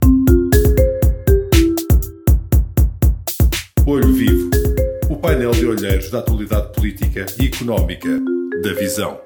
Olho 3.91 4.13
Vivo, 4.13 4.49
o 5.09 5.17
painel 5.17 5.51
de 5.51 5.67
olheiros 5.67 6.11
da 6.11 6.21
atualidade 6.21 6.73
política 6.75 7.27
e 7.41 7.47
económica 7.47 8.09
da 8.63 8.73
Visão. 8.75 9.21